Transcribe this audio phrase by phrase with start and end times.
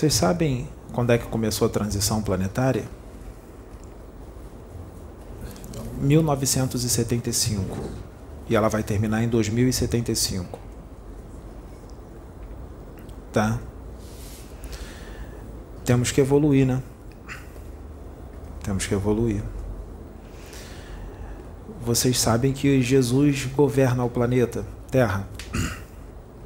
[0.00, 2.88] Vocês sabem quando é que começou a transição planetária?
[5.98, 7.76] 1975.
[8.48, 10.58] E ela vai terminar em 2075.
[13.30, 13.60] Tá?
[15.84, 16.82] Temos que evoluir, né?
[18.62, 19.42] Temos que evoluir.
[21.82, 25.28] Vocês sabem que Jesus governa o planeta Terra.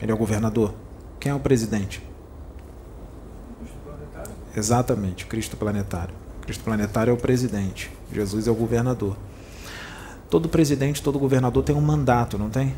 [0.00, 0.74] Ele é o governador.
[1.20, 2.13] Quem é o presidente?
[4.56, 6.14] Exatamente, Cristo planetário.
[6.42, 7.90] Cristo planetário é o presidente.
[8.12, 9.16] Jesus é o governador.
[10.30, 12.74] Todo presidente, todo governador tem um mandato, não tem?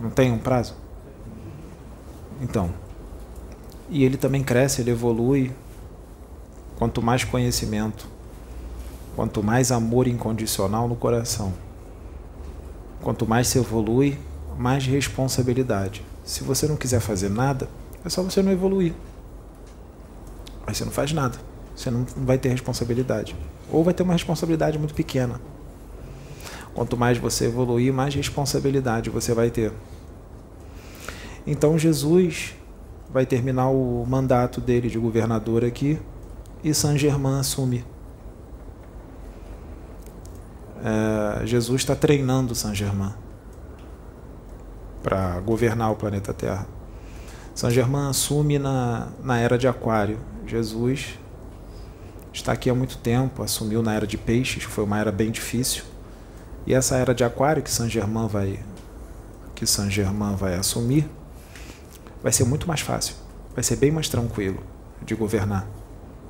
[0.00, 0.74] Não tem um prazo?
[2.40, 2.72] Então,
[3.90, 5.52] e ele também cresce, ele evolui.
[6.78, 8.08] Quanto mais conhecimento,
[9.14, 11.52] quanto mais amor incondicional no coração,
[13.02, 14.18] quanto mais se evolui,
[14.56, 16.02] mais responsabilidade.
[16.24, 17.68] Se você não quiser fazer nada,
[18.02, 18.94] é só você não evoluir.
[20.66, 21.38] Aí você não faz nada.
[21.74, 23.36] Você não vai ter responsabilidade.
[23.70, 25.40] Ou vai ter uma responsabilidade muito pequena.
[26.74, 29.72] Quanto mais você evoluir, mais responsabilidade você vai ter.
[31.46, 32.54] Então Jesus
[33.12, 35.98] vai terminar o mandato dele de governador aqui
[36.62, 37.84] e Saint-Germain assume.
[40.82, 43.12] É, Jesus está treinando Saint-Germain
[45.02, 46.66] para governar o planeta Terra.
[47.54, 50.18] Saint-Germain assume na, na era de Aquário.
[50.50, 51.16] Jesus
[52.32, 55.84] está aqui há muito tempo, assumiu na era de Peixes, foi uma era bem difícil.
[56.66, 58.58] E essa era de Aquário que Saint-Germain vai
[59.54, 61.08] que Saint-Germain vai assumir,
[62.22, 63.14] vai ser muito mais fácil,
[63.54, 64.60] vai ser bem mais tranquilo
[65.02, 65.68] de governar.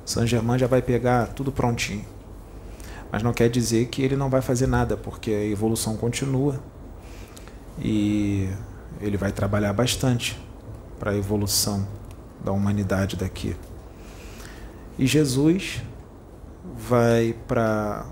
[0.05, 2.05] Saint-Germain já vai pegar tudo prontinho.
[3.11, 6.61] Mas não quer dizer que ele não vai fazer nada, porque a evolução continua.
[7.79, 8.49] E
[9.01, 10.39] ele vai trabalhar bastante
[10.99, 11.87] para a evolução
[12.43, 13.55] da humanidade daqui.
[15.01, 15.81] E Jesus
[16.77, 18.05] vai para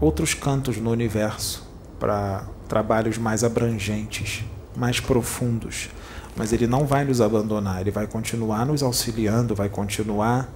[0.00, 1.68] outros cantos no universo,
[1.98, 4.42] para trabalhos mais abrangentes,
[4.74, 5.90] mais profundos,
[6.34, 10.48] mas ele não vai nos abandonar, ele vai continuar nos auxiliando, vai continuar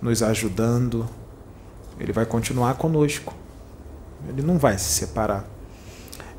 [0.00, 1.08] nos ajudando,
[1.98, 3.34] ele vai continuar conosco.
[4.28, 5.44] Ele não vai se separar.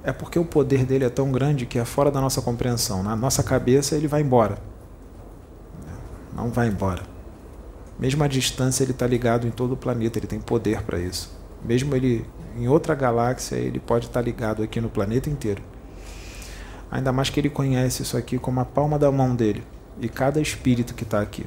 [0.02, 3.04] É porque o poder dele é tão grande que é fora da nossa compreensão.
[3.04, 4.58] Na nossa cabeça ele vai embora.
[6.34, 7.11] Não vai embora.
[8.02, 11.32] Mesmo à distância ele está ligado em todo o planeta, ele tem poder para isso.
[11.64, 12.26] Mesmo ele
[12.58, 15.62] em outra galáxia, ele pode estar tá ligado aqui no planeta inteiro.
[16.90, 19.64] Ainda mais que ele conhece isso aqui como a palma da mão dele.
[20.02, 21.46] E cada espírito que está aqui.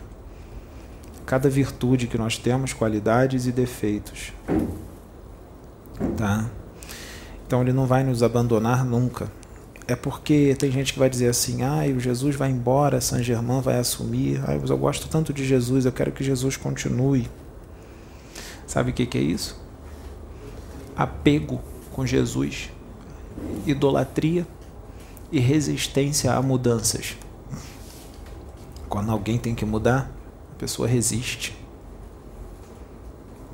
[1.26, 4.32] Cada virtude que nós temos, qualidades e defeitos.
[6.16, 6.48] Tá?
[7.46, 9.28] Então ele não vai nos abandonar nunca.
[9.86, 13.60] É porque tem gente que vai dizer assim: ah, o Jesus vai embora, Saint Germain
[13.60, 14.40] vai assumir.
[14.46, 17.28] Ah, eu gosto tanto de Jesus, eu quero que Jesus continue.
[18.66, 19.62] Sabe o que, que é isso?
[20.96, 21.60] Apego
[21.92, 22.70] com Jesus,
[23.66, 24.46] idolatria
[25.30, 27.16] e resistência a mudanças.
[28.88, 30.10] Quando alguém tem que mudar,
[30.52, 31.54] a pessoa resiste.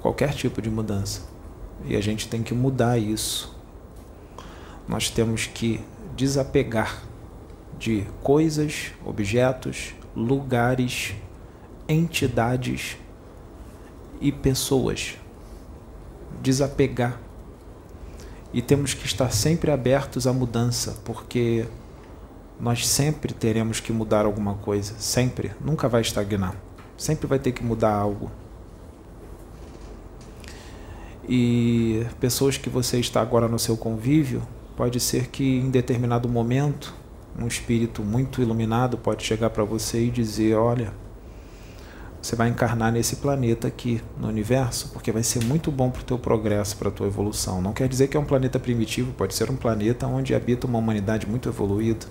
[0.01, 1.23] Qualquer tipo de mudança.
[1.87, 3.57] E a gente tem que mudar isso.
[4.87, 5.81] Nós temos que
[6.21, 7.03] desapegar
[7.79, 11.15] de coisas, objetos, lugares,
[11.89, 12.99] entidades
[14.21, 15.17] e pessoas.
[16.43, 17.19] Desapegar
[18.53, 21.67] e temos que estar sempre abertos à mudança, porque
[22.61, 26.55] nós sempre teremos que mudar alguma coisa, sempre, nunca vai estagnar,
[26.99, 28.31] sempre vai ter que mudar algo.
[31.27, 34.43] E pessoas que você está agora no seu convívio,
[34.81, 36.95] pode ser que em determinado momento
[37.39, 40.91] um espírito muito iluminado pode chegar para você e dizer: Olha,
[42.23, 46.05] você vai encarnar nesse planeta aqui no universo, porque vai ser muito bom para o
[46.05, 47.61] teu progresso, para a tua evolução.
[47.61, 50.79] Não quer dizer que é um planeta primitivo, pode ser um planeta onde habita uma
[50.79, 52.07] humanidade muito evoluída.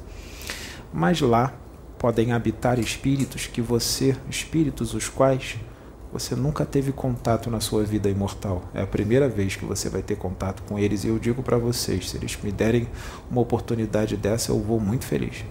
[0.94, 1.52] Mas lá
[1.98, 5.58] podem habitar espíritos que você, espíritos os quais
[6.12, 8.64] você nunca teve contato na sua vida imortal.
[8.74, 11.58] É a primeira vez que você vai ter contato com eles e eu digo para
[11.58, 12.88] vocês, se eles me derem
[13.30, 15.44] uma oportunidade dessa, eu vou muito feliz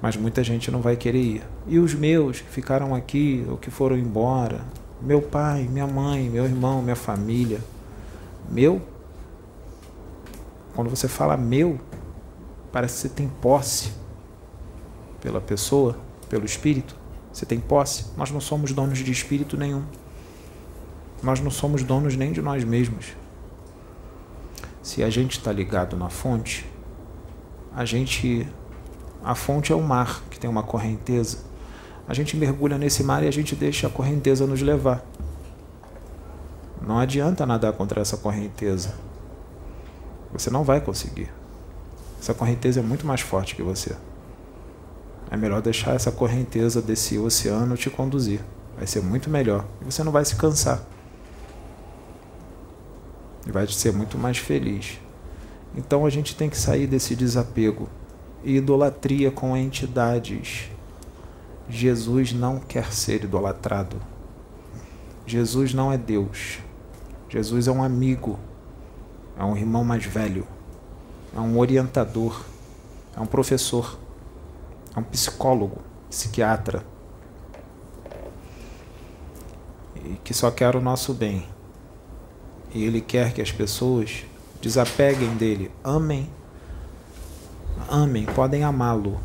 [0.00, 1.42] mas muita gente não vai querer ir.
[1.66, 4.64] E os meus que ficaram aqui ou que foram embora,
[5.00, 7.60] meu pai, minha mãe, meu irmão, minha família,
[8.48, 8.80] meu.
[10.74, 11.78] Quando você fala meu,
[12.72, 13.92] parece que você tem posse
[15.20, 15.96] pela pessoa,
[16.28, 16.96] pelo espírito.
[17.38, 18.06] Você tem posse.
[18.16, 19.84] Nós não somos donos de espírito nenhum.
[21.22, 23.12] Nós não somos donos nem de nós mesmos.
[24.82, 26.68] Se a gente está ligado na fonte,
[27.72, 28.44] a gente
[29.22, 31.38] a fonte é o mar, que tem uma correnteza.
[32.08, 35.06] A gente mergulha nesse mar e a gente deixa a correnteza nos levar.
[36.84, 38.96] Não adianta nadar contra essa correnteza.
[40.32, 41.30] Você não vai conseguir.
[42.20, 43.94] Essa correnteza é muito mais forte que você.
[45.30, 48.40] É melhor deixar essa correnteza desse oceano te conduzir.
[48.76, 49.66] Vai ser muito melhor.
[49.80, 50.82] E você não vai se cansar.
[53.46, 55.00] E vai ser muito mais feliz.
[55.74, 57.88] Então a gente tem que sair desse desapego
[58.42, 60.70] e idolatria com entidades.
[61.68, 64.00] Jesus não quer ser idolatrado.
[65.26, 66.58] Jesus não é Deus.
[67.28, 68.38] Jesus é um amigo,
[69.38, 70.46] é um irmão mais velho,
[71.36, 72.42] é um orientador,
[73.14, 73.98] é um professor,
[74.94, 76.82] é um psicólogo, psiquiatra,
[80.04, 81.46] e que só quer o nosso bem.
[82.74, 84.24] E ele quer que as pessoas
[84.60, 86.28] desapeguem dele, amem,
[87.88, 89.18] amem, podem amá-lo,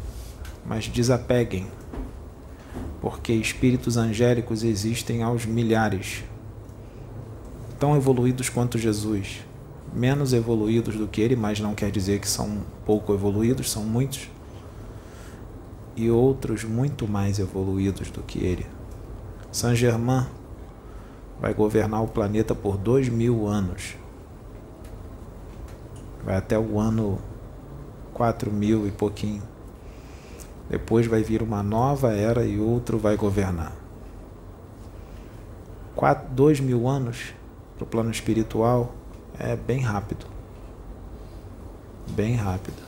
[0.65, 1.67] mas desapeguem,
[3.01, 6.23] porque espíritos angélicos existem aos milhares.
[7.79, 9.41] Tão evoluídos quanto Jesus,
[9.93, 14.29] menos evoluídos do que ele, mas não quer dizer que são pouco evoluídos, são muitos,
[15.95, 18.65] e outros muito mais evoluídos do que ele.
[19.51, 20.25] Saint Germain
[21.39, 23.95] vai governar o planeta por dois mil anos.
[26.23, 27.19] Vai até o ano
[28.13, 29.43] quatro mil e pouquinho.
[30.69, 33.73] Depois vai vir uma nova era e outro vai governar.
[35.95, 37.33] Quatro, dois mil anos
[37.75, 38.93] para o plano espiritual
[39.37, 40.25] é bem rápido.
[42.07, 42.82] Bem rápido.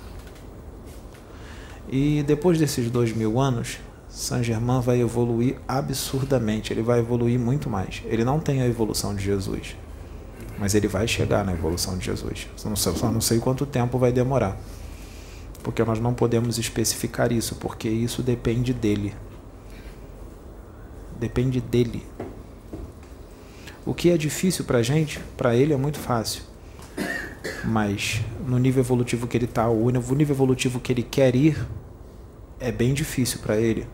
[1.98, 6.74] E depois desses dois mil anos, Saint Germain vai evoluir absurdamente.
[6.74, 8.04] Ele vai evoluir muito mais.
[8.08, 9.78] Ele não tem a evolução de Jesus,
[10.60, 12.50] mas ele vai chegar na evolução de Jesus.
[12.58, 14.58] Só não sei, só não sei quanto tempo vai demorar,
[15.64, 19.16] porque nós não podemos especificar isso, porque isso depende dele.
[21.18, 22.06] Depende dele.
[23.86, 26.44] O que é difícil para gente, para ele é muito fácil.
[27.64, 31.66] Mas no nível evolutivo que ele está, o nível evolutivo que ele quer ir,
[32.60, 33.88] é bem difícil para ele.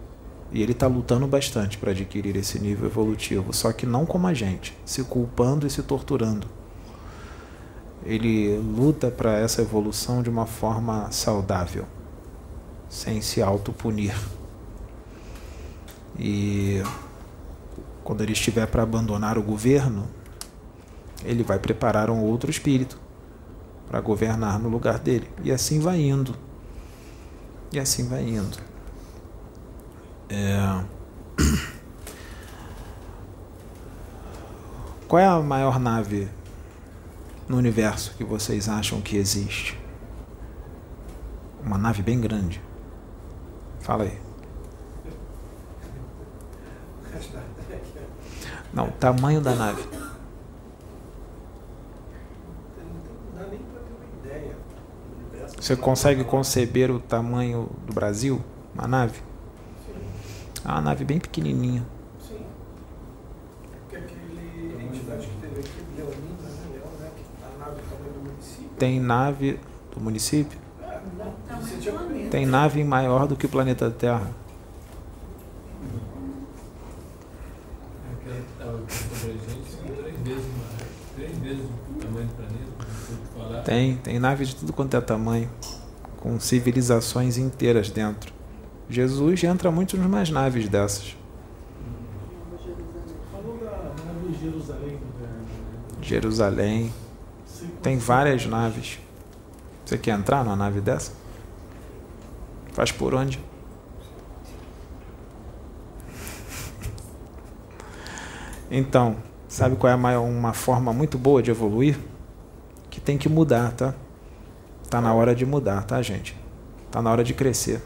[0.51, 4.33] E ele está lutando bastante para adquirir esse nível evolutivo, só que não como a
[4.33, 6.45] gente, se culpando e se torturando.
[8.05, 11.85] Ele luta para essa evolução de uma forma saudável,
[12.89, 14.13] sem se autopunir.
[16.19, 16.83] E
[18.03, 20.07] quando ele estiver para abandonar o governo,
[21.23, 22.99] ele vai preparar um outro espírito
[23.87, 25.29] para governar no lugar dele.
[25.43, 26.35] E assim vai indo.
[27.71, 28.57] E assim vai indo.
[30.29, 30.83] É...
[35.07, 36.27] Qual é a maior nave
[37.47, 39.79] no universo que vocês acham que existe?
[41.63, 42.61] Uma nave bem grande.
[43.79, 44.19] Fala aí.
[48.73, 50.00] Não, tamanho da nave.
[55.61, 58.41] Você consegue conceber o tamanho do Brasil?
[58.73, 59.21] Uma nave?
[60.65, 61.85] É uma nave bem pequenininha.
[62.19, 62.43] Sim.
[63.87, 66.67] aquele entidade que teve aqui, Leonina, né?
[66.73, 67.11] Leão, né?
[67.43, 68.69] A nave tamanho do município.
[68.79, 69.59] Tem nave
[69.93, 70.59] do município?
[70.81, 74.31] É, Tem nave maior do que o planeta Terra.
[83.63, 85.49] Tem, tem nave de tudo quanto é tamanho,
[86.17, 88.33] com civilizações inteiras dentro.
[88.89, 91.15] Jesus entra muito em mais naves dessas.
[94.41, 94.99] Jerusalém.
[96.01, 96.93] Jerusalém.
[97.81, 98.99] Tem várias naves.
[99.85, 101.13] Você quer entrar numa nave dessa?
[102.73, 103.39] Faz por onde?
[108.69, 111.97] Então, sabe qual é uma forma muito boa de evoluir?
[113.01, 113.95] Que tem que mudar, tá?
[114.87, 116.37] Tá na hora de mudar, tá, gente?
[116.91, 117.81] Tá na hora de crescer.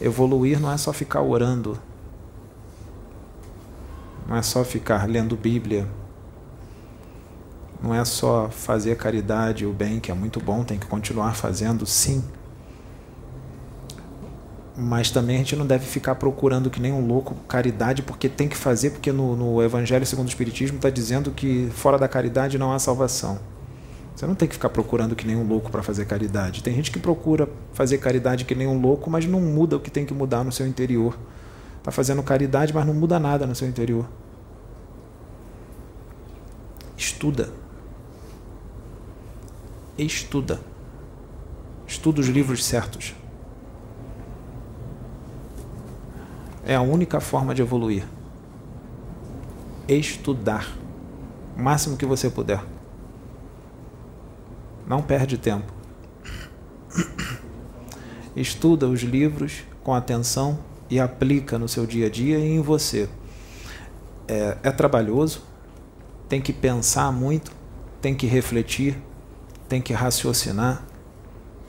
[0.00, 1.78] Evoluir não é só ficar orando.
[4.26, 5.86] Não é só ficar lendo Bíblia.
[7.80, 11.86] Não é só fazer caridade, o bem, que é muito bom, tem que continuar fazendo,
[11.86, 12.24] sim.
[14.76, 18.48] Mas também a gente não deve ficar procurando que nem um louco caridade porque tem
[18.48, 22.56] que fazer, porque no, no Evangelho segundo o Espiritismo está dizendo que fora da caridade
[22.56, 23.38] não há salvação.
[24.16, 26.62] Você não tem que ficar procurando que nem um louco para fazer caridade.
[26.62, 29.90] Tem gente que procura fazer caridade que nem um louco, mas não muda o que
[29.90, 31.18] tem que mudar no seu interior.
[31.78, 34.08] Está fazendo caridade, mas não muda nada no seu interior.
[36.96, 37.50] Estuda.
[39.98, 40.60] Estuda.
[41.86, 43.14] Estuda os livros certos.
[46.64, 48.04] É a única forma de evoluir.
[49.88, 50.66] Estudar.
[51.56, 52.62] O máximo que você puder.
[54.86, 55.72] Não perde tempo.
[58.36, 63.08] Estuda os livros com atenção e aplica no seu dia a dia e em você.
[64.28, 65.42] É, é trabalhoso,
[66.28, 67.52] tem que pensar muito,
[68.00, 68.96] tem que refletir,
[69.68, 70.84] tem que raciocinar.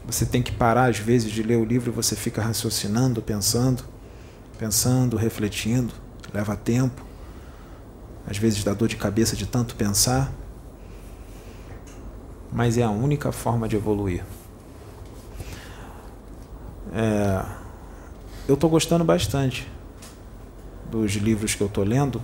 [0.06, 3.84] Você tem que parar às vezes de ler o livro e você fica raciocinando, pensando,
[4.64, 5.94] pensando, refletindo,
[6.34, 7.04] leva tempo.
[8.26, 10.32] Às vezes dá dor de cabeça de tanto pensar.
[12.50, 14.24] Mas é a única forma de evoluir.
[16.94, 17.46] É,
[18.48, 19.70] eu estou gostando bastante
[20.90, 22.22] dos livros que eu estou lendo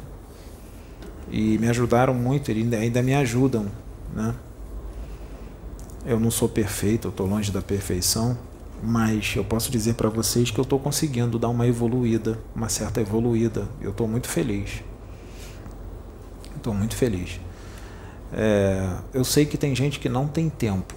[1.30, 3.66] e me ajudaram muito, ainda, ainda me ajudam.
[4.14, 4.34] Né?
[6.06, 8.38] Eu não sou perfeito, eu estou longe da perfeição,
[8.82, 13.02] mas eu posso dizer para vocês que eu estou conseguindo dar uma evoluída, uma certa
[13.02, 13.68] evoluída.
[13.82, 14.84] Eu estou muito feliz.
[16.56, 17.40] Estou muito feliz.
[18.32, 20.96] É, eu sei que tem gente que não tem tempo,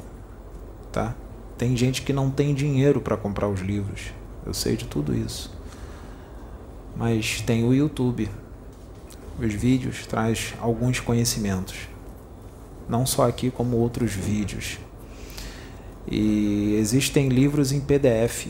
[0.92, 1.14] tá?
[1.56, 4.12] Tem gente que não tem dinheiro para comprar os livros.
[4.44, 5.52] Eu sei de tudo isso.
[6.96, 8.28] Mas tem o YouTube.
[9.38, 11.88] Os vídeos traz alguns conhecimentos.
[12.88, 14.78] Não só aqui como outros vídeos.
[16.06, 18.49] E existem livros em PDF.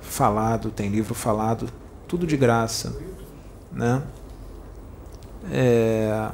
[0.00, 1.68] Falado, tem livro falado,
[2.06, 2.96] tudo de graça,
[3.72, 4.02] né?
[5.50, 6.30] É,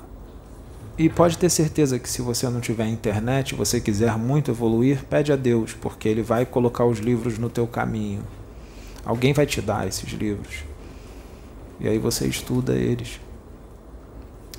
[0.98, 5.32] e pode ter certeza que se você não tiver internet, você quiser muito evoluir, pede
[5.32, 8.24] a Deus, porque Ele vai colocar os livros no teu caminho.
[9.04, 10.64] Alguém vai te dar esses livros.
[11.78, 13.20] E aí você estuda eles.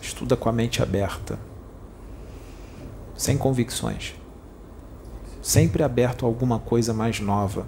[0.01, 1.37] Estuda com a mente aberta.
[3.17, 4.15] Sem convicções.
[5.49, 7.65] Sempre aberto a alguma coisa mais nova.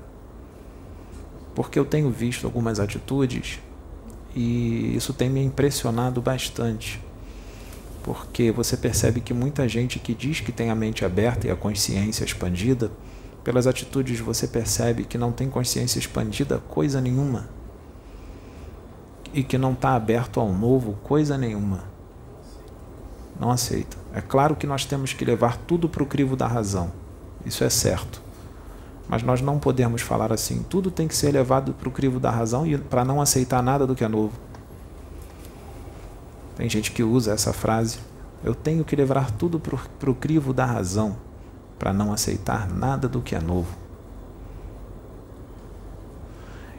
[1.55, 3.59] Porque eu tenho visto algumas atitudes
[4.35, 7.01] e isso tem me impressionado bastante
[8.03, 11.55] porque você percebe que muita gente que diz que tem a mente aberta e a
[11.55, 12.91] consciência expandida,
[13.43, 17.49] pelas atitudes você percebe que não tem consciência expandida coisa nenhuma
[19.33, 21.83] e que não está aberto ao novo coisa nenhuma.
[23.39, 23.97] Não aceita.
[24.13, 26.91] É claro que nós temos que levar tudo para o crivo da razão,
[27.45, 28.21] isso é certo.
[29.07, 32.31] Mas nós não podemos falar assim, tudo tem que ser levado para o crivo da
[32.31, 34.33] razão e para não aceitar nada do que é novo.
[36.55, 37.99] Tem gente que usa essa frase.
[38.43, 41.17] Eu tenho que levar tudo para o crivo da razão,
[41.77, 43.75] para não aceitar nada do que é novo.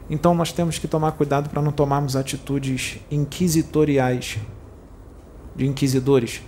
[0.09, 4.37] Então nós temos que tomar cuidado para não tomarmos atitudes inquisitoriais,
[5.55, 6.41] de inquisidores.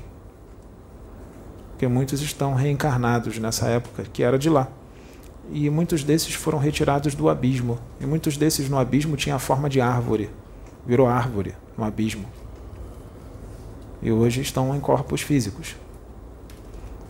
[1.75, 4.67] Porque muitos estão reencarnados nessa época, que era de lá.
[5.51, 7.77] E muitos desses foram retirados do abismo.
[7.99, 10.29] E muitos desses no abismo tinham a forma de árvore.
[10.85, 12.25] Virou árvore no abismo
[14.05, 15.75] e hoje estão em corpos físicos.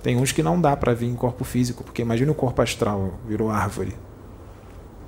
[0.02, 3.16] Tem uns que não dá para vir em corpo físico, porque imagine o corpo astral,
[3.28, 3.94] virou árvore.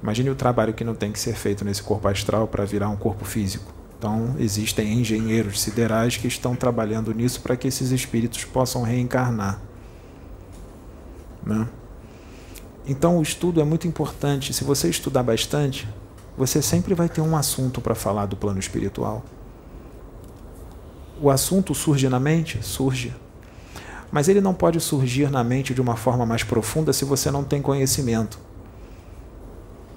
[0.04, 2.98] Imagine o trabalho que não tem que ser feito nesse corpo astral para virar um
[2.98, 3.74] corpo físico.
[3.98, 9.60] Então, existem engenheiros siderais que estão trabalhando nisso para que esses espíritos possam reencarnar.
[11.44, 11.68] Né?
[12.88, 14.54] Então, o estudo é muito importante.
[14.54, 15.88] Se você estudar bastante,
[16.38, 19.26] você sempre vai ter um assunto para falar do plano espiritual.
[21.20, 22.60] O assunto surge na mente?
[22.62, 23.16] Surge.
[24.12, 27.44] Mas ele não pode surgir na mente de uma forma mais profunda se você não
[27.44, 28.40] tem conhecimento.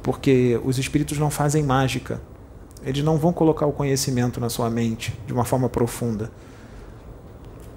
[0.03, 2.21] Porque os espíritos não fazem mágica.
[2.83, 6.31] Eles não vão colocar o conhecimento na sua mente de uma forma profunda.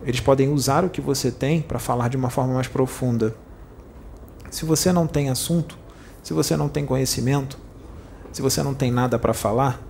[0.05, 3.35] Eles podem usar o que você tem para falar de uma forma mais profunda.
[4.49, 5.77] Se você não tem assunto,
[6.21, 7.57] se você não tem conhecimento,
[8.31, 9.81] se você não tem nada para falar,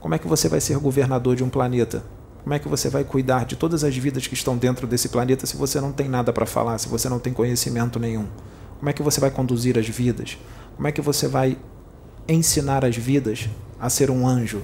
[0.00, 2.04] como é que você vai ser governador de um planeta?
[2.42, 5.46] Como é que você vai cuidar de todas as vidas que estão dentro desse planeta
[5.46, 8.26] se você não tem nada para falar, se você não tem conhecimento nenhum?
[8.78, 10.38] Como é que você vai conduzir as vidas?
[10.76, 11.58] Como é que você vai
[12.28, 13.48] ensinar as vidas
[13.80, 14.62] a ser um anjo?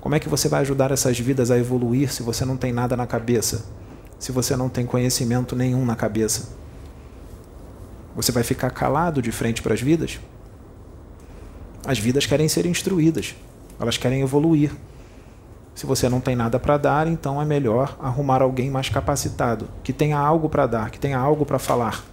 [0.00, 2.96] Como é que você vai ajudar essas vidas a evoluir se você não tem nada
[2.96, 3.64] na cabeça?
[4.18, 6.50] Se você não tem conhecimento nenhum na cabeça?
[8.14, 10.20] Você vai ficar calado de frente para as vidas?
[11.86, 13.34] As vidas querem ser instruídas,
[13.80, 14.70] elas querem evoluir.
[15.74, 19.92] Se você não tem nada para dar, então é melhor arrumar alguém mais capacitado, que
[19.92, 22.04] tenha algo para dar, que tenha algo para falar.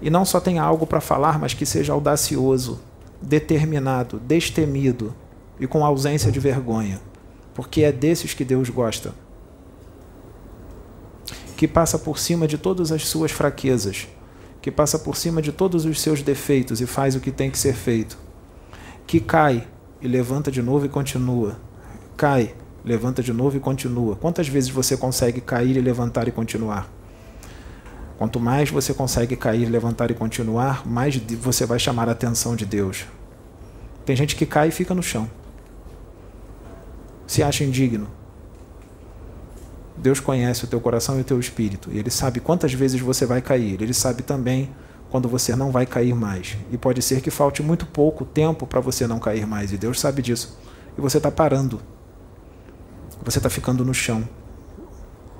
[0.00, 2.80] E não só tenha algo para falar, mas que seja audacioso,
[3.22, 5.14] determinado, destemido
[5.58, 7.00] e com ausência de vergonha,
[7.54, 9.14] porque é desses que Deus gosta.
[11.56, 14.08] Que passa por cima de todas as suas fraquezas,
[14.60, 17.58] que passa por cima de todos os seus defeitos e faz o que tem que
[17.58, 18.18] ser feito.
[19.06, 19.66] Que cai
[20.00, 21.58] e levanta de novo e continua.
[22.16, 24.16] Cai, levanta de novo e continua.
[24.16, 26.90] Quantas vezes você consegue cair e levantar e continuar?
[28.22, 32.64] Quanto mais você consegue cair, levantar e continuar, mais você vai chamar a atenção de
[32.64, 33.04] Deus.
[34.06, 35.28] Tem gente que cai e fica no chão.
[37.26, 38.06] Se acha indigno.
[39.96, 41.90] Deus conhece o teu coração e o teu espírito.
[41.92, 43.82] E Ele sabe quantas vezes você vai cair.
[43.82, 44.70] Ele sabe também
[45.10, 46.56] quando você não vai cair mais.
[46.70, 49.72] E pode ser que falte muito pouco tempo para você não cair mais.
[49.72, 50.56] E Deus sabe disso.
[50.96, 51.82] E você está parando.
[53.24, 54.22] Você está ficando no chão.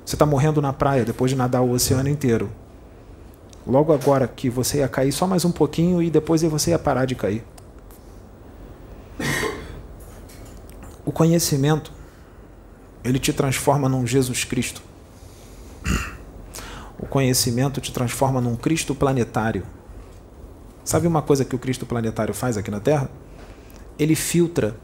[0.05, 2.51] Você está morrendo na praia depois de nadar o oceano inteiro.
[3.65, 7.05] Logo agora que você ia cair só mais um pouquinho e depois você ia parar
[7.05, 7.43] de cair.
[11.05, 11.91] O conhecimento,
[13.03, 14.81] ele te transforma num Jesus Cristo.
[16.99, 19.63] O conhecimento te transforma num Cristo planetário.
[20.83, 23.09] Sabe uma coisa que o Cristo planetário faz aqui na Terra?
[23.97, 24.75] Ele filtra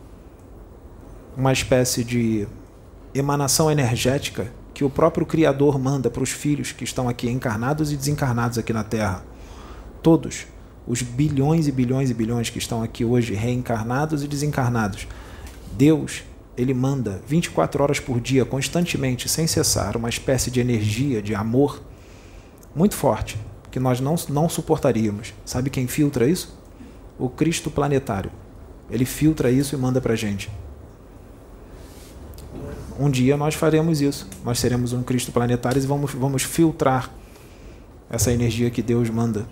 [1.35, 2.47] uma espécie de
[3.13, 7.97] emanação energética que o próprio Criador manda para os filhos que estão aqui encarnados e
[7.97, 9.25] desencarnados aqui na Terra.
[10.01, 10.47] Todos,
[10.87, 15.05] os bilhões e bilhões e bilhões que estão aqui hoje reencarnados e desencarnados.
[15.73, 16.23] Deus,
[16.55, 21.83] ele manda 24 horas por dia, constantemente, sem cessar, uma espécie de energia, de amor
[22.73, 23.37] muito forte,
[23.69, 25.33] que nós não, não suportaríamos.
[25.43, 26.57] Sabe quem filtra isso?
[27.17, 28.31] O Cristo planetário.
[28.89, 30.49] Ele filtra isso e manda para a gente.
[32.99, 34.27] Um dia nós faremos isso.
[34.43, 37.09] Nós seremos um Cristo planetário e vamos, vamos filtrar
[38.09, 39.47] essa energia que Deus manda.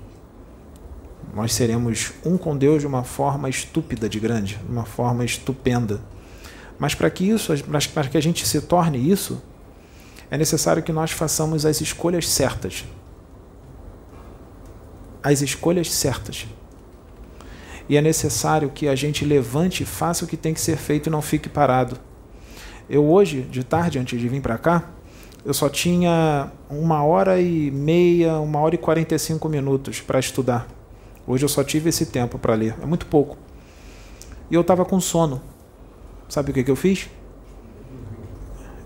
[1.34, 6.01] Nós seremos um com Deus de uma forma estúpida de grande, de uma forma estupenda.
[6.77, 7.53] Mas para que isso,
[7.94, 9.42] para que a gente se torne isso,
[10.29, 12.83] é necessário que nós façamos as escolhas certas
[15.27, 16.48] as escolhas certas.
[17.90, 21.07] E é necessário que a gente levante e faça o que tem que ser feito
[21.07, 22.00] e não fique parado.
[22.90, 24.90] Eu hoje, de tarde, antes de vir para cá,
[25.44, 30.20] eu só tinha uma hora e meia, uma hora e quarenta e cinco minutos para
[30.20, 30.68] estudar.
[31.26, 33.38] Hoje eu só tive esse tempo para ler, é muito pouco.
[34.50, 35.42] E eu estava com sono.
[36.30, 37.10] Sabe o que, que eu fiz?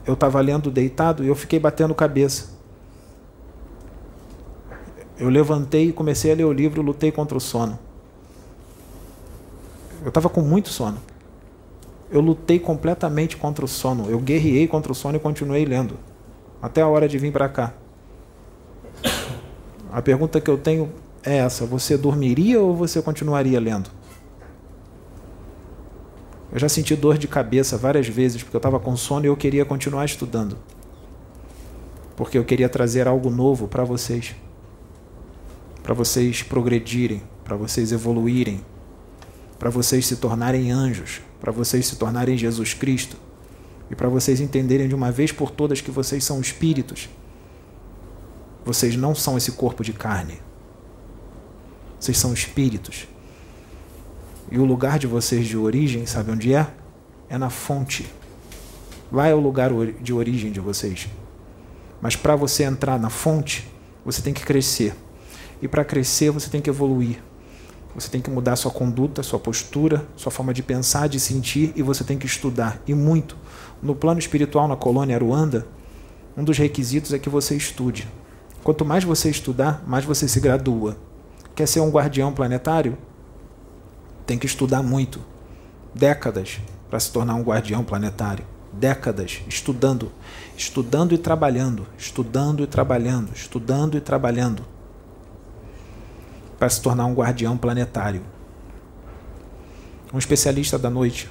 [0.05, 2.49] Eu estava lendo deitado e eu fiquei batendo cabeça.
[5.17, 7.77] Eu levantei e comecei a ler o livro Lutei contra o Sono.
[10.01, 10.97] Eu estava com muito sono.
[12.11, 14.09] Eu lutei completamente contra o sono.
[14.09, 15.97] Eu guerreei contra o sono e continuei lendo.
[16.61, 17.73] Até a hora de vir para cá.
[19.91, 20.91] A pergunta que eu tenho
[21.23, 23.89] é essa: você dormiria ou você continuaria lendo?
[26.51, 29.37] Eu já senti dor de cabeça várias vezes porque eu estava com sono e eu
[29.37, 30.57] queria continuar estudando.
[32.17, 34.35] Porque eu queria trazer algo novo para vocês
[35.81, 38.63] para vocês progredirem, para vocês evoluírem,
[39.57, 43.17] para vocês se tornarem anjos, para vocês se tornarem Jesus Cristo
[43.89, 47.09] e para vocês entenderem de uma vez por todas que vocês são espíritos.
[48.63, 50.39] Vocês não são esse corpo de carne.
[51.99, 53.07] Vocês são espíritos.
[54.51, 56.67] E o lugar de vocês de origem, sabe onde é?
[57.27, 58.05] É na fonte.
[59.11, 61.09] Lá é o lugar de origem de vocês.
[61.99, 63.67] Mas para você entrar na fonte,
[64.05, 64.95] você tem que crescer.
[65.59, 67.19] E para crescer, você tem que evoluir.
[67.93, 71.83] Você tem que mudar sua conduta, sua postura, sua forma de pensar, de sentir e
[71.83, 72.81] você tem que estudar.
[72.87, 73.35] E muito.
[73.81, 75.67] No plano espiritual na colônia Aruanda,
[76.37, 78.07] um dos requisitos é que você estude.
[78.63, 80.97] Quanto mais você estudar, mais você se gradua.
[81.53, 82.97] Quer ser um guardião planetário?
[84.25, 85.19] Tem que estudar muito.
[85.93, 88.45] Décadas para se tornar um guardião planetário.
[88.71, 90.13] Décadas estudando,
[90.55, 94.63] estudando e trabalhando, estudando e trabalhando, estudando e trabalhando
[96.61, 98.21] para se tornar um guardião planetário.
[100.13, 101.27] Um especialista da noite.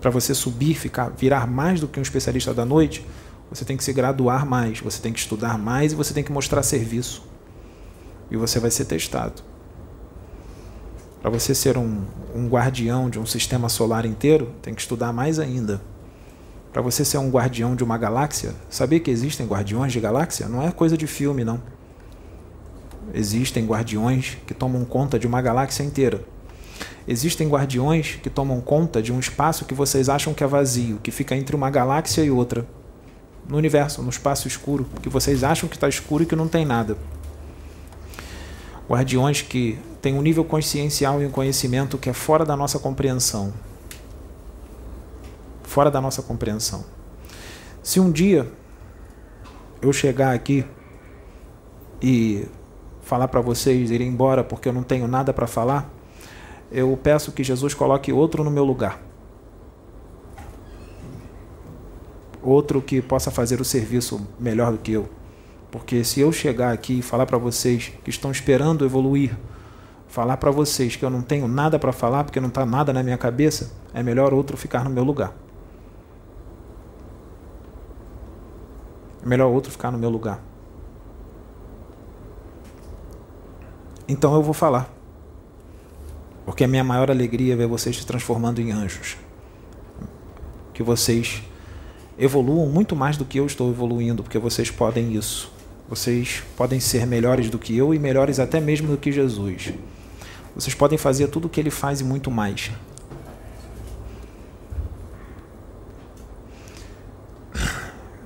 [0.00, 3.06] Para você subir, ficar, virar mais do que um especialista da noite,
[3.50, 6.32] você tem que se graduar mais, você tem que estudar mais e você tem que
[6.32, 7.22] mostrar serviço.
[8.30, 9.42] E você vai ser testado.
[11.20, 12.02] Para você ser um,
[12.34, 15.82] um guardião de um sistema solar inteiro, tem que estudar mais ainda.
[16.72, 20.48] Para você ser um guardião de uma galáxia, sabia que existem guardiões de galáxia?
[20.48, 21.73] Não é coisa de filme, não.
[23.12, 26.24] Existem guardiões que tomam conta de uma galáxia inteira.
[27.06, 31.10] Existem guardiões que tomam conta de um espaço que vocês acham que é vazio, que
[31.10, 32.66] fica entre uma galáxia e outra.
[33.46, 36.64] No universo, no espaço escuro, que vocês acham que está escuro e que não tem
[36.64, 36.96] nada.
[38.88, 43.52] Guardiões que têm um nível consciencial e um conhecimento que é fora da nossa compreensão
[45.74, 46.84] fora da nossa compreensão.
[47.82, 48.48] Se um dia
[49.82, 50.64] eu chegar aqui
[52.00, 52.46] e
[53.04, 55.88] falar para vocês irem embora porque eu não tenho nada para falar,
[56.72, 59.00] eu peço que Jesus coloque outro no meu lugar.
[62.42, 65.08] Outro que possa fazer o serviço melhor do que eu.
[65.70, 69.36] Porque se eu chegar aqui e falar para vocês que estão esperando evoluir,
[70.08, 73.02] falar para vocês que eu não tenho nada para falar porque não está nada na
[73.02, 75.32] minha cabeça, é melhor outro ficar no meu lugar.
[79.24, 80.40] É melhor outro ficar no meu lugar.
[84.06, 84.92] Então eu vou falar.
[86.44, 89.16] Porque a minha maior alegria é ver vocês se transformando em anjos.
[90.72, 91.42] Que vocês
[92.18, 95.50] evoluam muito mais do que eu estou evoluindo, porque vocês podem isso.
[95.88, 99.72] Vocês podem ser melhores do que eu e melhores até mesmo do que Jesus.
[100.54, 102.70] Vocês podem fazer tudo o que ele faz e muito mais.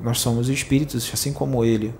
[0.00, 1.94] Nós somos espíritos, assim como ele.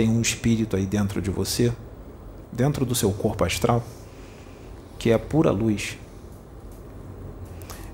[0.00, 1.70] Tem um espírito aí dentro de você,
[2.50, 3.84] dentro do seu corpo astral,
[4.98, 5.98] que é pura luz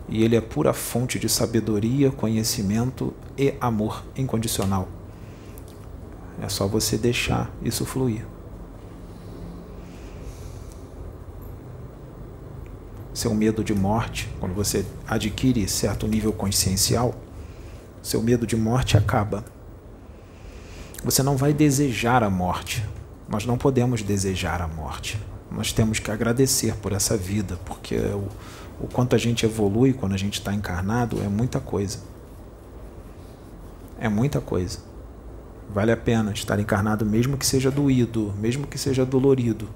[0.08, 4.86] e ele é pura fonte de sabedoria, conhecimento e amor incondicional.
[6.40, 8.24] É só você deixar isso fluir.
[13.12, 17.16] Seu medo de morte, quando você adquire certo nível consciencial,
[18.00, 19.55] seu medo de morte acaba.
[21.06, 22.84] Você não vai desejar a morte.
[23.26, 25.18] Nós não podemos desejar a morte.
[25.50, 28.28] Nós temos que agradecer por essa vida, porque o
[28.80, 31.98] o quanto a gente evolui quando a gente está encarnado é muita coisa.
[33.98, 34.78] É muita coisa.
[35.72, 39.68] Vale a pena estar encarnado, mesmo que seja doído, mesmo que seja dolorido.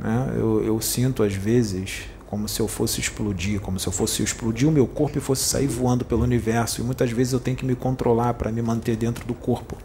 [0.00, 0.34] Né?
[0.36, 4.68] Eu, eu sinto às vezes como se eu fosse explodir, como se eu fosse explodir
[4.68, 6.80] o meu corpo e fosse sair voando pelo universo.
[6.80, 9.76] E muitas vezes eu tenho que me controlar para me manter dentro do corpo.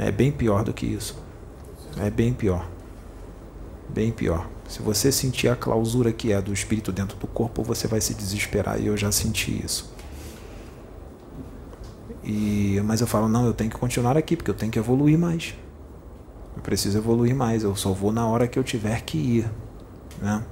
[0.00, 1.14] É bem pior do que isso.
[1.98, 2.66] É bem pior.
[3.86, 4.48] Bem pior.
[4.66, 8.14] Se você sentir a clausura que é do espírito dentro do corpo, você vai se
[8.14, 8.80] desesperar.
[8.80, 9.92] E eu já senti isso.
[12.24, 15.18] E, mas eu falo, não, eu tenho que continuar aqui, porque eu tenho que evoluir
[15.18, 15.54] mais.
[16.56, 17.62] Eu preciso evoluir mais.
[17.62, 19.50] Eu só vou na hora que eu tiver que ir.
[20.22, 20.42] Né?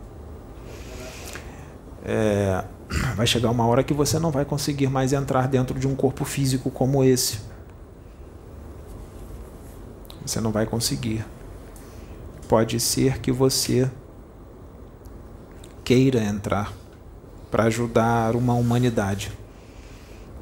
[2.05, 2.65] É,
[3.17, 6.27] vai chegar uma hora que você não vai conseguir mais entrar dentro de um corpo
[6.27, 7.48] físico como esse.
[10.29, 11.25] Você não vai conseguir.
[12.47, 13.91] Pode ser que você
[15.83, 16.71] queira entrar
[17.51, 19.33] para ajudar uma humanidade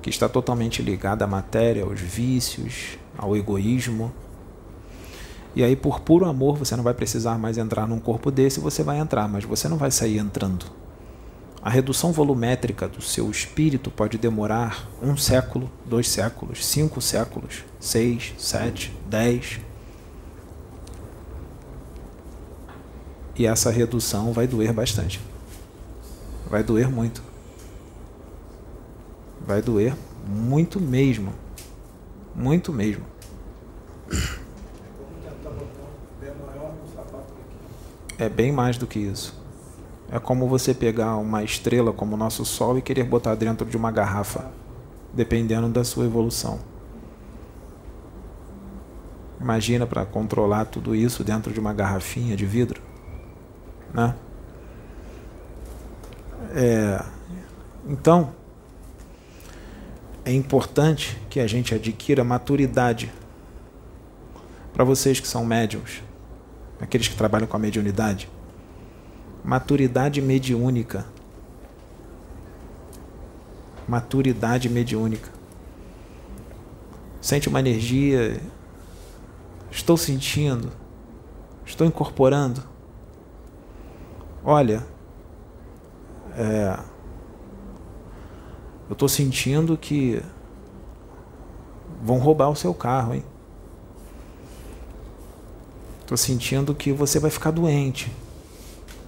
[0.03, 4.13] que está totalmente ligada à matéria, aos vícios, ao egoísmo.
[5.55, 8.83] E aí, por puro amor, você não vai precisar mais entrar num corpo desse, você
[8.83, 10.67] vai entrar, mas você não vai sair entrando.
[11.63, 18.35] A redução volumétrica do seu espírito pode demorar um século, dois séculos, cinco séculos, seis,
[18.37, 19.61] sete, dez.
[23.39, 25.21] E essa redução vai doer bastante.
[26.49, 27.23] Vai doer muito.
[29.47, 29.95] Vai doer
[30.27, 31.33] muito mesmo.
[32.35, 33.05] Muito mesmo.
[38.19, 39.35] É bem mais do que isso.
[40.11, 43.77] É como você pegar uma estrela como o nosso Sol e querer botar dentro de
[43.77, 44.51] uma garrafa,
[45.13, 46.61] dependendo da sua evolução.
[49.41, 52.81] Imagina para controlar tudo isso dentro de uma garrafinha de vidro,
[53.97, 54.15] né?
[56.55, 57.03] É,
[57.89, 58.35] então,
[60.23, 63.11] é importante que a gente adquira maturidade.
[64.75, 66.03] Para vocês que são médiums,
[66.79, 68.29] aqueles que trabalham com a mediunidade,
[69.43, 71.07] maturidade mediúnica.
[73.89, 75.31] Maturidade mediúnica.
[77.23, 78.41] Sente uma energia,
[79.71, 80.71] estou sentindo,
[81.65, 82.76] estou incorporando.
[84.49, 84.87] Olha,
[86.39, 86.79] é,
[88.89, 90.23] eu estou sentindo que
[92.01, 93.25] vão roubar o seu carro, hein?
[96.01, 98.09] Estou sentindo que você vai ficar doente.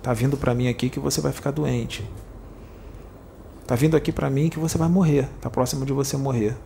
[0.03, 2.05] Tá vindo para mim aqui que você vai ficar doente.
[3.65, 5.29] Tá vindo aqui para mim que você vai morrer.
[5.41, 6.57] Tá próximo de você morrer.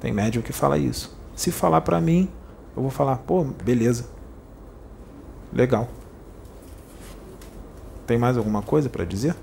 [0.00, 1.16] Tem médium que fala isso.
[1.36, 2.28] Se falar para mim,
[2.76, 4.08] eu vou falar, pô, beleza.
[5.52, 5.88] Legal.
[8.06, 9.34] Tem mais alguma coisa para dizer?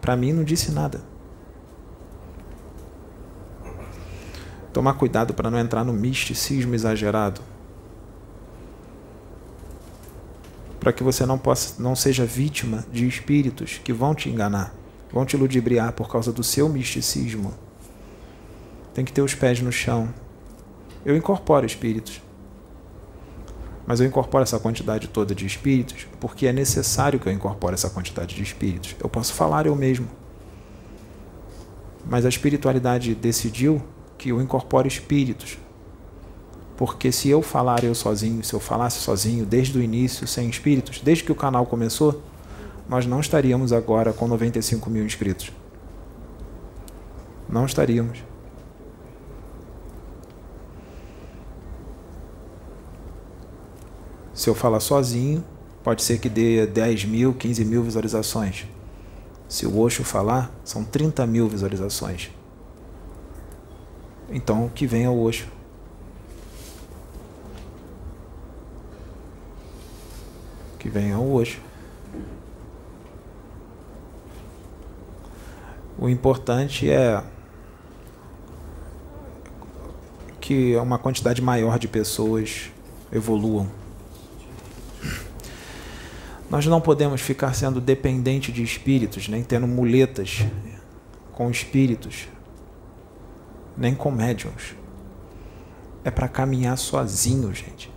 [0.00, 1.02] Para mim não disse nada.
[4.72, 7.42] Tomar cuidado para não entrar no misticismo exagerado.
[10.78, 14.74] Para que você não possa não seja vítima de espíritos que vão te enganar,
[15.12, 17.52] vão te ludibriar por causa do seu misticismo.
[18.94, 20.08] Tem que ter os pés no chão.
[21.04, 22.22] Eu incorporo espíritos.
[23.86, 27.90] Mas eu incorporo essa quantidade toda de espíritos porque é necessário que eu incorpore essa
[27.90, 28.94] quantidade de espíritos.
[29.02, 30.06] Eu posso falar eu mesmo.
[32.08, 33.82] Mas a espiritualidade decidiu
[34.16, 35.58] que eu incorpore espíritos.
[36.76, 41.00] Porque se eu falar eu sozinho, se eu falasse sozinho desde o início, sem espíritos,
[41.00, 42.22] desde que o canal começou,
[42.88, 45.52] nós não estaríamos agora com 95 mil inscritos.
[47.48, 48.29] Não estaríamos.
[54.40, 55.44] Se eu falar sozinho,
[55.84, 58.64] pode ser que dê 10 mil, 15 mil visualizações.
[59.46, 62.30] Se o Osho falar, são 30 mil visualizações.
[64.30, 65.46] Então, que venha o Osho.
[70.78, 71.60] Que venha o Osho.
[75.98, 77.22] O importante é
[80.40, 82.70] que uma quantidade maior de pessoas
[83.12, 83.79] evoluam.
[86.50, 90.44] Nós não podemos ficar sendo dependente de espíritos, nem tendo muletas
[91.32, 92.26] com espíritos,
[93.76, 94.74] nem com médiums.
[96.02, 97.88] É para caminhar sozinho, gente.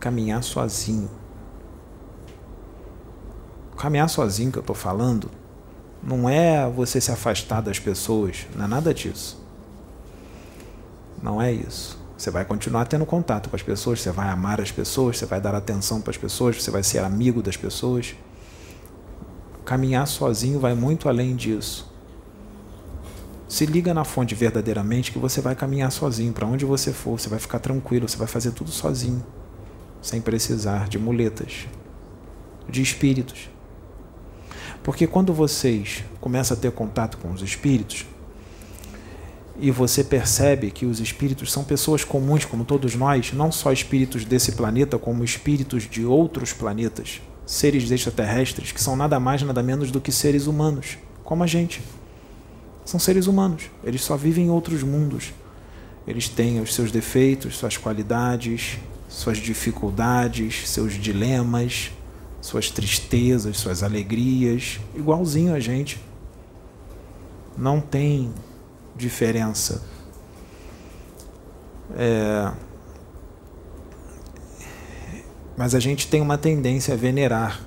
[0.00, 1.08] Caminhar sozinho.
[3.76, 5.30] Caminhar sozinho que eu estou falando
[6.02, 9.40] não é você se afastar das pessoas, não é nada disso.
[11.22, 12.01] Não é isso.
[12.22, 15.40] Você vai continuar tendo contato com as pessoas, você vai amar as pessoas, você vai
[15.40, 18.14] dar atenção para as pessoas, você vai ser amigo das pessoas.
[19.64, 21.92] Caminhar sozinho vai muito além disso.
[23.48, 27.28] Se liga na fonte verdadeiramente que você vai caminhar sozinho para onde você for, você
[27.28, 29.26] vai ficar tranquilo, você vai fazer tudo sozinho,
[30.00, 31.66] sem precisar de muletas,
[32.68, 33.50] de espíritos.
[34.84, 38.06] Porque quando vocês começam a ter contato com os espíritos,
[39.62, 44.24] e você percebe que os espíritos são pessoas comuns como todos nós, não só espíritos
[44.24, 49.92] desse planeta, como espíritos de outros planetas, seres extraterrestres que são nada mais nada menos
[49.92, 51.80] do que seres humanos, como a gente.
[52.84, 55.32] São seres humanos, eles só vivem em outros mundos.
[56.08, 61.92] Eles têm os seus defeitos, suas qualidades, suas dificuldades, seus dilemas,
[62.40, 66.00] suas tristezas, suas alegrias, igualzinho a gente.
[67.56, 68.32] Não tem
[68.96, 69.82] diferença.
[71.96, 72.52] É...
[75.56, 77.60] Mas a gente tem uma tendência a venerar.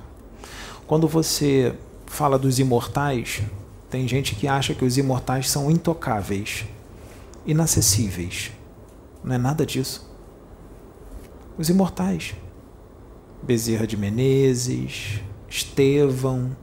[0.87, 3.41] Quando você fala dos imortais,
[3.89, 6.65] tem gente que acha que os imortais são intocáveis,
[7.45, 8.51] inacessíveis.
[9.23, 10.09] Não é nada disso.
[11.57, 12.35] Os imortais.
[13.41, 16.55] Bezerra de Menezes, Estevão,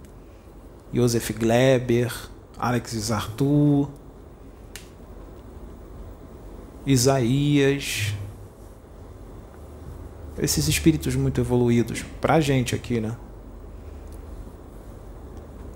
[0.92, 2.12] Joseph Gleber,
[2.58, 3.88] Alex Arthur,
[6.84, 8.14] Isaías,
[10.38, 13.16] esses espíritos muito evoluídos, para a gente aqui, né?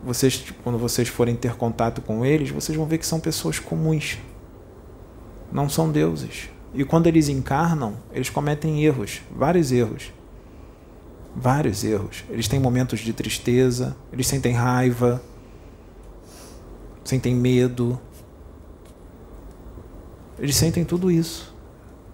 [0.05, 4.19] Vocês, quando vocês forem ter contato com eles, vocês vão ver que são pessoas comuns,
[5.53, 6.49] não são deuses.
[6.75, 10.13] E quando eles encarnam, eles cometem erros, vários erros.
[11.35, 12.25] Vários erros.
[12.31, 15.23] Eles têm momentos de tristeza, eles sentem raiva,
[17.05, 18.01] sentem medo,
[20.39, 21.55] eles sentem tudo isso.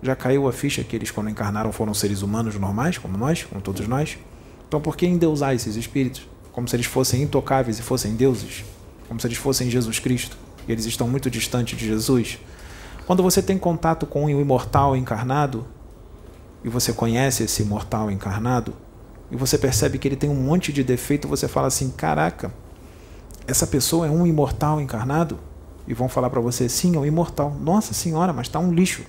[0.03, 3.61] Já caiu a ficha que eles, quando encarnaram, foram seres humanos normais, como nós, como
[3.61, 4.19] todos nós.
[4.67, 6.27] Então, por que endeusar esses espíritos?
[6.53, 8.65] Como se eles fossem intocáveis e fossem deuses?
[9.07, 10.37] Como se eles fossem Jesus Cristo?
[10.67, 12.39] E eles estão muito distantes de Jesus?
[13.07, 15.67] Quando você tem contato com o imortal encarnado,
[16.65, 18.75] e você conhece esse imortal encarnado,
[19.31, 22.53] e você percebe que ele tem um monte de defeito, você fala assim: caraca,
[23.47, 25.39] essa pessoa é um imortal encarnado?
[25.87, 27.55] E vão falar para você: sim, é um imortal.
[27.61, 29.05] Nossa senhora, mas está um lixo.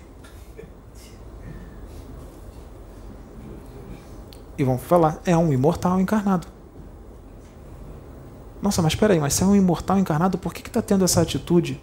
[4.58, 6.48] E vão falar: é um imortal encarnado.
[8.62, 11.22] Nossa, mas espera aí, mas se é um imortal encarnado, por que está tendo essa
[11.22, 11.82] atitude?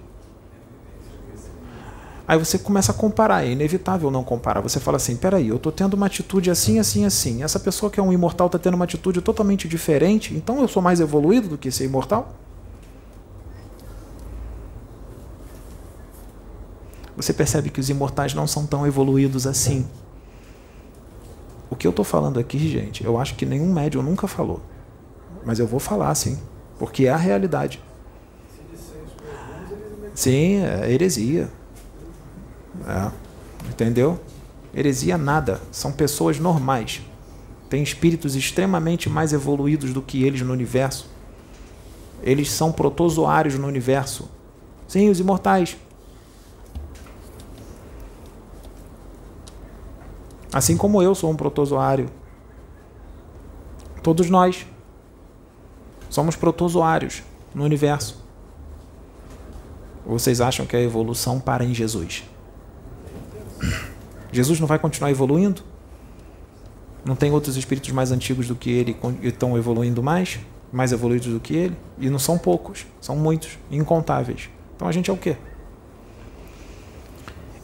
[2.27, 4.61] Aí você começa a comparar, é inevitável não comparar.
[4.61, 7.43] Você fala assim: peraí, eu estou tendo uma atitude assim, assim, assim.
[7.43, 10.81] Essa pessoa que é um imortal está tendo uma atitude totalmente diferente, então eu sou
[10.81, 12.33] mais evoluído do que esse imortal?
[17.21, 19.87] Você percebe que os imortais não são tão evoluídos assim.
[21.69, 24.61] O que eu estou falando aqui, gente, eu acho que nenhum médium nunca falou.
[25.45, 26.39] Mas eu vou falar, sim,
[26.79, 27.83] porque é a realidade.
[30.15, 31.51] Sim, é heresia.
[32.87, 33.11] É,
[33.69, 34.19] entendeu?
[34.75, 35.61] Heresia nada.
[35.71, 37.03] São pessoas normais.
[37.69, 41.09] Tem espíritos extremamente mais evoluídos do que eles no universo.
[42.23, 44.29] Eles são protozoários no universo.
[44.89, 45.77] Sim, os imortais.
[50.53, 52.09] Assim como eu sou um protozoário.
[54.03, 54.67] Todos nós
[56.09, 57.23] somos protozoários
[57.55, 58.25] no universo.
[60.05, 62.25] Vocês acham que a evolução para em Jesus?
[64.33, 65.63] Jesus não vai continuar evoluindo?
[67.05, 70.41] Não tem outros espíritos mais antigos do que ele que estão evoluindo mais?
[70.73, 71.77] Mais evoluídos do que ele?
[71.99, 74.49] E não são poucos, são muitos, incontáveis.
[74.75, 75.37] Então a gente é o quê?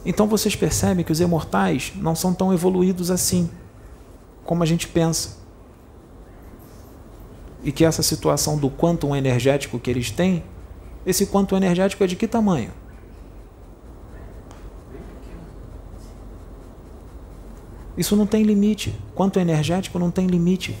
[0.09, 3.49] Então vocês percebem que os imortais não são tão evoluídos assim
[4.45, 5.35] como a gente pensa.
[7.61, 10.45] E que essa situação do quantum energético que eles têm,
[11.05, 12.71] esse quantum energético é de que tamanho?
[17.97, 18.97] Isso não tem limite.
[19.13, 20.77] Quanto energético não tem limite.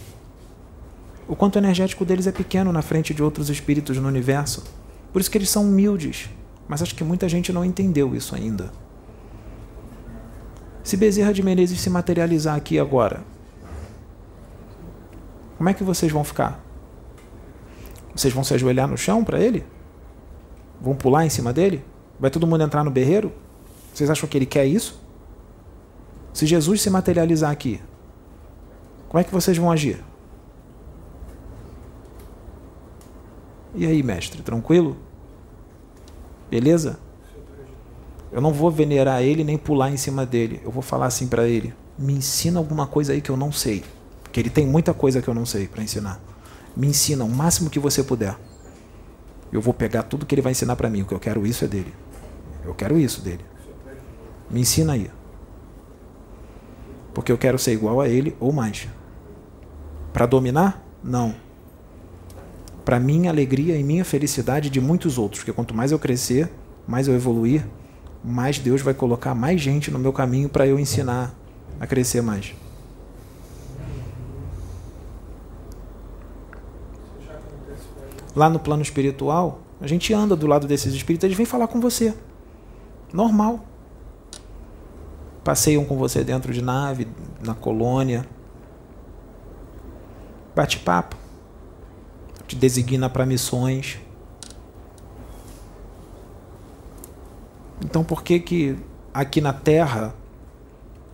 [1.27, 4.63] O quanto energético deles é pequeno na frente de outros espíritos no universo.
[5.11, 6.29] Por isso que eles são humildes.
[6.65, 8.71] Mas acho que muita gente não entendeu isso ainda.
[10.87, 13.21] Se Bezerra de Menezes se materializar aqui agora,
[15.57, 16.63] como é que vocês vão ficar?
[18.15, 19.65] Vocês vão se ajoelhar no chão para ele?
[20.79, 21.83] Vão pular em cima dele?
[22.17, 23.33] Vai todo mundo entrar no berreiro?
[23.93, 24.97] Vocês acham que ele quer isso?
[26.31, 27.81] Se Jesus se materializar aqui,
[29.09, 30.01] como é que vocês vão agir?
[33.75, 34.95] E aí, mestre, tranquilo?
[36.49, 36.97] Beleza?
[38.31, 40.61] Eu não vou venerar ele nem pular em cima dele.
[40.63, 43.83] Eu vou falar assim para ele: me ensina alguma coisa aí que eu não sei.
[44.23, 46.19] Porque ele tem muita coisa que eu não sei para ensinar.
[46.75, 48.37] Me ensina o máximo que você puder.
[49.51, 51.01] Eu vou pegar tudo que ele vai ensinar para mim.
[51.01, 51.93] O que eu quero isso é dele.
[52.63, 53.43] Eu quero isso dele.
[54.49, 55.09] Me ensina aí.
[57.13, 58.87] Porque eu quero ser igual a ele ou mais.
[60.13, 60.85] Para dominar?
[61.03, 61.33] Não.
[62.83, 65.41] Para minha alegria e minha felicidade de muitos outros.
[65.41, 66.51] Porque quanto mais eu crescer,
[66.87, 67.65] mais eu evoluir,
[68.27, 71.33] mais Deus vai colocar mais gente no meu caminho para eu ensinar
[71.79, 72.53] a crescer mais.
[78.35, 81.79] Lá no plano espiritual, a gente anda do lado desses espíritos, eles vêm falar com
[81.79, 82.13] você.
[83.11, 83.65] Normal.
[85.43, 87.07] Passeiam com você dentro de nave,
[87.43, 88.27] na colônia.
[90.55, 91.15] Bate papo.
[92.45, 93.99] Te designa para missões.
[97.83, 98.75] Então por que que
[99.13, 100.13] aqui na Terra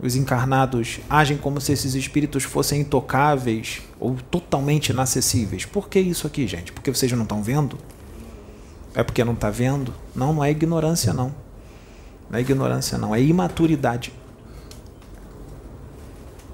[0.01, 5.65] os encarnados agem como se esses espíritos fossem intocáveis ou totalmente inacessíveis?
[5.65, 6.71] Por que isso aqui, gente?
[6.71, 7.77] Porque vocês não estão vendo?
[8.93, 9.93] É porque não está vendo?
[10.15, 11.33] Não, não é ignorância não.
[12.29, 14.13] Não é ignorância não, é imaturidade.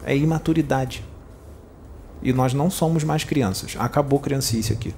[0.05, 1.03] É imaturidade.
[2.21, 3.75] E nós não somos mais crianças.
[3.79, 4.93] Acabou criancice aqui.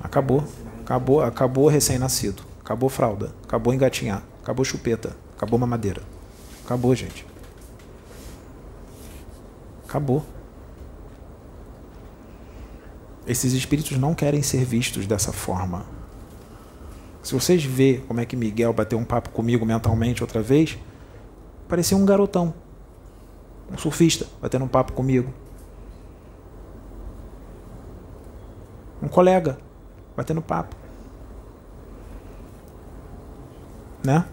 [0.00, 0.44] Acabou.
[0.82, 2.49] Acabou, acabou recém-nascido.
[2.70, 3.34] Acabou fralda.
[3.42, 4.22] Acabou engatinhar.
[4.40, 5.16] Acabou chupeta.
[5.36, 6.04] Acabou mamadeira.
[6.64, 7.26] Acabou, gente.
[9.84, 10.24] Acabou.
[13.26, 15.84] Esses espíritos não querem ser vistos dessa forma.
[17.24, 20.78] Se vocês vê como é que Miguel bateu um papo comigo mentalmente outra vez,
[21.68, 22.54] parecia um garotão.
[23.68, 25.34] Um surfista batendo um papo comigo.
[29.02, 29.58] Um colega
[30.16, 30.79] batendo papo.
[34.02, 34.24] Né?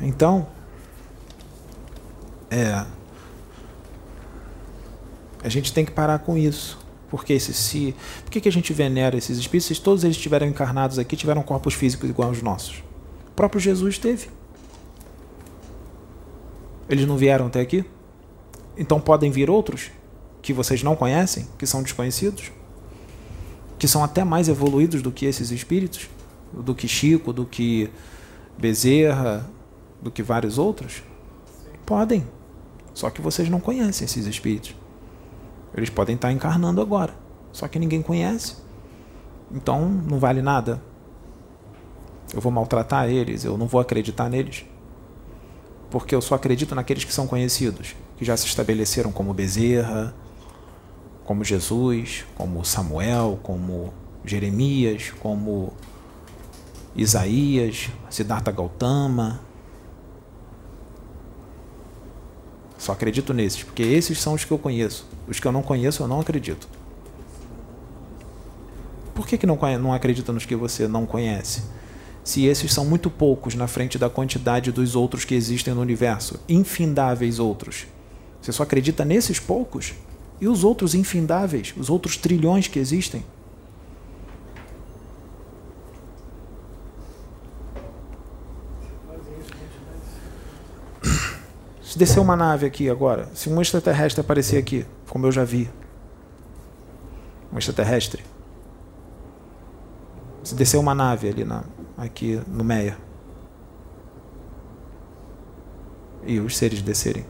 [0.00, 0.46] Então,
[2.50, 2.84] é,
[5.42, 6.82] a gente tem que parar com isso.
[7.10, 9.76] Porque esse se, por que, que a gente venera esses espíritos?
[9.76, 12.82] Se todos eles estiveram encarnados aqui, tiveram corpos físicos igual aos nossos.
[13.28, 14.28] O próprio Jesus teve.
[16.88, 17.84] Eles não vieram até aqui?
[18.76, 19.92] Então podem vir outros
[20.42, 22.50] que vocês não conhecem, que são desconhecidos?
[23.84, 26.08] que são até mais evoluídos do que esses espíritos,
[26.62, 27.90] do que Chico, do que
[28.58, 29.48] Bezerra,
[30.00, 31.02] do que vários outros?
[31.84, 32.26] Podem.
[32.92, 34.74] Só que vocês não conhecem esses espíritos.
[35.76, 37.14] Eles podem estar encarnando agora,
[37.52, 38.56] só que ninguém conhece.
[39.50, 40.80] Então não vale nada.
[42.32, 44.64] Eu vou maltratar eles, eu não vou acreditar neles.
[45.90, 50.14] Porque eu só acredito naqueles que são conhecidos, que já se estabeleceram como Bezerra,
[51.24, 53.92] como Jesus, como Samuel, como
[54.24, 55.72] Jeremias, como
[56.96, 59.40] Isaías, Siddhartha Gautama.
[62.78, 65.06] Só acredito nesses, porque esses são os que eu conheço.
[65.26, 66.68] Os que eu não conheço, eu não acredito.
[69.14, 71.62] Por que, que não, não acredita nos que você não conhece?
[72.22, 76.40] Se esses são muito poucos na frente da quantidade dos outros que existem no universo,
[76.48, 77.86] infindáveis outros.
[78.40, 79.94] Você só acredita nesses poucos?
[80.40, 83.24] E os outros infindáveis, os outros trilhões que existem?
[91.94, 95.70] Se descer uma nave aqui agora, se um extraterrestre aparecer aqui, como eu já vi,
[97.52, 98.24] um extraterrestre,
[100.42, 101.62] se descer uma nave ali na,
[101.96, 102.98] aqui no Meia.
[106.26, 107.24] E os seres descerem,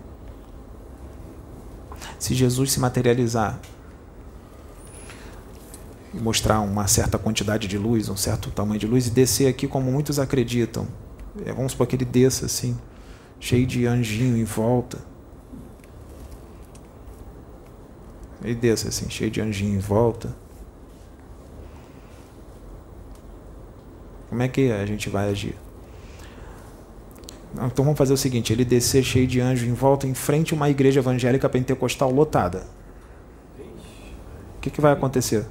[2.19, 3.61] se Jesus se materializar
[6.15, 9.69] e mostrar uma certa quantidade de luz, um certo tamanho de luz e descer aqui
[9.69, 10.89] como muitos acreditam,
[11.45, 12.75] é, vamos supor que ele desça assim
[13.45, 14.99] cheio de anjinho em volta.
[18.43, 20.35] Ele desce assim, cheio de anjinho em volta.
[24.31, 25.55] Como é que a gente vai agir?
[27.53, 30.57] Então vamos fazer o seguinte: ele descer cheio de anjo em volta, em frente a
[30.57, 32.67] uma igreja evangélica pentecostal lotada.
[34.57, 35.45] O que, que vai acontecer?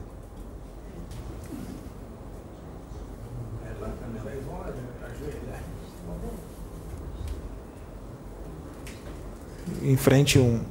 [9.83, 10.61] Em frente a um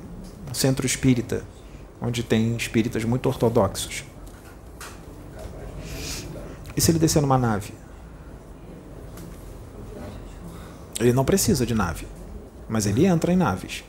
[0.52, 1.44] centro espírita,
[2.00, 4.04] onde tem espíritas muito ortodoxos.
[6.76, 7.72] E se ele descer numa nave?
[10.98, 12.06] Ele não precisa de nave,
[12.68, 13.84] mas ele entra em naves.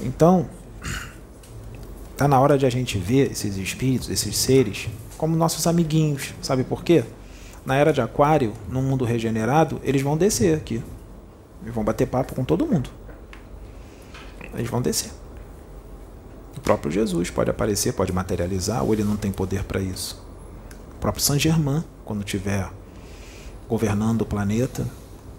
[0.00, 0.48] Então,
[2.12, 6.34] está na hora de a gente ver esses espíritos, esses seres, como nossos amiguinhos.
[6.42, 7.04] Sabe por quê?
[7.64, 10.82] Na era de Aquário, no mundo regenerado, eles vão descer aqui.
[11.62, 12.90] Eles vão bater papo com todo mundo.
[14.52, 15.10] Eles vão descer.
[16.56, 20.22] O próprio Jesus pode aparecer, pode materializar, ou ele não tem poder para isso.
[20.96, 22.70] O próprio Saint Germain, quando estiver
[23.68, 24.86] governando o planeta,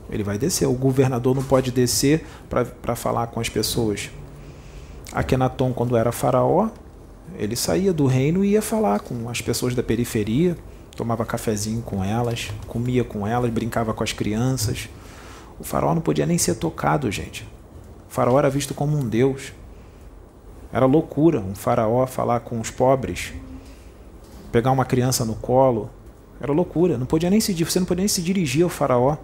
[0.10, 0.68] ele vai descer.
[0.68, 4.10] O governador não pode descer para falar com as pessoas.
[5.12, 6.70] Akenaton, quando era faraó,
[7.38, 10.58] ele saía do reino e ia falar com as pessoas da periferia
[10.96, 14.90] tomava cafezinho com elas, comia com elas, brincava com as crianças.
[15.60, 17.44] O faraó não podia nem ser tocado, gente.
[18.10, 19.54] O faraó era visto como um deus.
[20.72, 23.34] Era loucura um faraó falar com os pobres,
[24.52, 25.90] pegar uma criança no colo.
[26.40, 26.98] Era loucura.
[26.98, 29.18] Não podia nem se, você não podia nem se dirigir ao faraó.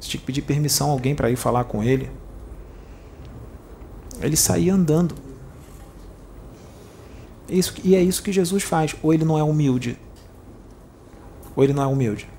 [0.00, 2.10] Você tinha que pedir permissão a alguém para ir falar com ele.
[4.20, 5.14] Ele saía andando.
[7.48, 8.94] Isso, e é isso que Jesus faz.
[9.02, 9.98] Ou ele não é humilde
[11.58, 12.30] ou ele não é humilde?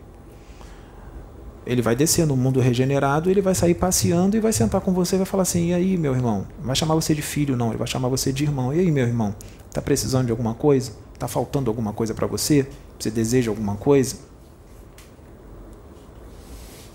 [1.65, 5.15] Ele vai descer no mundo regenerado, ele vai sair passeando e vai sentar com você
[5.15, 6.47] e vai falar assim: e aí, meu irmão?
[6.57, 8.74] Não vai chamar você de filho, não, ele vai chamar você de irmão.
[8.74, 9.36] E aí, meu irmão?
[9.67, 10.93] Está precisando de alguma coisa?
[11.13, 12.65] Está faltando alguma coisa para você?
[12.97, 14.15] Você deseja alguma coisa?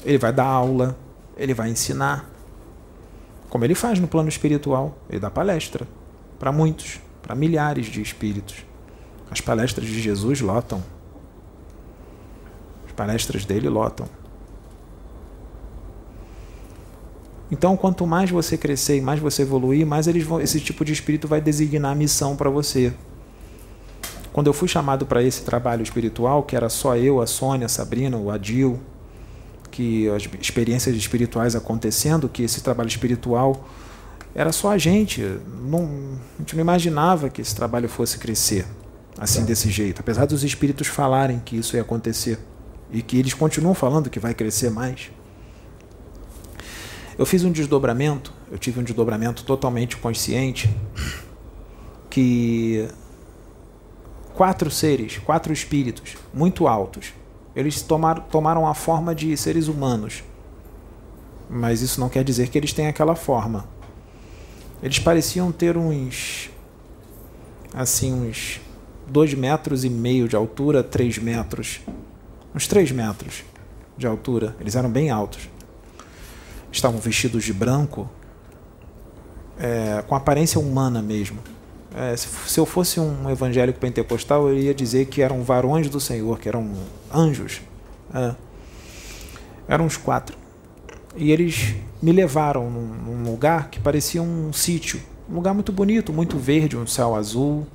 [0.02, 0.96] Ele vai dar aula,
[1.36, 2.30] ele vai ensinar.
[3.50, 5.86] Como ele faz no plano espiritual, ele dá palestra
[6.38, 8.64] para muitos, para milhares de espíritos.
[9.30, 10.82] As palestras de Jesus lotam
[12.94, 14.06] palestras dele lotam.
[17.50, 20.92] Então, quanto mais você crescer e mais você evoluir, mais eles vão, esse tipo de
[20.92, 22.92] espírito vai designar a missão para você.
[24.32, 27.68] Quando eu fui chamado para esse trabalho espiritual, que era só eu, a Sônia, a
[27.68, 28.80] Sabrina, o Adil,
[29.70, 33.68] que as experiências espirituais acontecendo, que esse trabalho espiritual
[34.34, 35.22] era só a gente.
[35.62, 38.66] Não, a gente não imaginava que esse trabalho fosse crescer
[39.16, 42.36] assim desse jeito, apesar dos espíritos falarem que isso ia acontecer
[42.90, 45.10] e que eles continuam falando que vai crescer mais.
[47.16, 50.74] Eu fiz um desdobramento, eu tive um desdobramento totalmente consciente
[52.10, 52.88] que
[54.34, 57.12] quatro seres, quatro espíritos muito altos,
[57.54, 60.24] eles tomaram, tomaram a forma de seres humanos.
[61.48, 63.68] Mas isso não quer dizer que eles têm aquela forma.
[64.82, 66.50] Eles pareciam ter uns
[67.72, 68.60] assim uns
[69.06, 71.80] dois metros e meio de altura, três metros
[72.54, 73.44] uns 3 metros
[73.96, 74.54] de altura.
[74.60, 75.48] Eles eram bem altos.
[76.70, 78.08] Estavam vestidos de branco,
[79.58, 81.38] é, com aparência humana mesmo.
[81.96, 86.00] É, se, se, eu fosse um evangélico pentecostal, eu ia dizer que eram varões do
[86.00, 86.72] Senhor, que eram
[87.12, 87.62] anjos.
[88.12, 88.34] É.
[89.68, 90.36] Eram uns quatro.
[91.16, 95.00] E eles me levaram num, num lugar que parecia um sítio.
[95.30, 97.66] Um lugar muito bonito, muito verde, um céu azul.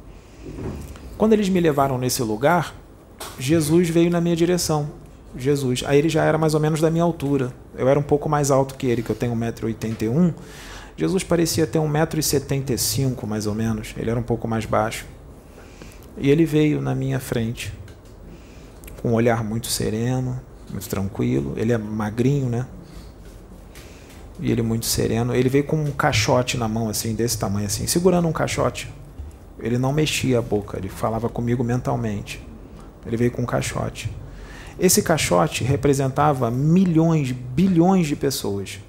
[1.17, 2.75] Quando eles me levaram nesse lugar,
[3.39, 4.89] Jesus veio na minha direção.
[5.37, 5.83] Jesus.
[5.85, 7.53] Aí ele já era mais ou menos da minha altura.
[7.77, 10.33] Eu era um pouco mais alto que ele, que eu tenho 1,81m.
[10.97, 13.93] Jesus parecia ter 1,75m mais ou menos.
[13.97, 15.05] Ele era um pouco mais baixo.
[16.17, 17.71] E ele veio na minha frente,
[19.01, 20.39] com um olhar muito sereno,
[20.69, 21.53] muito tranquilo.
[21.55, 22.65] Ele é magrinho, né?
[24.41, 25.33] E ele muito sereno.
[25.33, 28.91] Ele veio com um caixote na mão, assim, desse tamanho, assim, segurando um caixote.
[29.59, 32.48] Ele não mexia a boca, ele falava comigo mentalmente.
[33.05, 34.09] Ele veio com um caixote.
[34.79, 38.79] Esse caixote representava milhões, bilhões de pessoas,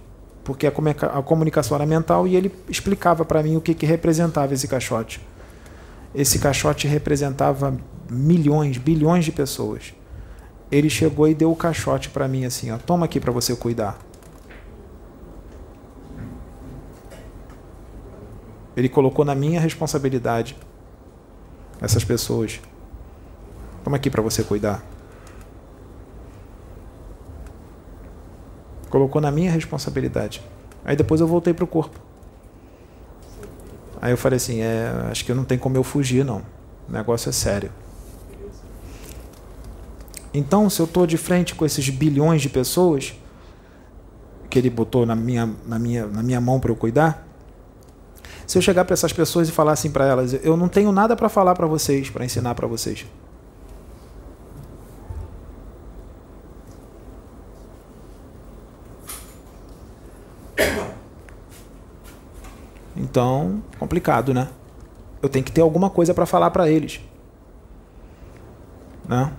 [0.45, 4.69] porque a comunicação era mental e ele explicava para mim o que, que representava esse
[4.69, 5.21] caixote.
[6.15, 7.77] Esse caixote representava
[8.09, 9.93] milhões, bilhões de pessoas.
[10.71, 13.99] Ele chegou e deu o caixote para mim assim, ó, toma aqui para você cuidar.
[18.77, 20.57] Ele colocou na minha responsabilidade
[21.81, 22.61] essas pessoas.
[23.85, 24.83] Toma aqui para você cuidar.
[28.89, 30.43] Colocou na minha responsabilidade.
[30.85, 31.99] Aí depois eu voltei pro corpo.
[34.03, 36.43] Aí eu falei assim, é, acho que não tem como eu fugir não.
[36.89, 37.71] O negócio é sério.
[40.33, 43.15] Então, se eu estou de frente com esses bilhões de pessoas
[44.49, 47.27] que ele botou na minha, na minha, na minha mão para eu cuidar,
[48.47, 51.15] se eu chegar para essas pessoas e falar assim para elas, eu não tenho nada
[51.15, 53.07] para falar para vocês, para ensinar para vocês.
[63.01, 64.49] Então, complicado, né?
[65.23, 67.01] Eu tenho que ter alguma coisa para falar para eles.
[69.09, 69.33] Né?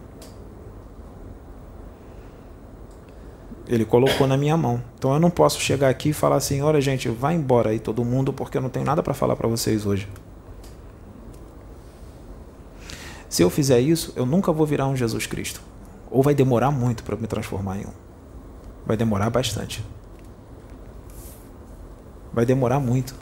[3.68, 4.82] Ele colocou na minha mão.
[4.97, 8.03] Então eu não posso chegar aqui e falar assim: olha, gente, vai embora aí todo
[8.03, 10.09] mundo, porque eu não tenho nada para falar para vocês hoje.
[13.30, 15.62] Se eu fizer isso, eu nunca vou virar um Jesus Cristo.
[16.09, 17.93] Ou vai demorar muito para me transformar em um.
[18.86, 19.86] Vai demorar bastante.
[22.34, 23.16] Vai demorar muito.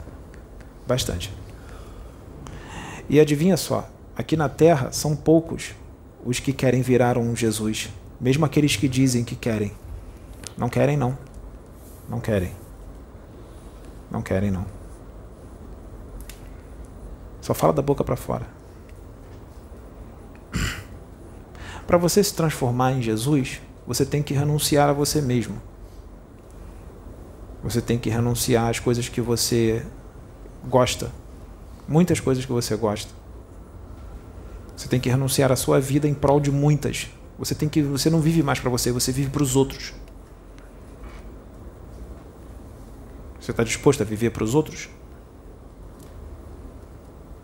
[0.90, 1.32] Bastante.
[3.08, 5.72] E adivinha só, aqui na Terra são poucos
[6.26, 9.70] os que querem virar um Jesus, mesmo aqueles que dizem que querem.
[10.58, 11.16] Não querem, não.
[12.08, 12.50] Não querem.
[14.10, 14.66] Não querem, não.
[17.40, 18.48] Só fala da boca para fora.
[21.86, 25.62] Para você se transformar em Jesus, você tem que renunciar a você mesmo.
[27.62, 29.86] Você tem que renunciar às coisas que você
[30.68, 31.10] gosta.
[31.86, 33.12] Muitas coisas que você gosta.
[34.76, 37.10] Você tem que renunciar à sua vida em prol de muitas.
[37.38, 39.92] Você tem que você não vive mais para você, você vive para os outros.
[43.40, 44.88] Você está disposto a viver para os outros?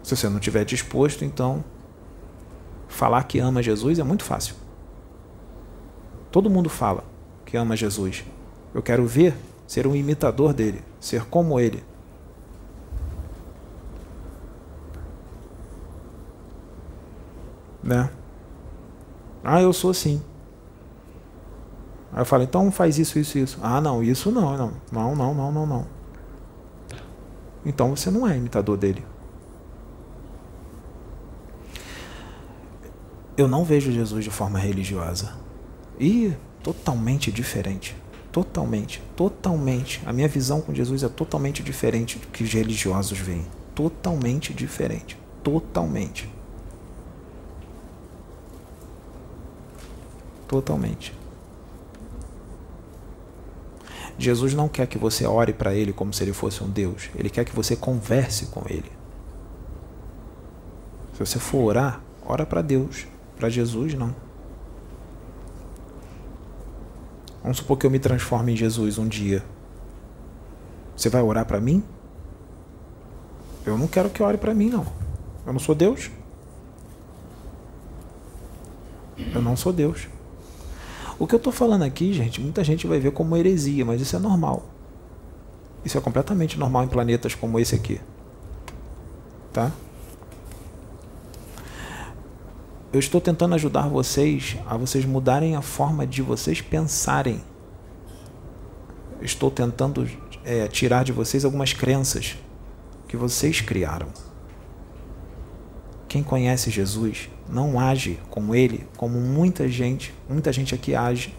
[0.03, 1.65] Se você não estiver disposto, então
[2.87, 4.55] falar que ama Jesus é muito fácil.
[6.31, 7.05] Todo mundo fala
[7.45, 8.25] que ama Jesus.
[8.75, 9.35] Eu quero ver
[9.67, 11.83] ser um imitador dele, ser como ele.
[17.87, 18.11] Né?
[19.45, 20.21] Ah, eu sou assim.
[22.13, 23.59] Aí eu falo, então faz isso, isso, isso.
[23.63, 24.73] Ah, não, isso não, não.
[24.91, 25.87] Não, não, não, não, não.
[27.65, 29.07] Então você não é imitador dele.
[33.37, 35.35] Eu não vejo Jesus de forma religiosa.
[36.01, 36.33] E
[36.63, 37.95] totalmente diferente.
[38.33, 40.03] Totalmente, totalmente.
[40.05, 43.47] A minha visão com Jesus é totalmente diferente do que os religiosos veem.
[43.75, 45.17] Totalmente diferente.
[45.43, 46.36] Totalmente.
[50.49, 51.13] Totalmente.
[54.19, 57.11] Jesus não quer que você ore para ele como se ele fosse um Deus.
[57.15, 58.91] Ele quer que você converse com ele.
[61.13, 63.07] Se você for orar, ora para Deus.
[63.37, 64.15] Para Jesus, não.
[67.43, 69.45] Vamos supor que eu me transforme em Jesus um dia.
[70.97, 71.85] Você vai orar para mim?
[73.65, 74.87] Eu não quero que ore para mim, não.
[75.47, 76.11] Eu não sou Deus.
[79.35, 80.09] Eu não sou Deus.
[81.19, 84.15] O que eu estou falando aqui, gente, muita gente vai ver como heresia, mas isso
[84.15, 84.67] é normal.
[85.85, 88.01] Isso é completamente normal em planetas como esse aqui.
[89.53, 89.73] Tá?
[92.93, 97.43] Eu estou tentando ajudar vocês a vocês mudarem a forma de vocês pensarem.
[99.21, 100.09] Estou tentando
[100.45, 102.37] é, tirar de vocês algumas crenças
[103.09, 104.09] que vocês criaram.
[106.09, 111.35] Quem conhece Jesus não age como ele, como muita gente, muita gente aqui age.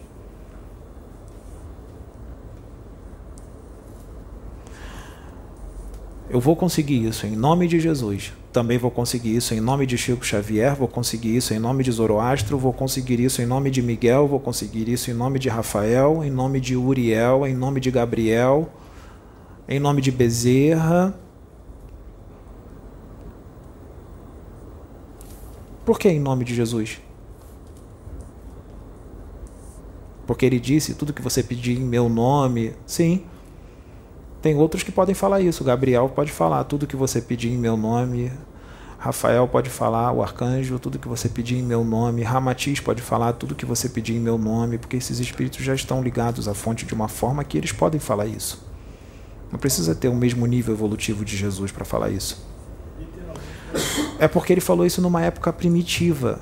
[6.29, 8.33] Eu vou conseguir isso em nome de Jesus.
[8.51, 11.91] Também vou conseguir isso em nome de Chico Xavier, vou conseguir isso em nome de
[11.91, 16.23] Zoroastro, vou conseguir isso em nome de Miguel, vou conseguir isso em nome de Rafael,
[16.23, 18.69] em nome de Uriel, em nome de Gabriel,
[19.69, 21.17] em nome de Bezerra,
[25.87, 26.99] Por que em nome de Jesus?
[30.25, 32.73] Porque ele disse: tudo que você pedir em meu nome.
[32.85, 33.23] Sim.
[34.41, 35.63] Tem outros que podem falar isso.
[35.63, 38.29] Gabriel pode falar: tudo que você pedir em meu nome.
[38.97, 42.21] Rafael pode falar, o arcanjo, tudo que você pedir em meu nome.
[42.21, 46.03] Ramatiz pode falar tudo que você pedir em meu nome, porque esses espíritos já estão
[46.03, 48.61] ligados à fonte de uma forma que eles podem falar isso.
[49.49, 52.56] Não precisa ter o mesmo nível evolutivo de Jesus para falar isso.
[54.19, 56.41] É porque ele falou isso numa época primitiva.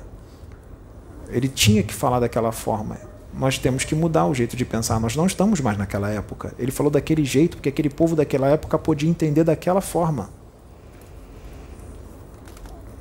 [1.28, 2.98] Ele tinha que falar daquela forma.
[3.34, 4.98] Nós temos que mudar o jeito de pensar.
[4.98, 6.54] Nós não estamos mais naquela época.
[6.58, 10.30] Ele falou daquele jeito porque aquele povo daquela época podia entender daquela forma.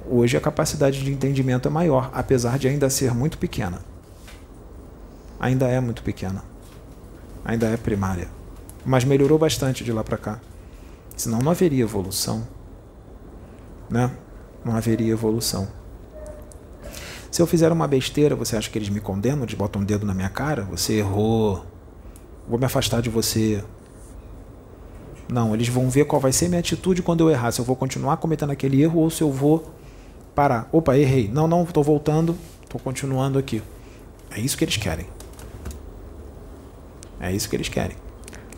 [0.08, 3.80] Hoje a capacidade de entendimento é maior, apesar de ainda ser muito pequena.
[5.40, 6.44] Ainda é muito pequena.
[7.44, 8.28] Ainda é primária.
[8.86, 10.40] Mas melhorou bastante de lá para cá.
[11.16, 12.46] Senão não haveria evolução.
[13.90, 14.12] Né?
[14.64, 15.68] Não haveria evolução.
[17.32, 19.44] Se eu fizer uma besteira, você acha que eles me condenam?
[19.44, 20.64] Eles botam um dedo na minha cara?
[20.64, 21.66] Você errou.
[22.48, 23.64] Vou me afastar de você.
[25.28, 27.52] Não, eles vão ver qual vai ser minha atitude quando eu errar.
[27.52, 29.70] Se eu vou continuar cometendo aquele erro ou se eu vou
[30.34, 30.70] parar.
[30.72, 31.28] Opa, errei.
[31.28, 33.62] Não, não, estou voltando, estou continuando aqui.
[34.32, 35.06] É isso que eles querem.
[37.20, 37.98] É isso que eles querem.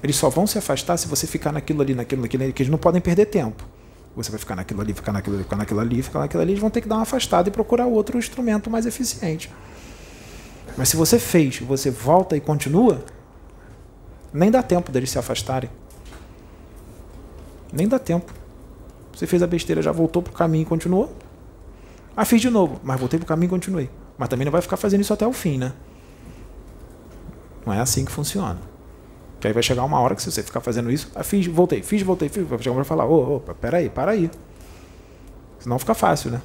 [0.04, 2.78] Eles só vão se afastar se você ficar naquilo ali, naquilo, naquilo, que eles não
[2.78, 3.64] podem perder tempo.
[4.18, 6.59] Você vai ficar naquilo ali, ficar naquilo ali, ficar naquilo ali, ficar naquilo ali, eles
[6.59, 9.51] vão ter que dar uma afastada e procurar outro instrumento mais eficiente.
[10.76, 13.05] Mas se você fez, você volta e continua,
[14.34, 15.70] nem dá tempo deles se afastarem.
[17.72, 18.34] Nem dá tempo.
[19.13, 21.15] Você fez a besteira, já voltou para o caminho e continuou,
[22.15, 23.88] ah, fiz de novo, mas voltei pro caminho e continuei.
[24.18, 25.74] Mas também não vai ficar fazendo isso até o fim, né?
[27.63, 28.57] Não é assim que funciona.
[29.40, 31.84] Que aí vai chegar uma hora que se você ficar fazendo isso, ah, fiz, voltei,
[31.84, 34.32] fiz, voltei, fiz, vai chegar uma hora e falar, ô, opa, peraí, para aí.
[35.60, 36.42] Senão fica fácil, né?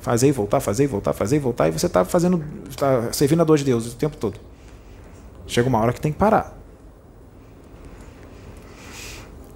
[0.00, 3.40] Fazer e voltar, fazer e voltar, fazer e voltar, e você está fazendo, está servindo
[3.42, 4.38] a dois deuses o tempo todo.
[5.46, 6.58] Chega uma hora que tem que parar.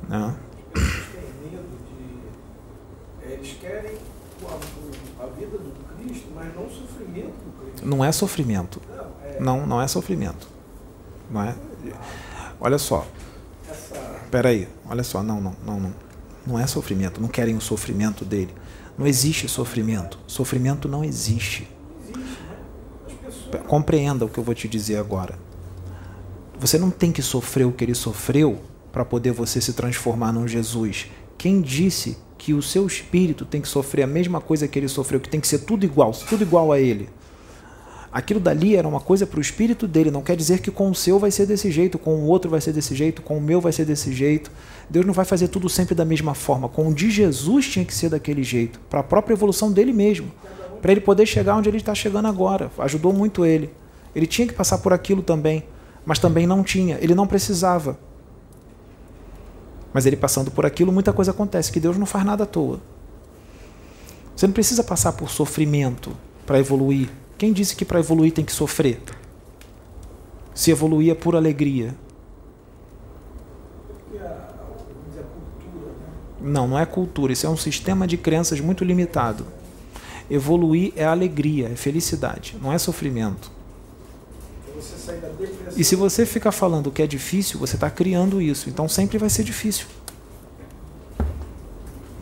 [0.09, 0.47] Não.
[7.87, 8.83] não é sofrimento.
[9.39, 10.49] Não, não é sofrimento.
[11.31, 11.55] Não é.
[12.61, 13.07] Olha só.
[14.25, 14.69] Espera aí.
[14.89, 15.23] Olha só.
[15.23, 15.95] Não, não, não, não.
[16.47, 17.21] Não é sofrimento.
[17.21, 18.55] Não querem o sofrimento dele.
[18.99, 20.19] Não existe sofrimento.
[20.27, 21.69] Sofrimento não existe.
[23.67, 25.39] Compreenda o que eu vou te dizer agora.
[26.59, 30.49] Você não tem que sofrer o que ele sofreu para poder você se transformar num
[30.49, 31.07] Jesus.
[31.37, 35.21] Quem disse que o seu espírito tem que sofrer a mesma coisa que ele sofreu,
[35.21, 37.09] que tem que ser tudo igual, tudo igual a ele?
[38.13, 40.95] Aquilo dali era uma coisa para o espírito dele, não quer dizer que com o
[40.95, 43.61] seu vai ser desse jeito, com o outro vai ser desse jeito, com o meu
[43.61, 44.51] vai ser desse jeito.
[44.89, 46.69] Deus não vai fazer tudo sempre da mesma forma.
[46.69, 50.31] Com o de Jesus tinha que ser daquele jeito, para a própria evolução dele mesmo,
[50.81, 52.71] para ele poder chegar onde ele está chegando agora.
[52.79, 53.71] Ajudou muito ele.
[54.15, 55.65] Ele tinha que passar por aquilo também,
[56.05, 57.99] mas também não tinha, ele não precisava.
[59.93, 62.81] Mas ele passando por aquilo, muita coisa acontece, que Deus não faz nada à toa.
[64.35, 67.09] Você não precisa passar por sofrimento para evoluir.
[67.39, 69.01] Quem disse que para evoluir tem que sofrer?
[70.55, 71.95] Se evoluir é por alegria.
[76.41, 77.33] Não, não é cultura.
[77.33, 79.47] Isso é um sistema de crenças muito limitado.
[80.31, 83.51] Evoluir é alegria, é felicidade, não é sofrimento.
[85.77, 88.71] E se você ficar falando que é difícil, você está criando isso.
[88.71, 89.87] Então sempre vai ser difícil.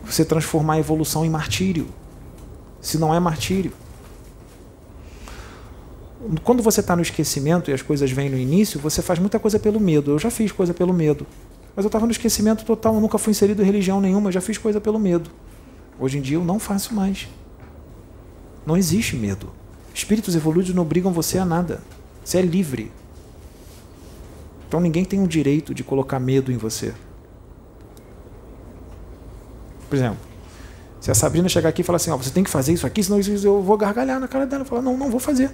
[0.03, 1.87] Você transformar a evolução em martírio.
[2.81, 3.71] Se não é martírio
[6.43, 9.59] quando você está no esquecimento e as coisas vêm no início, você faz muita coisa
[9.59, 10.11] pelo medo.
[10.11, 11.25] Eu já fiz coisa pelo medo.
[11.75, 14.57] Mas eu estava no esquecimento total, eu nunca fui inserido em religião nenhuma, já fiz
[14.57, 15.29] coisa pelo medo.
[15.99, 17.27] Hoje em dia eu não faço mais.
[18.65, 19.51] Não existe medo.
[19.93, 21.81] Espíritos evoluídos não obrigam você a nada.
[22.23, 22.91] Você é livre.
[24.67, 26.93] Então ninguém tem o direito de colocar medo em você.
[29.89, 30.17] Por exemplo,
[30.99, 33.03] se a Sabrina chegar aqui e falar assim, ó, você tem que fazer isso aqui,
[33.03, 34.65] senão eu vou gargalhar na cara dela.
[34.65, 35.51] Falar, não, não vou fazer.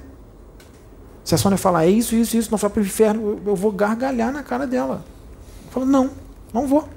[1.23, 3.71] Se a Sônia falar é isso, isso, isso, não for para o inferno, eu vou
[3.71, 5.03] gargalhar na cara dela.
[5.65, 6.11] Eu falo, não,
[6.53, 6.87] não vou.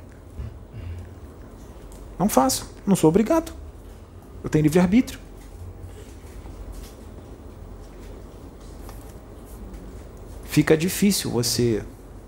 [2.19, 3.53] Não faço, não sou obrigado.
[4.43, 5.19] Eu tenho livre-arbítrio.
[10.45, 11.83] Fica difícil você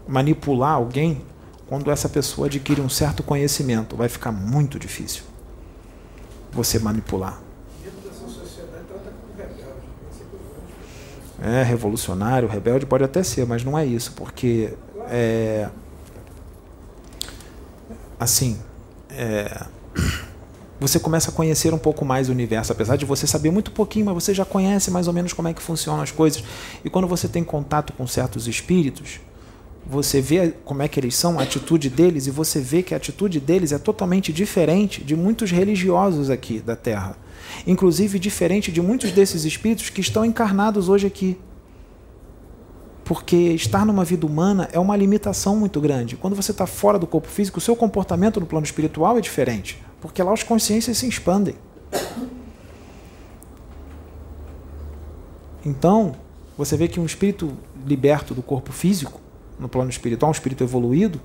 [0.09, 1.23] manipular alguém
[1.67, 3.97] quando essa pessoa adquire um certo conhecimento.
[3.97, 5.23] Vai ficar muito difícil
[6.53, 7.46] você manipular.
[11.43, 14.73] É, revolucionário, rebelde, pode até ser, mas não é isso, porque
[15.09, 15.69] é,
[18.19, 18.59] assim,
[19.11, 19.67] é,
[20.79, 24.07] você começa a conhecer um pouco mais o universo, apesar de você saber muito pouquinho,
[24.07, 26.43] mas você já conhece mais ou menos como é que funcionam as coisas.
[26.85, 29.21] E quando você tem contato com certos espíritos,
[29.87, 32.97] você vê como é que eles são, a atitude deles, e você vê que a
[32.97, 37.17] atitude deles é totalmente diferente de muitos religiosos aqui da Terra.
[37.67, 41.39] Inclusive diferente de muitos desses espíritos que estão encarnados hoje aqui.
[43.05, 46.17] Porque estar numa vida humana é uma limitação muito grande.
[46.17, 49.83] Quando você está fora do corpo físico, o seu comportamento no plano espiritual é diferente.
[50.01, 51.55] Porque lá as consciências se expandem.
[55.65, 56.15] Então,
[56.57, 57.53] você vê que um espírito
[57.85, 59.21] liberto do corpo físico,
[59.59, 61.21] no plano espiritual, um espírito evoluído,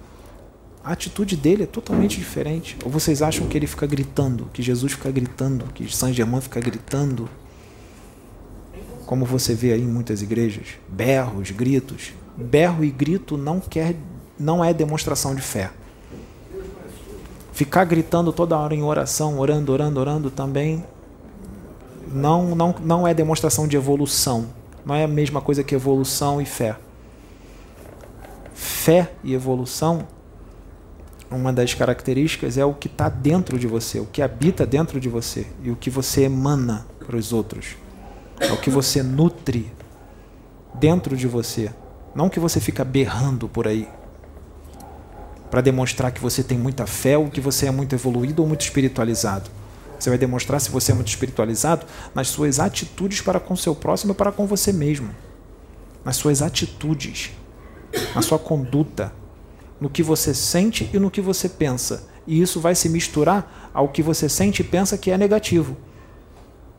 [0.84, 2.77] a atitude dele é totalmente diferente.
[2.84, 6.59] Ou vocês acham que ele fica gritando, que Jesus fica gritando, que Saint Germain fica
[6.59, 7.29] gritando?
[9.05, 12.13] Como você vê aí em muitas igrejas, berros, gritos.
[12.36, 13.95] Berro e grito não quer
[14.39, 15.69] não é demonstração de fé.
[17.51, 20.84] Ficar gritando toda hora em oração, orando, orando, orando também
[22.11, 24.47] não não não é demonstração de evolução.
[24.84, 26.75] Não é a mesma coisa que evolução e fé.
[28.55, 30.07] Fé e evolução
[31.32, 35.07] uma das características é o que está dentro de você, o que habita dentro de
[35.07, 37.77] você e o que você emana para os outros.
[38.39, 39.71] É o que você nutre
[40.73, 41.71] dentro de você.
[42.13, 43.88] Não que você fica berrando por aí
[45.49, 48.61] para demonstrar que você tem muita fé ou que você é muito evoluído ou muito
[48.61, 49.49] espiritualizado.
[49.99, 54.13] Você vai demonstrar se você é muito espiritualizado nas suas atitudes para com seu próximo
[54.13, 55.09] e para com você mesmo.
[56.03, 57.32] Nas suas atitudes,
[58.15, 59.13] na sua conduta,
[59.82, 62.07] no que você sente e no que você pensa.
[62.27, 65.75] E isso vai se misturar ao que você sente e pensa que é negativo.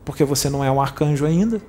[0.05, 1.61] Porque você não é um arcanjo ainda.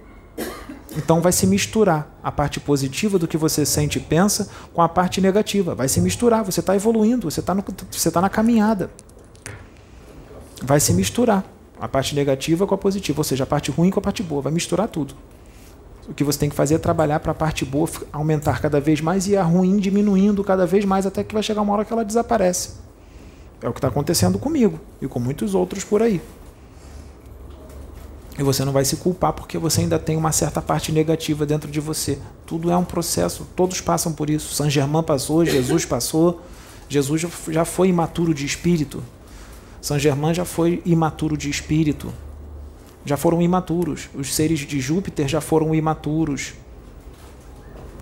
[0.97, 4.89] Então vai se misturar a parte positiva do que você sente e pensa com a
[4.89, 5.74] parte negativa.
[5.74, 7.53] Vai se misturar, você está evoluindo, você está
[8.12, 8.91] tá na caminhada.
[10.62, 11.45] Vai se misturar
[11.80, 14.41] a parte negativa com a positiva, ou seja, a parte ruim com a parte boa.
[14.41, 15.16] Vai misturar tudo.
[16.09, 19.00] O que você tem que fazer é trabalhar para a parte boa aumentar cada vez
[19.00, 21.92] mais e a ruim diminuindo cada vez mais até que vai chegar uma hora que
[21.92, 22.72] ela desaparece.
[23.62, 26.20] É o que está acontecendo comigo e com muitos outros por aí.
[28.38, 31.70] E você não vai se culpar porque você ainda tem uma certa parte negativa dentro
[31.70, 32.18] de você.
[32.44, 34.55] Tudo é um processo, todos passam por isso.
[34.55, 36.42] Saint Germain passou, Jesus passou.
[36.86, 39.02] Jesus já foi imaturo de espírito.
[39.80, 42.12] Saint Germain já foi imaturo de espírito
[43.05, 44.09] já foram imaturos.
[44.14, 46.55] Os seres de Júpiter já foram imaturos.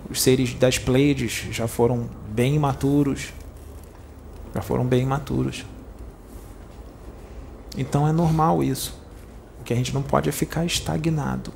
[0.09, 3.33] Os seres das Pleiades já foram bem imaturos.
[4.55, 5.65] Já foram bem imaturos.
[7.77, 8.97] Então é normal isso.
[9.59, 11.51] O que a gente não pode é ficar estagnado.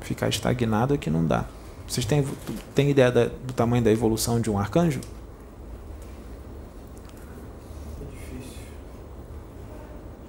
[0.00, 1.46] Ficar estagnado é que não dá.
[1.88, 2.24] Vocês têm,
[2.74, 5.00] têm ideia da, do tamanho da evolução de um arcanjo?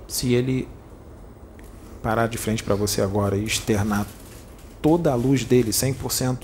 [0.07, 0.67] Se ele
[2.01, 4.05] parar de frente para você agora e externar
[4.81, 6.43] toda a luz dele 100%,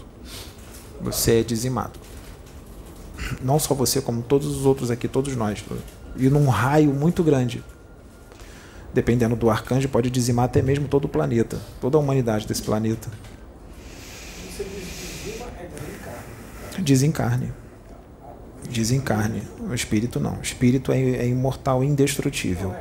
[1.01, 1.99] você é dizimado.
[3.41, 5.63] Não só você, como todos os outros aqui, todos nós.
[6.17, 7.63] E num raio muito grande.
[8.93, 13.09] Dependendo do arcanjo, pode dizimar até mesmo todo o planeta, toda a humanidade desse planeta.
[16.79, 17.51] Desencarne.
[18.69, 19.43] Desencarne.
[19.59, 20.37] O espírito não.
[20.37, 22.75] O espírito é, é imortal, indestrutível.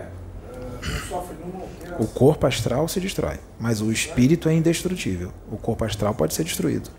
[1.98, 5.32] O corpo astral se destrói, mas o espírito é indestrutível.
[5.50, 6.90] O corpo astral pode ser destruído.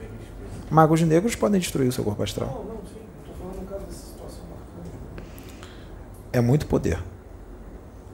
[0.69, 2.81] Magos negros podem destruir o seu corpo astral.
[6.31, 7.01] É muito poder.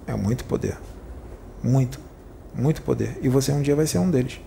[0.05, 0.77] É muito poder.
[1.63, 1.99] Muito.
[2.53, 3.17] Muito poder.
[3.21, 4.39] E você um dia vai ser um deles.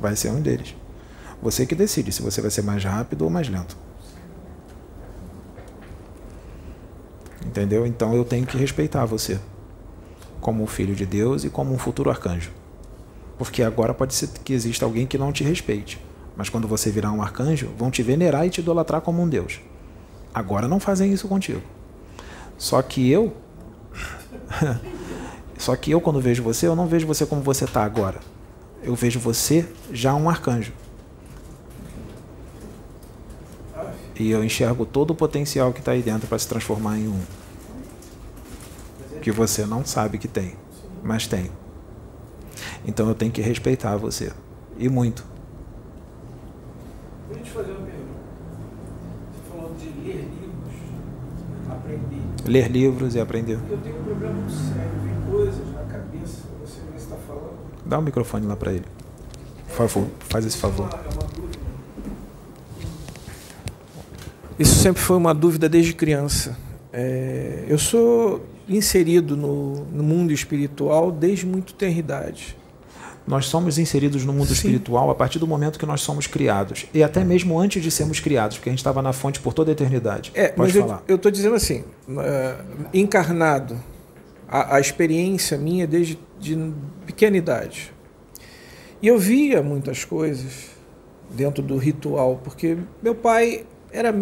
[0.00, 0.76] Vai ser um deles.
[1.42, 3.76] Você que decide se você vai ser mais rápido ou mais lento.
[7.44, 7.86] Entendeu?
[7.86, 9.40] Então eu tenho que respeitar você
[10.40, 12.50] como um filho de Deus e como um futuro arcanjo.
[13.36, 16.00] Porque agora pode ser que exista alguém que não te respeite,
[16.36, 19.60] mas quando você virar um arcanjo, vão te venerar e te idolatrar como um Deus.
[20.34, 21.62] Agora não fazem isso contigo.
[22.56, 23.36] Só que eu.
[25.58, 28.20] Só que eu, quando vejo você, eu não vejo você como você está agora.
[28.82, 30.72] Eu vejo você já um arcanjo.
[34.18, 37.20] E eu enxergo todo o potencial que está aí dentro para se transformar em um
[39.28, 40.54] que você não sabe que tem,
[41.02, 41.50] mas tem.
[42.86, 44.32] Então eu tenho que respeitar você.
[44.78, 45.22] E muito.
[47.28, 48.08] Deixa eu te fazer uma pergunta.
[49.30, 50.74] Você falou de ler livros,
[51.68, 52.50] aprender.
[52.50, 53.58] Ler livros e aprender.
[53.68, 57.58] Eu tenho um problema muito sério, vem coisas na cabeça, você se está falando.
[57.84, 58.86] Dá o um microfone lá para ele.
[59.66, 60.88] Por favor, faz esse favor.
[60.90, 61.58] É uma dúvida.
[64.58, 66.56] Isso sempre foi uma dúvida desde criança.
[66.90, 72.56] É, eu sou inserido no, no mundo espiritual desde muito tenra idade.
[73.26, 74.54] Nós somos inseridos no mundo Sim.
[74.54, 76.86] espiritual a partir do momento que nós somos criados.
[76.94, 79.70] E até mesmo antes de sermos criados, porque a gente estava na fonte por toda
[79.70, 80.32] a eternidade.
[80.34, 81.02] É, Pode mas eu, falar.
[81.06, 82.56] eu estou dizendo assim, eh,
[82.94, 83.78] encarnado,
[84.48, 86.72] a, a experiência minha desde de
[87.04, 87.92] pequena idade.
[89.02, 90.70] E eu via muitas coisas
[91.30, 94.12] dentro do ritual, porque meu pai era,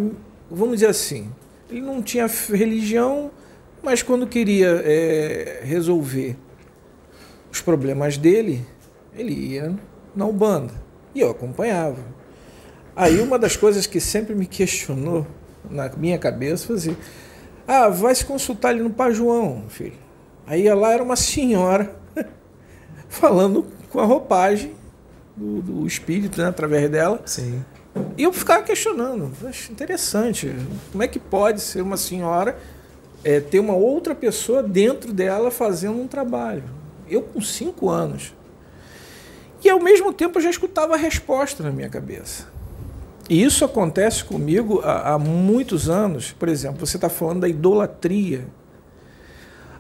[0.50, 1.30] vamos dizer assim,
[1.70, 3.30] ele não tinha religião,
[3.86, 6.36] mas quando queria eh, resolver
[7.52, 8.66] os problemas dele,
[9.14, 9.76] ele ia
[10.12, 10.74] na Ubanda.
[11.14, 12.00] E eu acompanhava.
[12.96, 15.24] Aí uma das coisas que sempre me questionou
[15.70, 16.96] na minha cabeça foi assim,
[17.64, 19.96] ah, vai se consultar ali no Pai João, filho.
[20.48, 21.94] Aí lá era uma senhora
[23.08, 24.74] falando com a roupagem
[25.36, 27.22] do, do espírito, né, através dela.
[27.24, 27.64] Sim.
[28.18, 30.52] E eu ficava questionando, acho interessante,
[30.90, 32.58] como é que pode ser uma senhora
[33.24, 36.64] é, ter uma outra pessoa dentro dela fazendo um trabalho?
[37.08, 38.34] Eu com cinco anos.
[39.62, 42.46] E ao mesmo tempo eu já escutava a resposta na minha cabeça.
[43.28, 46.32] E isso acontece comigo há, há muitos anos.
[46.32, 48.46] Por exemplo, você está falando da idolatria.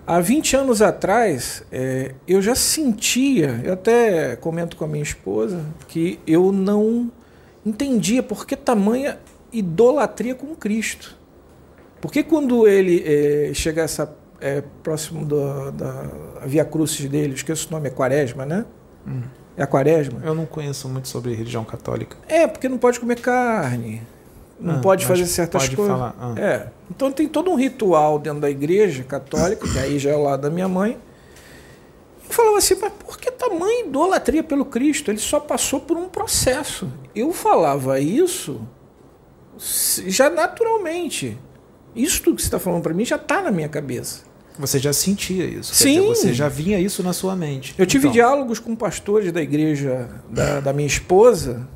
[0.06, 5.64] Há 20 anos atrás, é, eu já sentia, eu até comento com a minha esposa,
[5.88, 7.10] que eu não
[7.64, 9.18] entendia por que tamanha
[9.52, 11.16] idolatria com Cristo.
[12.06, 14.06] Porque quando ele é, chegasse
[14.40, 16.04] é, próximo do, da
[16.44, 18.64] Via Crucis dele, esqueço o nome, é Quaresma, né?
[19.06, 19.22] Hum.
[19.56, 20.20] É a Quaresma?
[20.24, 22.16] Eu não conheço muito sobre religião católica.
[22.28, 24.02] É, porque não pode comer carne,
[24.60, 25.96] não Ah, pode fazer certas pode coisas.
[25.96, 26.34] falar, ah.
[26.38, 26.68] É.
[26.90, 30.42] Então tem todo um ritual dentro da igreja católica, que aí já é o lado
[30.42, 30.98] da minha mãe.
[32.28, 35.10] Eu falava assim, mas por que tamanha idolatria pelo Cristo?
[35.10, 36.88] Ele só passou por um processo.
[37.14, 38.60] Eu falava isso
[40.06, 41.38] já naturalmente.
[41.96, 44.20] Isso tudo que você está falando para mim já está na minha cabeça.
[44.58, 45.74] Você já sentia isso.
[45.74, 45.94] Sim.
[46.00, 47.74] dizer, você já vinha isso na sua mente.
[47.76, 51.68] Eu tive Então, diálogos com pastores da igreja da, da minha esposa.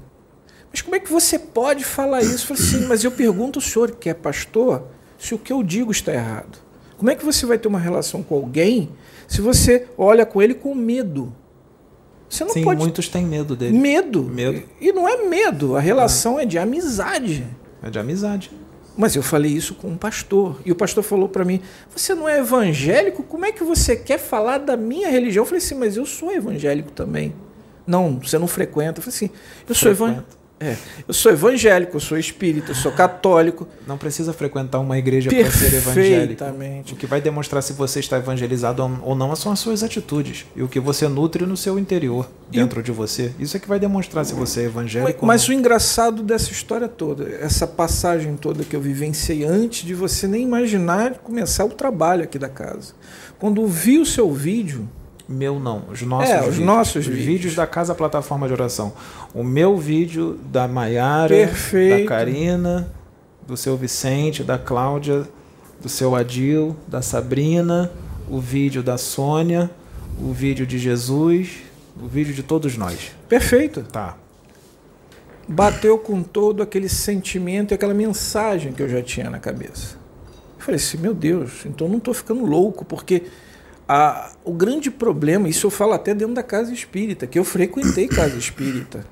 [0.73, 2.51] Mas como é que você pode falar isso?
[2.51, 4.85] Eu falei assim, mas eu pergunto ao senhor que é pastor
[5.19, 6.59] se o que eu digo está errado.
[6.97, 8.91] Como é que você vai ter uma relação com alguém
[9.27, 11.35] se você olha com ele com medo?
[12.29, 12.81] Você não Sim, pode.
[12.81, 13.77] muitos têm medo dele.
[13.77, 14.23] Medo.
[14.23, 14.63] Medo.
[14.81, 17.45] E não é medo, a relação é de amizade.
[17.83, 18.51] É de amizade.
[18.97, 20.61] Mas eu falei isso com um pastor.
[20.65, 21.61] E o pastor falou para mim:
[21.95, 23.23] Você não é evangélico?
[23.23, 25.43] Como é que você quer falar da minha religião?
[25.43, 27.35] Eu falei assim: Mas eu sou evangélico também.
[27.87, 28.99] Não, você não frequenta.
[28.99, 29.31] Eu falei assim:
[29.69, 30.40] Eu sou evangélico.
[30.63, 30.77] É,
[31.09, 33.67] eu sou evangélico, eu sou espírita, eu sou católico.
[33.87, 36.45] Não precisa frequentar uma igreja para ser evangélico.
[36.93, 40.63] O que vai demonstrar se você está evangelizado ou não são as suas atitudes e
[40.63, 43.33] o que você nutre no seu interior, E dentro de você.
[43.39, 46.89] Isso é que vai demonstrar se você é evangélico Mas ou o engraçado dessa história
[46.89, 52.25] toda, essa passagem toda que eu vivenciei antes de você nem imaginar começar o trabalho
[52.25, 52.93] aqui da casa.
[53.39, 54.87] Quando vi o seu vídeo.
[55.33, 56.67] Meu não, os nossos É, os vídeos.
[56.67, 57.25] nossos os vídeos.
[57.25, 58.93] vídeos da Casa Plataforma de Oração.
[59.33, 62.03] O meu vídeo da Maiara, Perfeito.
[62.03, 62.93] da Karina,
[63.47, 65.29] do seu Vicente, da Cláudia,
[65.81, 67.93] do seu Adil, da Sabrina,
[68.29, 69.71] o vídeo da Sônia,
[70.21, 71.59] o vídeo de Jesus,
[72.03, 73.13] o vídeo de todos nós.
[73.29, 73.83] perfeito.
[73.83, 74.17] Tá.
[75.47, 79.97] bateu com todo aquele sentimento e aquela mensagem que eu já tinha na cabeça.
[80.59, 83.25] Eu falei assim, meu Deus, então não estou ficando louco, porque
[83.93, 88.07] a, o grande problema, isso eu falo até dentro da casa espírita, que eu frequentei
[88.07, 89.05] casa espírita.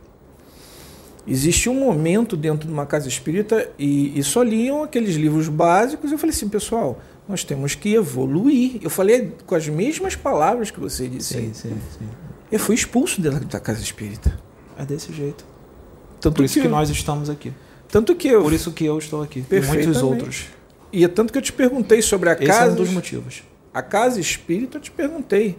[1.26, 6.12] Existia um momento dentro de uma casa espírita e, e só liam aqueles livros básicos.
[6.12, 8.78] Eu falei assim, pessoal, nós temos que evoluir.
[8.80, 11.34] Eu falei com as mesmas palavras que você disse.
[11.34, 12.08] Sim, sim, sim.
[12.50, 14.38] Eu fui expulso dentro da casa espírita.
[14.78, 15.44] É desse jeito.
[16.20, 17.52] Tanto Por isso que que, nós estamos aqui.
[17.88, 19.44] tanto que eu Por isso que eu estou aqui.
[19.50, 20.46] E muitos outros.
[20.92, 22.70] E é tanto que eu te perguntei sobre a Esse casa.
[22.70, 23.42] é um dos motivos.
[23.78, 25.56] A casa espírita eu te perguntei.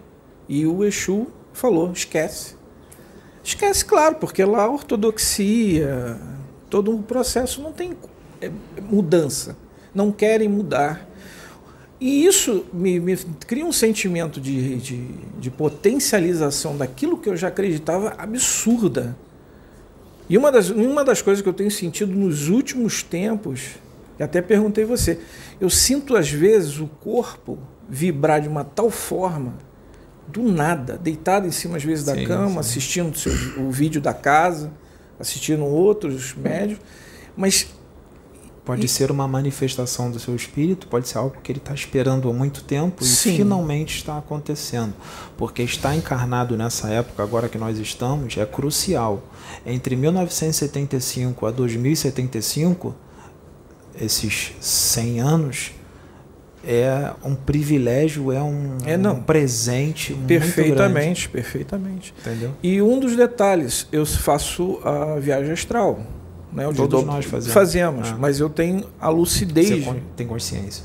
[0.50, 2.56] E o Exu falou: esquece.
[3.42, 6.20] Esquece, claro, porque lá a ortodoxia,
[6.70, 7.96] todo o processo não tem
[8.42, 8.52] é,
[8.82, 9.56] mudança.
[9.96, 11.08] Não querem mudar.
[11.98, 13.16] E isso me, me
[13.48, 15.08] cria um sentimento de, de,
[15.40, 19.16] de potencialização daquilo que eu já acreditava absurda.
[20.30, 23.78] E uma das, uma das coisas que eu tenho sentido nos últimos tempos,
[24.20, 25.22] e até perguntei você,
[25.62, 27.58] eu sinto às vezes o corpo
[27.90, 29.54] vibrar de uma tal forma,
[30.28, 32.60] do nada, deitado em cima às vezes da Sim, cama, sim.
[32.60, 34.72] assistindo o, seu, o vídeo da casa,
[35.20, 36.80] assistindo outros médios,
[37.36, 37.68] mas
[38.70, 42.34] Pode ser uma manifestação do seu espírito, pode ser algo que ele está esperando há
[42.34, 43.38] muito tempo e Sim.
[43.38, 44.94] finalmente está acontecendo.
[45.36, 49.24] Porque estar encarnado nessa época, agora que nós estamos, é crucial.
[49.66, 52.94] Entre 1975 a 2075,
[54.00, 55.72] esses 100 anos,
[56.66, 59.14] é um privilégio, é um, É, não.
[59.16, 62.14] um presente muito Perfeitamente, perfeitamente.
[62.20, 62.52] Entendeu?
[62.62, 66.00] E um dos detalhes, eu faço a viagem astral.
[66.52, 66.68] Né?
[66.76, 67.54] Todos nós fazemos.
[67.54, 68.18] Fazemos, Ah.
[68.20, 69.86] mas eu tenho a Você lucidez.
[69.86, 70.84] con- tem consciência.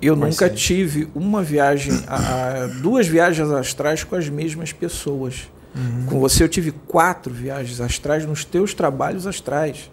[0.00, 2.16] Eu Mas nunca tive uma viagem, a-
[2.62, 5.48] a- duas viagens astrais com as mesmas pessoas.
[5.74, 6.06] Uhum.
[6.06, 9.90] Com você eu tive quatro viagens astrais nos teus trabalhos astrais.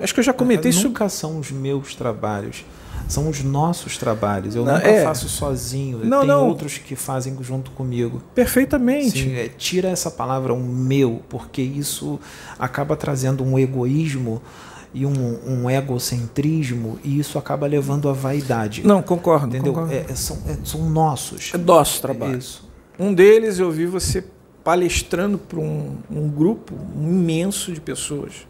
[0.00, 0.84] Acho que eu já comentei isso.
[0.88, 2.64] Nunca são os meus trabalhos.
[3.08, 4.54] São os nossos trabalhos.
[4.54, 5.02] Eu Não, nunca é.
[5.04, 5.98] faço sozinho.
[6.04, 6.46] Não, Tem não.
[6.46, 8.22] outros que fazem junto comigo.
[8.34, 9.24] Perfeitamente.
[9.24, 12.20] Sim, é, tira essa palavra um meu, porque isso
[12.58, 14.40] acaba trazendo um egoísmo
[14.94, 18.84] e um, um egocentrismo, e isso acaba levando à vaidade.
[18.86, 19.48] Não, concordo.
[19.48, 19.72] entendeu?
[19.72, 19.94] concordo.
[19.94, 21.52] É- é- são, é- são nossos.
[21.54, 22.38] É nosso trabalho.
[22.38, 22.68] Isso.
[22.98, 24.24] Um deles eu vi você
[24.62, 28.46] palestrando para um, um grupo imenso de pessoas.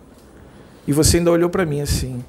[0.86, 2.24] E você ainda olhou para mim assim: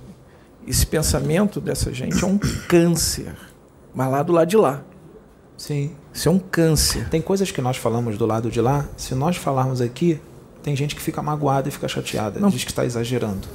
[0.68, 3.36] esse pensamento dessa gente é um câncer.
[3.94, 4.84] Mas lá do lado de lá.
[5.58, 5.92] Sim.
[6.14, 7.08] Isso é um câncer.
[7.10, 10.20] Tem coisas que nós falamos do lado de lá, se nós falarmos aqui,
[10.64, 12.50] tem gente que fica magoada e fica chateada, Não.
[12.50, 13.48] diz que está exagerando.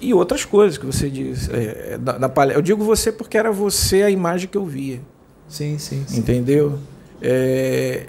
[0.00, 1.48] E outras coisas que você diz.
[1.48, 5.00] é, é, da- da Eu digo você porque era você a imagem que eu via.
[5.48, 6.18] Sim, sim, sim.
[6.18, 6.78] Entendeu?
[7.22, 8.06] É,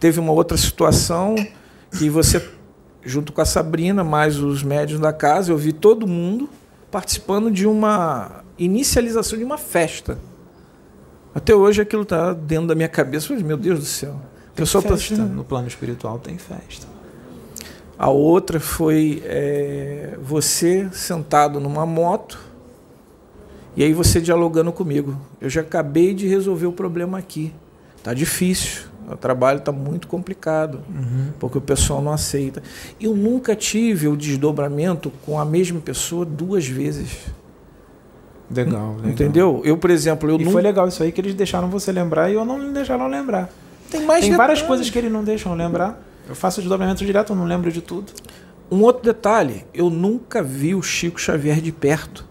[0.00, 1.34] teve uma outra situação
[1.98, 2.42] que você,
[3.04, 6.48] junto com a Sabrina, mais os médios da casa, eu vi todo mundo
[6.90, 10.18] participando de uma inicialização de uma festa.
[11.34, 13.28] Até hoje aquilo está dentro da minha cabeça.
[13.28, 14.12] Falei, Meu Deus do céu.
[14.54, 15.16] Tem pessoa festa.
[15.16, 16.86] tá- No plano espiritual tem festa.
[17.98, 22.38] A outra foi é, você sentado numa moto
[23.76, 25.16] e aí você dialogando comigo.
[25.40, 27.52] Eu já acabei de resolver o problema aqui.
[28.02, 28.82] Tá difícil.
[29.10, 30.80] O trabalho está muito complicado
[31.38, 32.62] porque o pessoal não aceita.
[33.00, 37.18] Eu nunca tive o desdobramento com a mesma pessoa duas vezes.
[38.50, 39.10] Legal, legal.
[39.10, 39.62] Entendeu?
[39.64, 40.52] Eu, por exemplo, eu E nunca.
[40.52, 43.50] foi legal isso aí que eles deixaram você lembrar e eu não deixaram lembrar.
[43.90, 44.62] Tem mais Tem várias detalhes.
[44.62, 46.02] coisas que eles não deixam lembrar.
[46.28, 48.12] Eu faço desdobramento direto, eu não lembro de tudo.
[48.70, 52.27] Um outro detalhe, eu nunca vi o Chico Xavier de perto.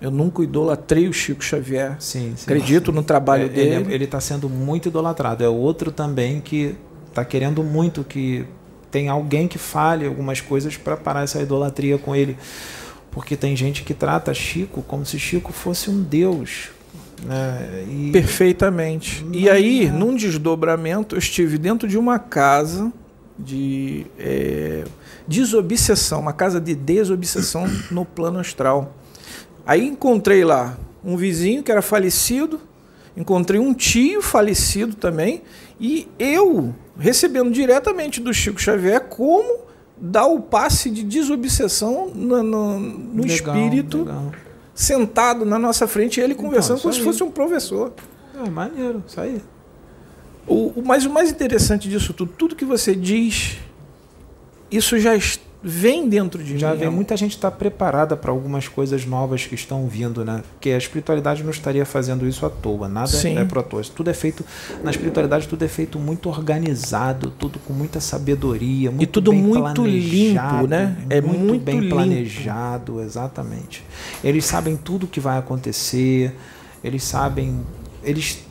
[0.00, 1.96] Eu nunca idolatrei o Chico Xavier.
[1.98, 2.44] Sim, sim.
[2.44, 3.74] Acredito no trabalho É, dele.
[3.76, 5.42] Ele, ele está sendo muito idolatrado.
[5.42, 6.76] É outro também que
[7.08, 8.44] está querendo muito que
[8.90, 12.36] tem alguém que fale algumas coisas para parar essa idolatria com ele.
[13.10, 16.68] Porque tem gente que trata Chico como se Chico fosse um deus.
[17.24, 17.84] Né?
[17.88, 19.24] E Perfeitamente.
[19.24, 19.90] Não E aí, é.
[19.90, 22.92] num desdobramento, eu estive dentro de uma casa
[23.38, 24.84] de é,
[25.26, 28.94] desobsessão, uma casa de desobsessão no plano astral.
[29.66, 32.60] Aí encontrei lá um vizinho que era falecido,
[33.16, 35.42] encontrei um tio falecido também,
[35.80, 39.66] e eu recebendo diretamente do Chico Xavier como
[39.98, 44.32] dar o passe de desobsessão no, no- no Legal, espírito, legal.
[44.74, 47.92] sentado na nossa frente, e ele conversando isso como se fosse um professor.
[48.44, 49.40] É maneiro, isso aí.
[50.46, 53.56] O, o- mas o mais interessante disso tudo, tudo que você diz,
[54.70, 56.78] isso já es- vem dentro de Já mim.
[56.78, 60.44] vem muita gente está preparada para algumas coisas novas que estão vindo, né?
[60.52, 63.36] Porque a espiritualidade não estaria fazendo isso à toa, nada Sim.
[63.36, 63.82] é pro toa.
[63.82, 64.44] Tudo é feito
[64.84, 69.74] na espiritualidade, tudo é feito muito organizado, tudo com muita sabedoria, muito tudo bem muito
[69.74, 70.96] planejado, limpo, né?
[71.10, 71.96] É muito, muito bem limpo.
[71.96, 73.82] planejado, exatamente.
[74.22, 76.32] Eles sabem tudo o que vai acontecer,
[76.84, 77.60] eles sabem,
[78.04, 78.44] eles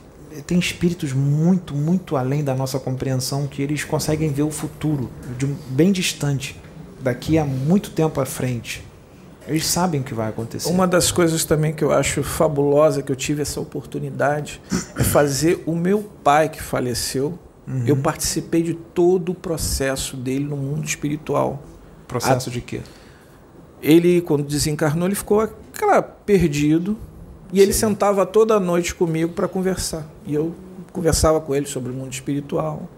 [0.46, 5.46] têm espíritos muito, muito além da nossa compreensão que eles conseguem ver o futuro de
[5.70, 6.60] bem distante,
[7.00, 8.84] daqui a muito tempo à frente.
[9.48, 10.68] Eles sabem o que vai acontecer.
[10.68, 14.60] Uma das coisas também que eu acho fabulosa, que eu tive essa oportunidade,
[14.98, 17.38] é fazer o meu pai que faleceu.
[17.66, 17.84] Uhum.
[17.86, 21.62] Eu participei de todo o processo dele no mundo espiritual.
[22.08, 22.80] Processo de quê?
[23.80, 26.96] Ele, quando desencarnou, ele ficou aquela, perdido.
[27.52, 27.88] E ele Sim.
[27.88, 30.08] sentava toda noite comigo para conversar.
[30.26, 30.52] E eu
[30.92, 32.88] conversava com ele sobre o mundo espiritual.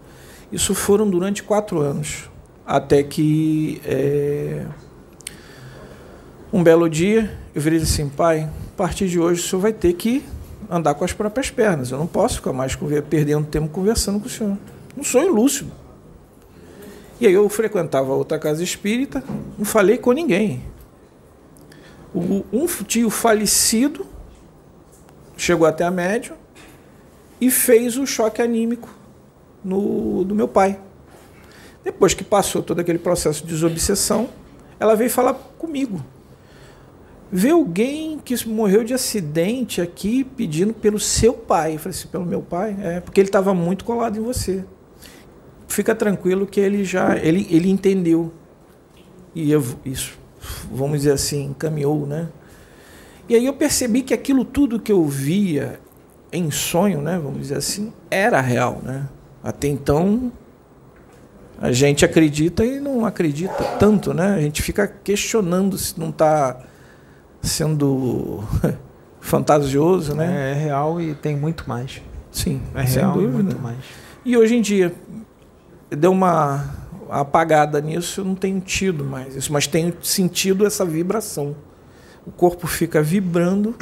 [0.51, 2.29] Isso foram durante quatro anos.
[2.69, 4.63] Até que é,
[6.53, 9.93] um belo dia eu virei assim, pai, a partir de hoje o senhor vai ter
[9.93, 10.23] que
[10.69, 11.89] andar com as próprias pernas.
[11.89, 12.77] Eu não posso ficar mais
[13.09, 14.55] perdendo tempo conversando com o senhor.
[14.95, 15.71] Não sou ilúcido.
[17.19, 19.23] E aí eu frequentava outra casa espírita,
[19.57, 20.63] não falei com ninguém.
[22.13, 24.05] Um tio falecido
[25.35, 26.35] chegou até a médium
[27.41, 28.89] e fez o choque anímico
[29.65, 30.79] no, do meu pai.
[31.83, 34.29] Depois que passou todo aquele processo de desobsessão,
[34.79, 36.03] ela veio falar comigo.
[37.31, 41.75] Vê alguém que morreu de acidente aqui pedindo pelo seu pai.
[41.75, 42.75] Eu falei assim, pelo meu pai?
[42.81, 44.65] É, porque ele estava muito colado em você.
[45.67, 48.33] Fica tranquilo que ele já ele, ele entendeu.
[49.35, 50.17] E eu, isso,
[50.71, 52.29] vamos dizer assim, encaminhou, né?
[53.27, 55.79] E aí eu percebi que aquilo tudo que eu via
[56.33, 59.07] em sonho, né, vamos dizer assim, era real, né?
[59.43, 60.31] Até então
[61.61, 64.35] a gente acredita e não acredita tanto, né?
[64.35, 66.57] A gente fica questionando se não está
[67.41, 68.43] sendo
[69.19, 70.51] fantasioso, né?
[70.51, 72.01] É, é, real e tem muito mais.
[72.31, 73.77] Sim, é real e muito mais.
[74.23, 74.93] E hoje em dia
[75.89, 76.73] deu uma
[77.09, 81.55] apagada nisso, eu não tenho tido mais isso, mas tenho sentido essa vibração.
[82.25, 83.75] O corpo fica vibrando.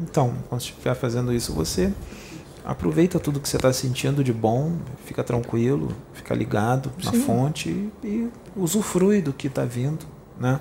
[0.00, 1.92] Então, quando estiver fazendo isso, você
[2.66, 4.72] aproveita tudo que você está sentindo de bom,
[5.04, 7.20] fica tranquilo, fica ligado na Sim.
[7.22, 10.04] fonte e, e usufrui do que está vindo.
[10.38, 10.60] Né?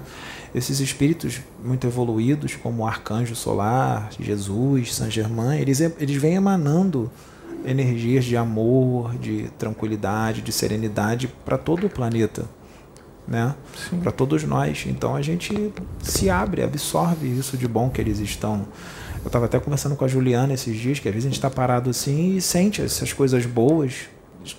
[0.53, 7.11] Esses espíritos muito evoluídos, como o Arcanjo Solar, Jesus, Saint Germain, eles, eles vêm emanando
[7.65, 12.45] energias de amor, de tranquilidade, de serenidade para todo o planeta,
[13.27, 13.55] né?
[14.01, 14.85] Para todos nós.
[14.87, 18.67] Então a gente se abre, absorve isso de bom que eles estão.
[19.25, 21.49] Eu estava até conversando com a Juliana esses dias, que às vezes a gente está
[21.49, 24.07] parado assim e sente essas coisas boas,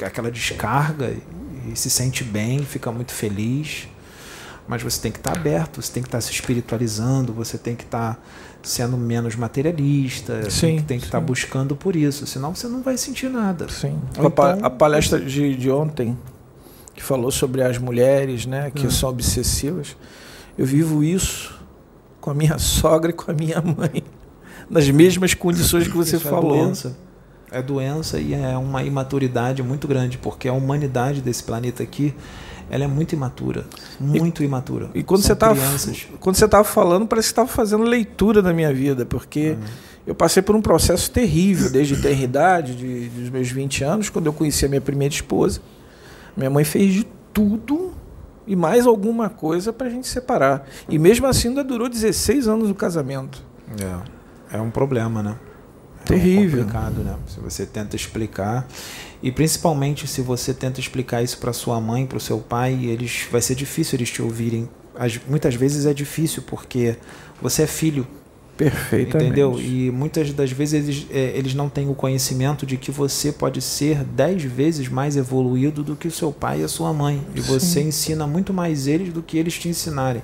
[0.04, 3.86] aquela descarga e, e se sente bem, fica muito feliz.
[4.66, 7.56] Mas você tem que estar tá aberto, você tem que estar tá se espiritualizando, você
[7.56, 8.20] tem que estar tá
[8.60, 12.96] sendo menos materialista, sim, tem que estar tá buscando por isso, senão você não vai
[12.98, 13.68] sentir nada.
[13.68, 13.96] Sim.
[14.10, 16.18] Então, a palestra de, de ontem,
[16.92, 18.90] que falou sobre as mulheres né, que hum.
[18.90, 19.96] são obsessivas,
[20.58, 21.54] eu vivo isso
[22.20, 24.02] com a minha sogra e com a minha mãe,
[24.68, 26.54] nas mesmas condições que você isso é falou.
[26.54, 26.96] É doença.
[27.50, 32.14] é doença e é uma imaturidade muito grande, porque a humanidade desse planeta aqui
[32.68, 33.64] ela é muito imatura,
[34.00, 34.90] muito e, imatura.
[34.94, 35.60] E quando São você estava
[36.18, 39.64] quando você estava falando, parece que estava fazendo leitura da minha vida, porque uhum.
[40.08, 44.26] eu passei por um processo terrível desde a eternidade, de, dos meus 20 anos, quando
[44.26, 45.60] eu conheci a minha primeira esposa.
[46.36, 47.94] Minha mãe fez de tudo
[48.46, 50.68] e mais alguma coisa para a gente separar.
[50.88, 53.42] E mesmo assim ainda durou 16 anos o casamento.
[53.80, 54.15] É,
[54.56, 55.36] é um problema, né?
[56.04, 56.60] Terrível.
[56.60, 57.16] É complicado, né?
[57.26, 58.66] Se você tenta explicar
[59.22, 63.26] e principalmente se você tenta explicar isso para sua mãe, para o seu pai, eles
[63.30, 64.68] vai ser difícil eles te ouvirem.
[64.94, 66.96] As, muitas vezes é difícil porque
[67.42, 68.06] você é filho.
[68.56, 69.26] Perfeitamente.
[69.26, 69.60] Entendeu?
[69.60, 73.60] E muitas das vezes eles, é, eles não têm o conhecimento de que você pode
[73.60, 77.22] ser dez vezes mais evoluído do que o seu pai e a sua mãe.
[77.34, 77.46] E Sim.
[77.46, 80.22] você ensina muito mais eles do que eles te ensinarem.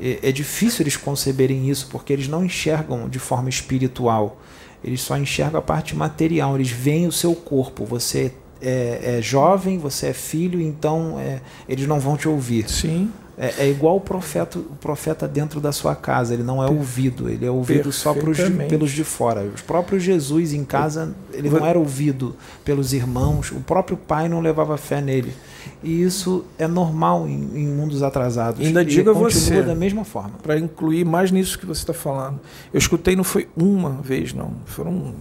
[0.00, 4.40] É, é difícil eles conceberem isso porque eles não enxergam de forma espiritual
[4.84, 7.86] eles só enxergam a parte material, eles veem o seu corpo.
[7.86, 12.70] Você é, é jovem, você é filho, então é, eles não vão te ouvir.
[12.70, 13.10] Sim.
[13.36, 17.28] É, é, igual o profeta, o profeta dentro da sua casa, ele não é ouvido,
[17.28, 18.38] ele é ouvido só pelos,
[18.68, 19.42] pelos de fora.
[19.42, 24.40] Os próprios Jesus em casa, ele não era ouvido pelos irmãos, o próprio pai não
[24.40, 25.34] levava fé nele.
[25.82, 28.64] E isso é normal em, em mundos atrasados.
[28.64, 30.32] Ainda diga você da mesma forma.
[30.42, 32.40] Para incluir mais nisso que você está falando.
[32.72, 35.14] Eu escutei não foi uma vez, não, foram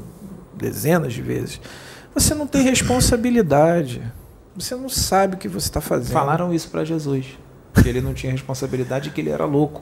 [0.55, 1.59] dezenas de vezes.
[2.13, 4.01] Você não tem responsabilidade.
[4.55, 6.13] Você não sabe o que você está fazendo.
[6.13, 7.37] Falaram isso para Jesus
[7.81, 9.81] que ele não tinha responsabilidade e que ele era louco.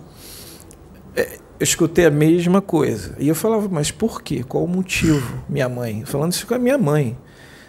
[1.15, 3.15] É, eu escutei a mesma coisa.
[3.19, 4.43] E eu falava, mas por quê?
[4.43, 5.43] Qual o motivo?
[5.49, 6.05] Minha mãe.
[6.05, 7.17] Falando isso com a minha mãe.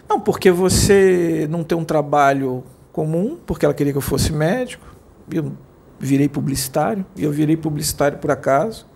[0.09, 2.63] Não, porque você não tem um trabalho
[2.93, 4.87] comum, porque ela queria que eu fosse médico.
[5.31, 5.53] Eu
[5.99, 7.05] virei publicitário.
[7.17, 8.87] E eu virei publicitário por acaso.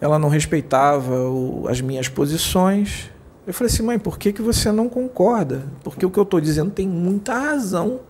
[0.00, 3.10] Ela não respeitava o, as minhas posições.
[3.46, 5.66] Eu falei assim, mãe, por que, que você não concorda?
[5.82, 8.00] Porque o que eu estou dizendo tem muita razão.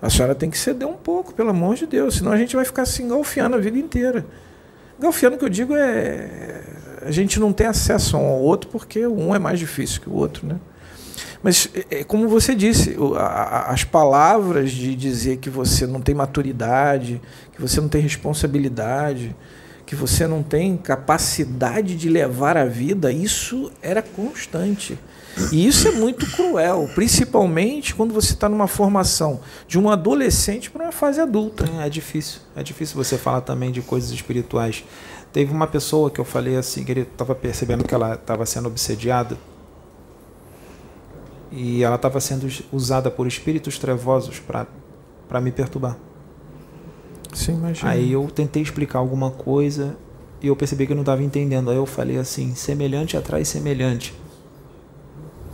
[0.00, 2.64] A senhora tem que ceder um pouco, pelo amor de Deus, senão a gente vai
[2.64, 4.26] ficar se engalfiando a vida inteira.
[4.98, 6.62] Engalfiando, que eu digo, é.
[7.02, 10.14] A gente não tem acesso um ao outro porque um é mais difícil que o
[10.14, 10.56] outro, né?
[11.42, 12.96] Mas, é, é como você disse,
[13.66, 17.20] as palavras de dizer que você não tem maturidade,
[17.52, 19.34] que você não tem responsabilidade,
[19.86, 24.98] que você não tem capacidade de levar a vida, isso era constante.
[25.52, 30.84] E isso é muito cruel, principalmente quando você está numa formação de um adolescente para
[30.84, 31.64] uma fase adulta.
[31.80, 32.40] É, é, difícil.
[32.54, 34.84] É difícil você falar também de coisas espirituais.
[35.32, 38.68] Teve uma pessoa que eu falei assim, que ele estava percebendo que ela estava sendo
[38.68, 39.36] obsediada.
[41.56, 45.96] E ela estava sendo usada por espíritos trevosos para me perturbar.
[47.32, 47.90] Sim, imagina.
[47.90, 49.96] Aí eu tentei explicar alguma coisa
[50.42, 51.70] e eu percebi que eu não estava entendendo.
[51.70, 54.12] Aí eu falei assim: semelhante atrai semelhante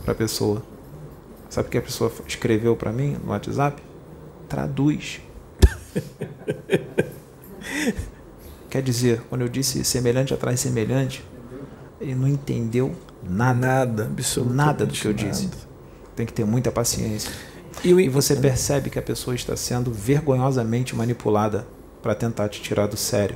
[0.03, 0.63] para a pessoa.
[1.49, 3.81] Sabe o que a pessoa escreveu para mim no WhatsApp?
[4.49, 5.21] Traduz.
[8.69, 11.23] Quer dizer, quando eu disse semelhante atrai semelhante,
[11.99, 14.09] ele não entendeu nada, nada,
[14.49, 15.49] nada do que eu disse.
[16.15, 17.31] Tem que ter muita paciência.
[17.83, 21.65] E, e você percebe que a pessoa está sendo vergonhosamente manipulada
[22.01, 23.35] para tentar te tirar do sério.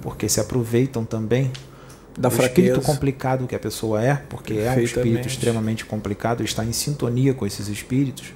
[0.00, 1.50] porque se aproveitam também
[2.16, 2.80] Da do espírito fraqueza.
[2.80, 7.46] complicado que a pessoa é, porque é um espírito extremamente complicado, está em sintonia com
[7.46, 8.32] esses espíritos.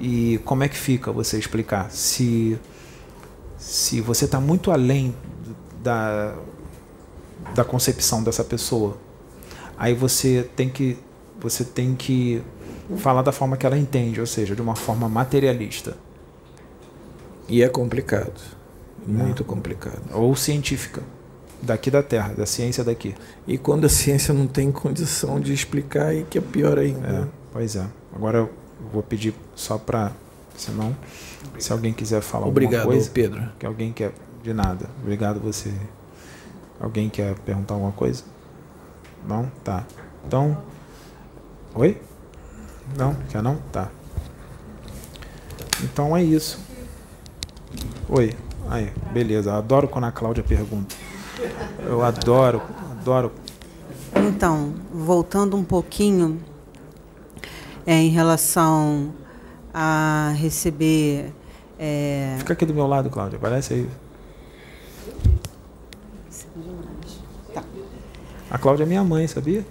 [0.00, 1.90] E como é que fica você explicar?
[1.90, 2.58] Se,
[3.58, 5.14] se você está muito além
[5.82, 6.34] da,
[7.54, 8.98] da concepção dessa pessoa,
[9.78, 10.98] aí você tem que
[11.40, 12.42] você tem que
[12.96, 15.96] falar da forma que ela entende, ou seja, de uma forma materialista
[17.48, 18.40] E é complicado.
[19.06, 19.24] Né?
[19.24, 20.00] Muito complicado.
[20.12, 21.00] ou científica,
[21.62, 23.14] daqui da Terra, da ciência daqui.
[23.46, 27.06] E quando a ciência não tem condição de explicar, aí que é pior ainda.
[27.06, 27.86] É, pois é.
[28.14, 28.50] Agora eu
[28.92, 30.10] vou pedir só para,
[30.56, 30.96] senão,
[31.58, 33.48] se alguém quiser falar Obrigado, alguma coisa, Pedro.
[33.58, 34.86] que alguém quer de nada.
[35.02, 35.72] Obrigado você.
[36.80, 38.24] Alguém quer perguntar alguma coisa?
[39.26, 39.84] Não, tá.
[40.26, 40.58] Então,
[41.74, 42.00] oi?
[42.96, 43.56] Não, quer não?
[43.72, 43.88] Tá.
[45.82, 46.60] Então é isso.
[48.08, 48.34] Oi.
[48.68, 49.54] Aí, beleza.
[49.54, 50.94] Adoro quando a Cláudia pergunta.
[51.80, 53.32] Eu adoro, adoro.
[54.14, 56.40] Então, voltando um pouquinho
[57.86, 59.12] é, em relação
[59.72, 61.32] a receber.
[61.78, 63.38] é, Fica aqui do meu lado, Cláudia.
[63.38, 63.90] Parece aí.
[67.54, 67.62] Tá.
[68.50, 69.64] A Cláudia é minha mãe, sabia?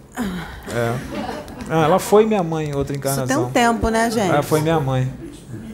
[0.69, 1.54] É.
[1.69, 3.45] Ah, ela foi minha mãe em outra Isso tem encarnação.
[3.45, 4.29] um tempo, né, gente?
[4.29, 5.11] Ela foi minha mãe.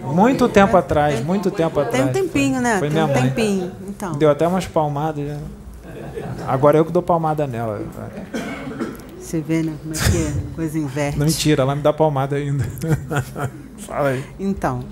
[0.04, 1.96] Muito tempo atrás, muito tempo atrás.
[1.96, 2.80] Tem um tempinho, né?
[2.80, 3.30] Foi tem minha um mãe.
[3.30, 3.72] tempinho.
[3.88, 5.28] Então, Deu até umas palmadas.
[5.28, 5.38] Já.
[6.48, 7.82] Agora eu que dou palmada nela.
[9.20, 9.74] você vê, né?
[9.82, 10.34] Como é que é?
[10.56, 11.20] Coisa inverte.
[11.20, 12.64] Não mentira, ela me dá palmada ainda.
[13.78, 14.24] Fala aí.
[14.40, 14.84] Então,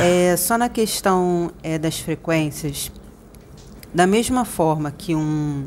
[0.00, 2.90] é, só na questão é, das frequências,
[3.94, 5.64] da mesma forma que um,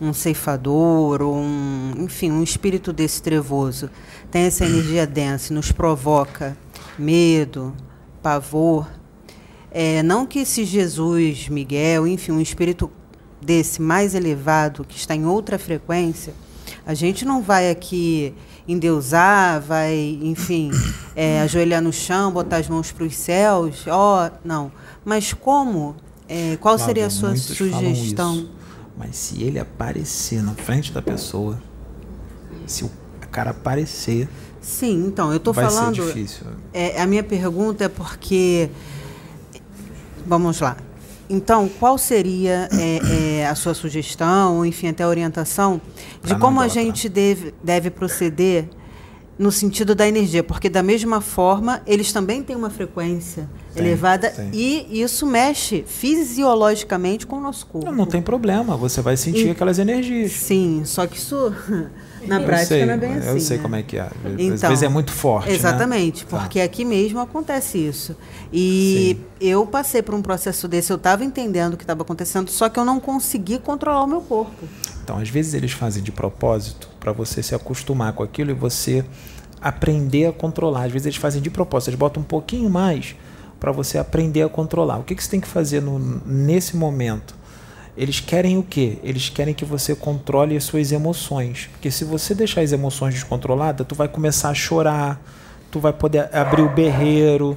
[0.00, 3.90] um ceifador ou um, enfim, um espírito desse trevoso
[4.30, 6.56] tem essa energia densa e nos provoca
[6.98, 7.74] medo,
[8.22, 8.86] pavor,
[9.70, 12.90] é, não que esse Jesus, Miguel, enfim, um espírito
[13.40, 16.34] desse mais elevado, que está em outra frequência,
[16.84, 18.34] a gente não vai aqui
[18.66, 20.70] endeusar, vai, enfim,
[21.14, 24.72] é, ajoelhar no chão, botar as mãos para os céus, ó, não.
[25.04, 25.96] Mas como?
[26.28, 28.34] É, qual seria a sua sugestão?
[28.36, 28.50] isso.
[28.96, 31.60] Mas se ele aparecer na frente da pessoa,
[32.66, 32.90] se o
[33.30, 34.28] cara aparecer,
[34.60, 35.96] Sim, então, eu estou vai falando.
[35.96, 36.46] ser difícil.
[36.72, 38.68] É, a minha pergunta é porque.
[40.26, 40.76] Vamos lá.
[41.28, 45.80] Então, qual seria é, é, a sua sugestão, ou enfim, até a orientação,
[46.14, 48.68] de Pra não como a gente deve, deve proceder
[49.38, 50.42] no sentido da energia?
[50.42, 54.50] Porque, da mesma forma, eles também têm uma frequência Tem, elevada tem.
[54.52, 57.86] e isso mexe fisiologicamente com o nosso corpo.
[57.86, 60.32] Não, não tem problema, você vai sentir E- aquelas energias.
[60.32, 61.54] Sim, só que isso,
[62.26, 63.28] na Eu prática, sei, não é bem assim.
[63.28, 63.62] Eu sei né?
[63.62, 64.02] como é que é.
[64.02, 65.48] Às Então, vezes é muito forte.
[65.48, 65.54] né?
[65.54, 66.38] Exatamente, Tá.
[66.38, 68.16] porque aqui mesmo acontece isso.
[68.52, 72.68] E eu passei por um processo desse, eu estava entendendo o que estava acontecendo, só
[72.68, 74.66] que eu não consegui controlar o meu corpo.
[75.02, 79.04] Então, às vezes eles fazem de propósito para você se acostumar com aquilo e você
[79.60, 80.84] aprender a controlar.
[80.84, 83.14] Às vezes eles fazem de propósito, eles botam um pouquinho mais
[83.58, 84.98] para você aprender a controlar.
[84.98, 87.34] O que, que você tem que fazer no- nesse momento?
[87.96, 88.98] Eles querem o quê?
[89.02, 91.68] Eles querem que você controle as suas emoções.
[91.72, 95.20] Porque se você deixar as emoções descontroladas, tu vai começar a chorar,
[95.70, 97.56] tu vai poder abrir o berreiro,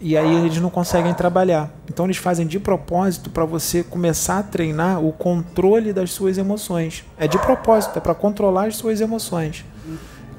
[0.00, 1.70] e aí eles não conseguem trabalhar.
[1.88, 7.04] Então eles fazem de propósito para você começar a treinar o controle das suas emoções.
[7.18, 9.64] É de propósito, é para controlar as suas emoções.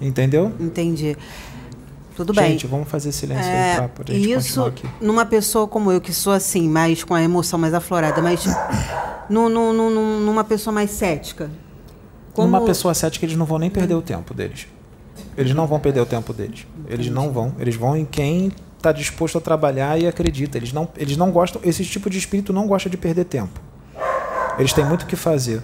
[0.01, 0.51] Entendeu?
[0.59, 1.15] Entendi.
[2.25, 2.51] Tudo bem.
[2.51, 4.87] Gente, vamos fazer silêncio aí É, pra, pra gente isso aqui.
[5.01, 8.45] numa pessoa como eu, que sou assim, mais com a emoção mais aflorada, mas
[9.29, 11.49] nu- nu- nu- numa pessoa mais cética.
[12.33, 14.67] Como- Numa pessoa cética, eles não vão nem perder o tempo deles.
[15.37, 16.65] Eles não vão perder o tempo deles.
[16.87, 17.53] Eles não vão.
[17.59, 20.57] Eles vão em quem está disposto a trabalhar e acredita.
[20.57, 21.61] Eles não, eles não gostam.
[21.63, 23.59] Esse tipo de espírito não gosta de perder tempo.
[24.57, 25.61] Eles têm muito o que fazer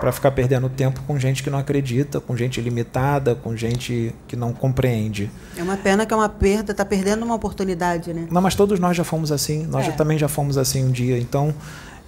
[0.00, 4.36] para ficar perdendo tempo com gente que não acredita, com gente limitada, com gente que
[4.36, 5.28] não compreende.
[5.56, 8.28] É uma pena que é uma perda, tá perdendo uma oportunidade, né?
[8.30, 9.66] Não, mas todos nós já fomos assim.
[9.66, 9.90] Nós É.
[9.90, 11.18] já- também já fomos assim um dia.
[11.18, 11.52] Então,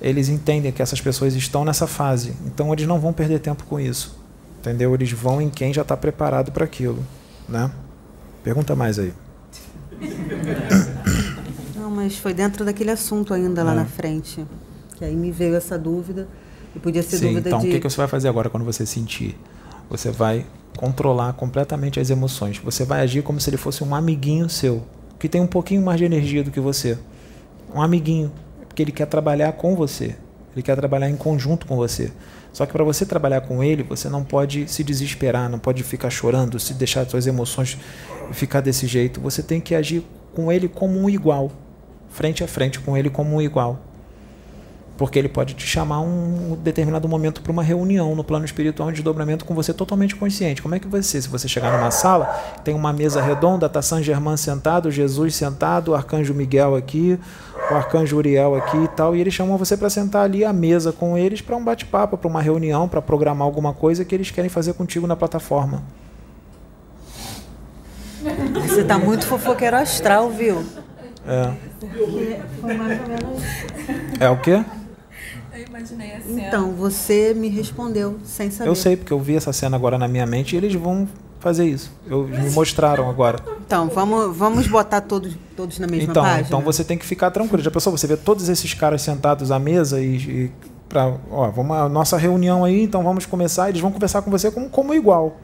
[0.01, 2.33] eles entendem que essas pessoas estão nessa fase.
[2.47, 4.19] Então, eles não vão perder tempo com isso.
[4.61, 4.95] Entendeu?
[4.95, 7.05] Eles vão em quem já está preparado para aquilo.
[7.49, 7.71] Né?
[8.45, 9.13] Pergunta mais aí.
[11.75, 13.77] Não, mas foi dentro daquele assunto ainda lá É.
[13.77, 14.45] na frente.
[14.97, 16.29] Que aí me veio essa dúvida.
[16.75, 17.69] E podia ser Sim, dúvida então, de.
[17.69, 19.37] o que, que você vai fazer agora quando você sentir?
[19.89, 22.59] Você vai controlar completamente as emoções.
[22.59, 24.83] Você vai agir como se ele fosse um amiguinho seu,
[25.19, 26.97] que tem um pouquinho mais de energia do que você.
[27.75, 28.33] Um amiguinho,
[28.69, 30.17] porque ele quer trabalhar com você.
[30.55, 32.13] Ele quer trabalhar em conjunto com você.
[32.53, 36.11] Só que para você trabalhar com ele, você não pode se desesperar, não pode ficar
[36.11, 37.79] chorando, se deixar suas emoções
[38.33, 39.21] ficar desse jeito.
[39.21, 41.51] Você tem que agir com ele como um igual,
[42.09, 43.81] frente a frente com ele como um igual.
[45.01, 48.93] Porque ele pode te chamar um determinado momento para uma reunião no plano espiritual, um
[48.93, 50.61] desdobramento com você totalmente consciente.
[50.61, 52.27] Como é que você, se você chegar numa sala,
[52.63, 57.19] tem uma mesa redonda, tá Saint Germain sentado, Jesus sentado, o arcanjo Miguel aqui,
[57.71, 60.93] o arcanjo Uriel aqui e tal, e eles chamam você para sentar ali à mesa
[60.93, 64.51] com eles para um bate-papo, para uma reunião, para programar alguma coisa que eles querem
[64.51, 65.83] fazer contigo na plataforma.
[68.69, 70.63] Você tá muito fofoqueiro astral, viu?
[71.27, 71.53] É.
[72.61, 73.43] Foi mais ou menos.
[74.21, 74.63] É o quê?
[75.81, 76.43] Imaginei a cena.
[76.43, 78.71] Então, você me respondeu sem saber.
[78.71, 81.09] Eu sei, porque eu vi essa cena agora na minha mente e eles vão
[81.41, 81.91] fazer isso.
[82.07, 83.39] Eu, me mostraram agora.
[83.67, 86.47] Então, vamos, vamos botar todos, todos na mesma Então, página?
[86.47, 87.63] então você tem que ficar tranquilo.
[87.63, 87.97] Já pensou?
[87.97, 90.53] Você vê todos esses caras sentados à mesa e, e
[90.89, 93.71] para, ó, vamos a nossa reunião aí, então vamos começar.
[93.71, 95.39] Eles vão conversar com você como, como igual.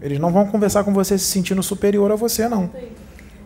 [0.00, 2.70] Eles não vão conversar com você se sentindo superior a você, não.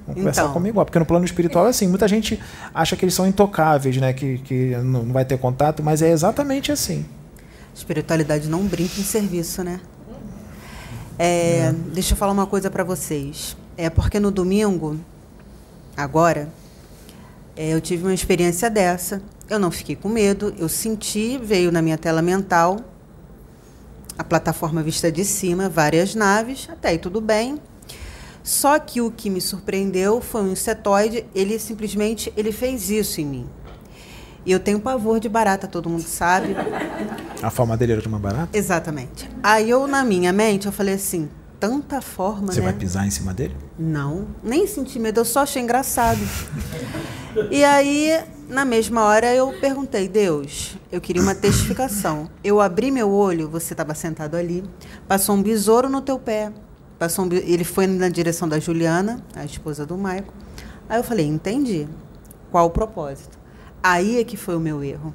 [0.06, 0.52] Vão conversar Então.
[0.52, 0.84] como igual.
[0.84, 1.86] Porque no plano espiritual é assim.
[1.88, 2.38] Muita gente
[2.72, 4.12] acha que eles são intocáveis, né?
[4.12, 7.04] Que, que não vai ter contato, mas é exatamente assim.
[7.74, 9.80] Espiritualidade não brinca em serviço, né?
[11.18, 13.56] É, Deixa eu falar uma coisa para vocês.
[13.76, 14.98] É porque no domingo,
[15.96, 16.48] agora,
[17.56, 19.22] é, eu tive uma experiência dessa.
[19.48, 22.78] Eu não fiquei com medo, eu senti, veio na minha tela mental
[24.16, 27.58] a plataforma vista de cima, várias naves, até aí tudo bem.
[28.44, 33.24] Só que o que me surpreendeu foi um insetoide, ele simplesmente ele fez isso em
[33.24, 33.46] mim.
[34.44, 36.54] E eu tenho pavor de barata, todo mundo sabe.
[37.42, 38.56] A forma dele era de uma barata?
[38.56, 39.30] Exatamente.
[39.42, 42.66] Aí eu, na minha mente, eu falei assim, tanta forma, Você né?
[42.66, 43.56] vai pisar em cima dele?
[43.78, 46.20] Não, nem senti medo, eu só achei engraçado.
[47.50, 52.28] E aí, na mesma hora, eu perguntei, Deus, eu queria uma testificação.
[52.44, 54.62] Eu abri meu olho, você estava sentado ali,
[55.08, 56.52] passou um besouro no teu pé.
[57.04, 60.32] Passou um ele foi na direção da Juliana, a esposa do Maico.
[60.88, 61.86] Aí eu falei, entendi.
[62.50, 63.38] Qual o propósito?
[63.82, 65.12] Aí é que foi o meu erro.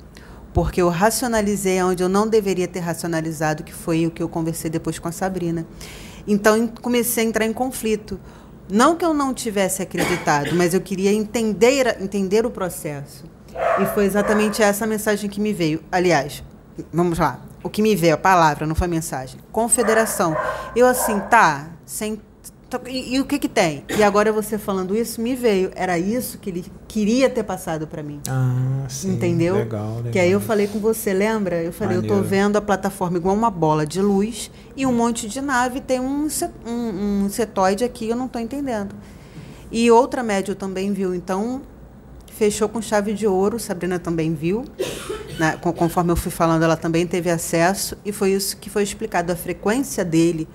[0.54, 4.70] Porque eu racionalizei onde eu não deveria ter racionalizado, que foi o que eu conversei
[4.70, 5.66] depois com a Sabrina.
[6.28, 8.20] Então comecei a entrar em conflito.
[8.70, 13.26] Não que eu não tivesse acreditado, mas eu queria entender, entender o processo.
[13.82, 15.82] E foi exatamente essa mensagem que me veio.
[15.92, 16.44] Aliás,
[16.94, 17.40] vamos lá.
[17.64, 19.40] O que me veio, a palavra, não foi a mensagem.
[19.52, 20.38] Confederação.
[20.76, 22.22] Eu assim, tá, sem.
[22.88, 23.84] E, e o que que tem?
[23.98, 25.72] E agora você falando isso, me veio.
[25.76, 28.22] Era isso que ele queria ter passado para mim.
[28.30, 29.14] Ah, sim.
[29.14, 29.56] Entendeu?
[29.56, 30.12] Legal, legal.
[30.12, 31.64] Que aí eu falei com você, lembra?
[31.64, 32.30] Eu falei, eu tô Maneiro.
[32.30, 36.28] vendo a plataforma igual uma bola de luz e um monte de nave tem um,
[36.68, 38.96] um, um setoide aqui, eu não tô entendendo.
[39.72, 41.64] E outra média também viu, então
[42.28, 44.64] fechou com chave de ouro, Sabrina também viu.
[45.40, 45.58] né?
[45.58, 49.32] Conforme eu fui falando, ela também teve acesso e foi isso que foi explicado.
[49.32, 50.48] A frequência dele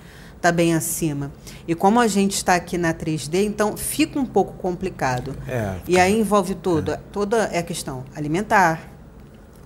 [0.45, 1.33] está bem acima.
[1.67, 5.35] E como a gente está aqui na 3D, então fica um pouco complicado.
[5.49, 5.77] É.
[5.89, 6.95] E aí envolve tudo.
[7.11, 8.91] Toda é a questão alimentar,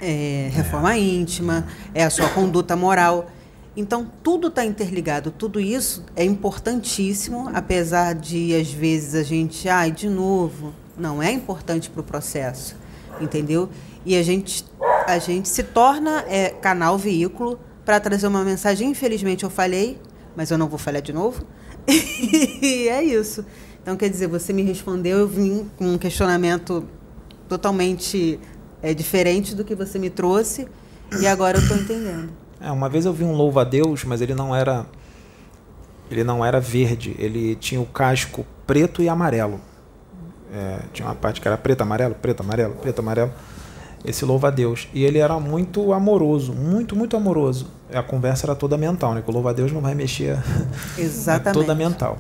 [0.00, 3.26] é, reforma íntima, é a sua conduta moral.
[3.76, 5.32] Então, tudo está interligado.
[5.32, 11.32] Tudo isso é importantíssimo, apesar de, às vezes, a gente, ai, de novo, não é
[11.32, 12.76] importante para o processo,
[13.20, 13.68] entendeu?
[14.05, 14.64] E a gente,
[15.06, 18.90] a gente se torna é, canal, veículo, para trazer uma mensagem.
[18.90, 19.98] Infelizmente, eu falhei,
[20.39, 21.43] mas eu não vou falhar de novo.
[21.89, 23.44] e é isso.
[23.82, 26.85] Então, quer dizer, você me respondeu, eu vim com um questionamento
[27.48, 28.39] totalmente
[28.81, 30.69] é, diferente do que você me trouxe,
[31.20, 32.31] e agora eu estou entendendo.
[32.60, 34.86] É, uma vez eu vi um louva a Deus, mas ele não era
[36.09, 39.60] ele não era verde, ele tinha o casco preto e amarelo.
[40.52, 43.32] É, tinha uma parte que era preto, amarelo, preto, amarelo, preto, amarelo.
[44.04, 44.88] Esse louva a Deus.
[44.94, 47.66] E ele era muito amoroso, muito, muito amoroso.
[47.92, 49.22] A conversa era toda mental, né?
[49.22, 50.38] Que o louva a Deus não vai mexer.
[50.96, 51.48] Exatamente.
[51.48, 52.18] É toda mental.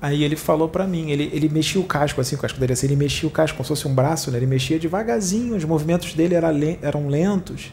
[0.00, 2.86] Aí ele falou pra mim, ele, ele mexia o casco assim, o casco dele assim,
[2.86, 4.38] ele mexia o casco como se fosse um braço, né?
[4.38, 6.48] Ele mexia devagarzinho, os movimentos dele era
[6.82, 7.72] eram lentos,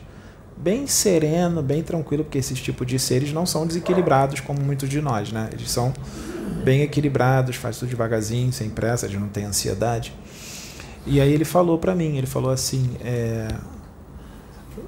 [0.55, 5.01] bem sereno, bem tranquilo, porque esses tipos de seres não são desequilibrados como muitos de
[5.01, 5.49] nós, né?
[5.51, 5.91] Eles são
[6.63, 10.13] bem equilibrados, faz tudo devagarzinho, sem pressa, eles não têm ansiedade.
[11.09, 13.47] E aí ele falou pra mim, ele falou assim, é,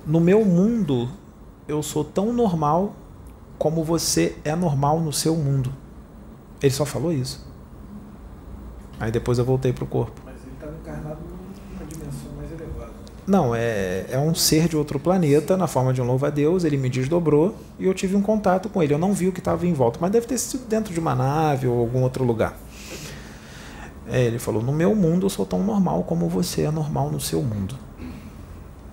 [0.05, 1.09] no meu mundo
[1.67, 2.93] eu sou tão normal
[3.57, 5.73] como você é normal no seu mundo.
[6.61, 7.43] Ele só falou isso.
[8.99, 10.21] Aí depois eu voltei pro corpo.
[10.23, 12.91] Mas ele estava encarnado numa dimensão mais elevada.
[13.25, 16.87] Não, é, é um ser de outro planeta, na forma de um louva-a-Deus, ele me
[16.87, 18.93] desdobrou e eu tive um contato com ele.
[18.93, 21.15] Eu não vi o que estava em volta, mas deve ter sido dentro de uma
[21.15, 22.55] nave ou algum outro lugar.
[24.11, 27.19] É, ele falou: No meu mundo eu sou tão normal como você é normal no
[27.19, 27.75] seu mundo.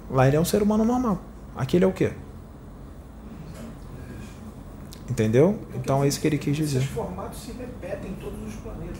[0.09, 1.19] Lá ele é um ser humano normal.
[1.57, 2.13] Aqui ele é o quê?
[5.11, 5.59] Entendeu?
[5.75, 6.79] então é isso que ele quis dizer.
[6.79, 8.99] Esses formatos se repetem em todos os planetas.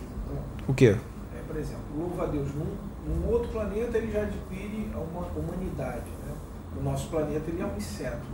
[0.67, 0.97] O quê?
[1.37, 2.67] É, por exemplo, louva a Deus, num,
[3.07, 6.11] num, outro planeta ele já adquire uma humanidade.
[6.27, 6.35] Né?
[6.75, 8.27] No nosso planeta ele é um inseto.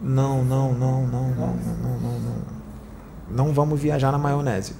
[0.00, 2.20] Não, não, não, não, não, não, não.
[2.20, 2.42] Não,
[3.30, 4.74] não vamos viajar na maionese.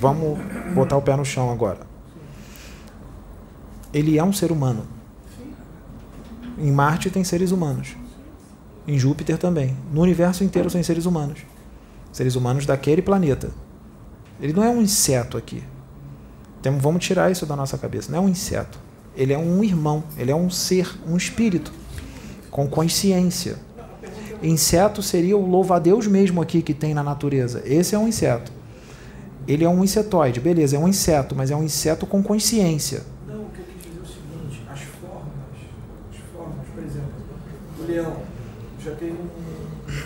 [0.00, 0.38] Vamos
[0.74, 1.80] botar o pé no chão agora.
[3.92, 4.86] Ele é um ser humano.
[6.56, 7.96] Em Marte tem seres humanos.
[8.86, 9.76] Em Júpiter também.
[9.92, 11.40] No universo inteiro tem seres humanos.
[12.12, 13.50] Seres humanos daquele planeta.
[14.40, 15.64] Ele não é um inseto aqui.
[16.60, 18.12] Então, vamos tirar isso da nossa cabeça.
[18.12, 18.78] Não é um inseto.
[19.16, 20.04] Ele é um irmão.
[20.16, 21.72] Ele é um ser, um espírito
[22.52, 23.56] com consciência.
[24.40, 27.62] Inseto seria o louva-a-Deus mesmo aqui que tem na natureza.
[27.64, 28.57] Esse é um inseto.
[29.48, 33.02] Ele é um insetoide, beleza, é um inseto, mas é um inseto com consciência.
[33.26, 35.32] Não, o que eu quis dizer é o seguinte, as formas,
[36.12, 37.08] as formas, por exemplo,
[37.80, 38.16] o leão
[38.84, 39.28] já teve um,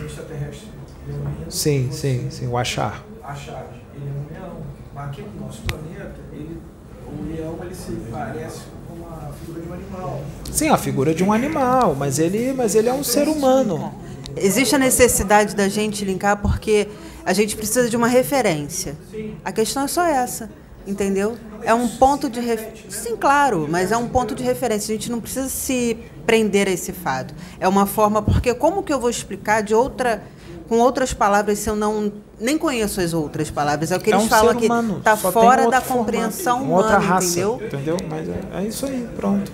[0.03, 0.69] um extraterrestre.
[1.09, 3.05] Leonino, sim, sim, sim, o achar.
[3.25, 3.67] Achar,
[3.97, 4.57] ele é um leão.
[4.95, 6.61] Mas aqui no nosso planeta, ele,
[7.05, 10.21] o leão ele se parece com uma figura de um animal.
[10.53, 13.93] Sim, a figura de um animal, mas ele, mas ele é um ser humano.
[14.37, 16.89] Existe a necessidade da gente linkar porque
[17.25, 18.97] a gente precisa de uma referência.
[19.45, 20.51] A questão é só essa,
[20.87, 21.37] entendeu?
[21.63, 22.91] É um ponto de referência.
[22.91, 24.93] Sim, claro, mas é um ponto de referência.
[24.93, 25.97] A gente não precisa se
[26.27, 27.35] prender a esse fato.
[27.61, 30.23] É uma forma, porque como que eu vou explicar de outra
[30.69, 33.93] com outras palavras se eu não nem conheço as outras palavras?
[33.93, 34.69] É o que É eles um falam aqui,
[35.03, 37.61] tá só tem fora da formato, compreensão outra humana, raça, entendeu?
[37.67, 37.97] entendeu?
[38.09, 39.53] Mas é, é isso aí, pronto.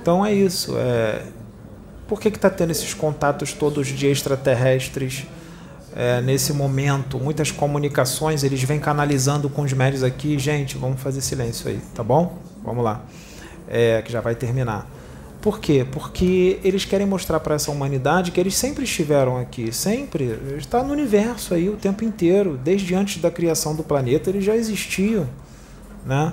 [0.00, 0.74] Então é isso.
[0.76, 1.22] É...
[2.06, 5.26] Por que está tendo esses contatos todos de extraterrestres
[5.96, 7.18] é, nesse momento?
[7.18, 10.38] Muitas comunicações, eles vêm canalizando com os médios aqui.
[10.38, 12.38] Gente, vamos fazer silêncio aí, tá bom?
[12.62, 13.02] Vamos lá.
[13.66, 14.86] É, que já vai terminar.
[15.40, 15.86] Por quê?
[15.90, 20.38] Porque eles querem mostrar para essa humanidade que eles sempre estiveram aqui, sempre.
[20.56, 22.58] Está no universo aí o tempo inteiro.
[22.62, 25.26] Desde antes da criação do planeta, eles já existiam.
[26.04, 26.32] Né?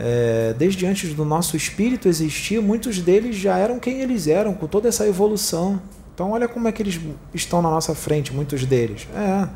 [0.00, 4.68] É, desde antes do nosso espírito existir, muitos deles já eram quem eles eram, com
[4.68, 5.80] toda essa evolução.
[6.14, 7.00] Então, olha como é que eles
[7.34, 9.08] estão na nossa frente, muitos deles.
[9.12, 9.48] É,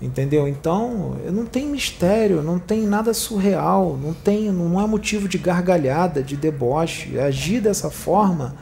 [0.00, 0.46] entendeu?
[0.46, 6.22] Então, não tem mistério, não tem nada surreal, não tem, não é motivo de gargalhada,
[6.22, 7.18] de deboche.
[7.18, 8.56] Agir dessa forma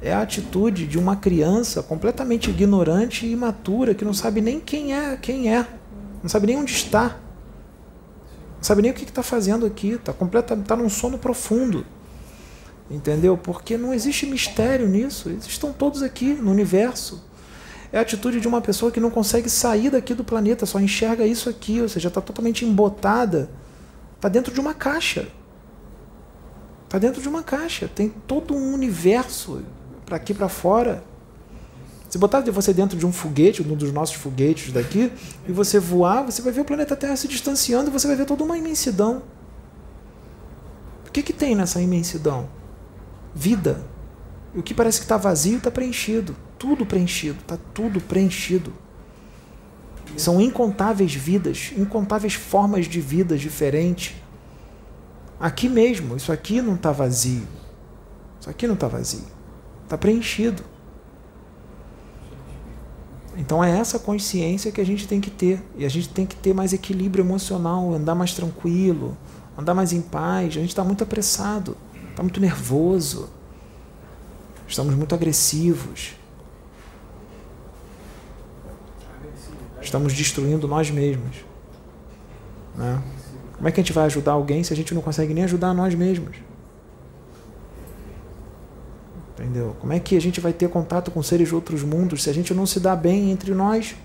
[0.00, 4.94] é a atitude de uma criança completamente ignorante e imatura que não sabe nem quem
[4.94, 5.66] é, quem é,
[6.22, 7.16] não sabe nem onde está.
[8.62, 11.84] Não sabe nem o que está fazendo aqui, está tá num sono profundo.
[12.88, 13.36] Entendeu?
[13.36, 15.30] Porque não existe mistério nisso.
[15.30, 17.24] Eles estão todos aqui no universo.
[17.92, 21.26] É a atitude de uma pessoa que não consegue sair daqui do planeta, só enxerga
[21.26, 23.50] isso aqui, ou seja, está totalmente embotada.
[24.14, 25.26] Está dentro de uma caixa.
[26.84, 27.90] Está dentro de uma caixa.
[27.92, 29.60] Tem todo um universo
[30.06, 31.02] para aqui para fora.
[32.12, 35.10] Se botar você dentro de um foguete, um dos nossos foguetes daqui,
[35.48, 38.26] e você voar, você vai ver o planeta Terra se distanciando e você vai ver
[38.26, 39.22] toda uma imensidão.
[41.08, 42.50] O que, que tem nessa imensidão?
[43.34, 43.82] Vida.
[44.54, 46.36] E o que parece que está vazio está preenchido.
[46.58, 47.38] Tudo preenchido.
[47.40, 48.74] Está tudo preenchido.
[50.14, 54.14] São incontáveis vidas, incontáveis formas de vidas diferentes.
[55.40, 57.48] Aqui mesmo, isso aqui não está vazio.
[58.38, 59.24] Isso aqui não está vazio.
[59.84, 60.71] Está preenchido.
[63.36, 65.62] Então é essa consciência que a gente tem que ter.
[65.76, 69.16] E a gente tem que ter mais equilíbrio emocional, andar mais tranquilo,
[69.56, 70.48] andar mais em paz.
[70.48, 71.76] A gente está muito apressado,
[72.10, 73.28] está muito nervoso,
[74.68, 76.14] estamos muito agressivos.
[79.80, 81.36] Estamos destruindo nós mesmos.
[82.76, 83.02] Né?
[83.56, 85.74] Como é que a gente vai ajudar alguém se a gente não consegue nem ajudar
[85.74, 86.36] nós mesmos?
[89.42, 89.74] Entendeu?
[89.80, 92.32] Como é que a gente vai ter contato com seres de outros mundos se a
[92.32, 93.96] gente não se dá bem entre nós?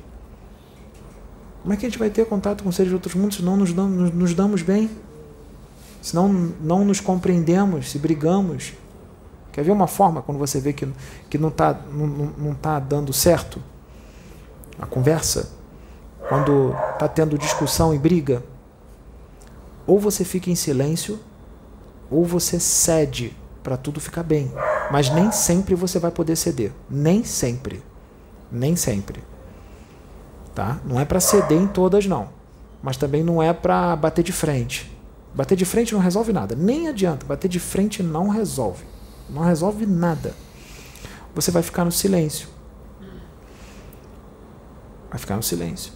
[1.61, 3.55] Como é que a gente vai ter contato com seres de outros mundos se não
[3.55, 4.89] nos damos, nos damos bem?
[6.01, 6.27] Se não,
[6.59, 8.73] não nos compreendemos, se brigamos?
[9.51, 10.87] Quer ver uma forma quando você vê que,
[11.29, 13.61] que não está não, não tá dando certo
[14.79, 15.51] a conversa?
[16.27, 18.43] Quando está tendo discussão e briga?
[19.85, 21.19] Ou você fica em silêncio,
[22.09, 23.35] ou você cede
[23.67, 24.49] para tudo ficar bem.
[24.89, 26.71] Mas nem sempre você vai poder ceder.
[26.89, 27.83] Nem sempre.
[28.49, 29.21] Nem sempre.
[30.55, 30.79] Tá?
[30.85, 32.29] Não é para ceder em todas, não.
[32.81, 34.89] Mas também não é para bater de frente.
[35.35, 36.55] Bater de frente não resolve nada.
[36.55, 37.25] Nem adianta.
[37.25, 38.85] Bater de frente não resolve.
[39.29, 40.33] Não resolve nada.
[41.35, 42.47] Você vai ficar no silêncio.
[45.09, 45.91] Vai ficar no silêncio.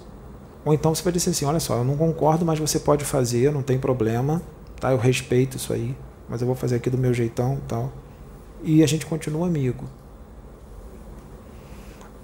[0.66, 3.50] Ou então você vai dizer assim: olha só, eu não concordo, mas você pode fazer,
[3.50, 4.42] não tem problema.
[4.78, 4.92] Tá?
[4.92, 5.96] Eu respeito isso aí.
[6.32, 7.92] Mas eu vou fazer aqui do meu jeitão tal
[8.64, 9.84] e a gente continua amigo.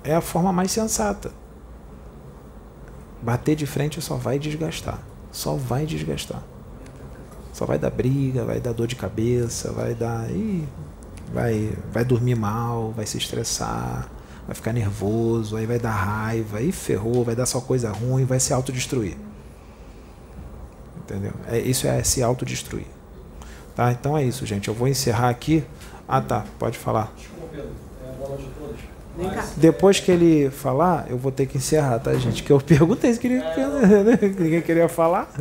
[0.02, 1.34] É a forma mais sensata.
[3.22, 5.02] Bater de frente só vai desgastar.
[5.30, 6.42] Só vai desgastar.
[7.52, 10.32] Só vai dar briga, vai dar dor de cabeça, vai dar.
[10.32, 10.66] Ih,
[11.34, 14.10] vai, vai dormir mal, vai se estressar,
[14.46, 18.40] vai ficar nervoso, aí vai dar raiva, aí ferrou, vai dar só coisa ruim, vai
[18.40, 19.18] se autodestruir.
[20.96, 21.34] Entendeu?
[21.48, 22.97] É, isso é se autodestruir.
[23.78, 23.92] Tá?
[23.92, 24.70] Então é isso, gente.
[24.70, 25.64] Eu vou encerrar aqui.
[26.08, 26.44] Ah, tá.
[26.58, 27.14] Pode falar.
[27.16, 27.70] Desculpa, Pedro.
[28.04, 29.56] É, boa noite a todos.
[29.56, 32.42] Depois que ele falar, eu vou ter que encerrar, tá, gente?
[32.42, 33.40] Que eu perguntei se queria,
[34.04, 34.20] né?
[34.40, 35.32] ninguém queria falar.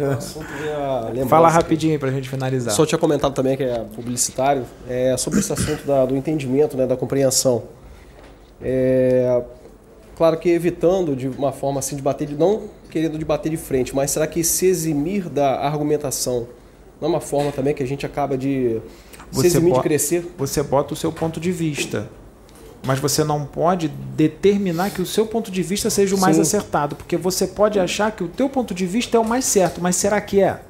[1.27, 2.75] Fala rapidinho para a gente finalizar.
[2.75, 6.87] Só tinha comentado também que é publicitário, é sobre esse assunto da, do entendimento, né,
[6.87, 7.63] da compreensão.
[8.61, 9.43] É,
[10.15, 13.95] claro que evitando de uma forma assim de bater, de, não querendo debater de frente,
[13.95, 16.47] mas será que se eximir da argumentação
[17.01, 18.81] não é uma forma também que a gente acaba de
[19.33, 20.35] se eximir de crescer?
[20.39, 22.09] Você bota o seu ponto de vista
[22.87, 26.43] mas você não pode determinar que o seu ponto de vista seja o mais Sim.
[26.43, 29.81] acertado, porque você pode achar que o teu ponto de vista é o mais certo,
[29.81, 30.61] mas será que é?